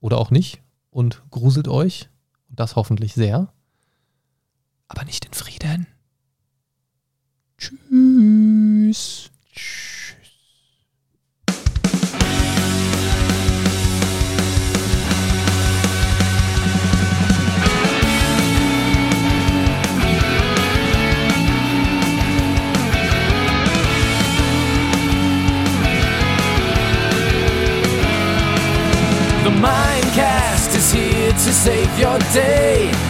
oder 0.00 0.18
auch 0.18 0.32
nicht 0.32 0.60
und 0.90 1.22
gruselt 1.30 1.68
euch. 1.68 2.08
Und 2.48 2.58
das 2.58 2.74
hoffentlich 2.74 3.14
sehr. 3.14 3.46
Aber 4.90 5.04
nicht 5.04 5.24
in 5.24 5.32
Frieden. 5.32 5.86
Tschüss. 7.56 9.30
Tschüss. 9.54 10.16
The 29.44 29.50
Mindcast 29.50 30.74
is 30.74 30.92
here 30.92 31.30
to 31.30 31.38
save 31.38 31.96
your 31.96 32.18
day. 32.34 33.09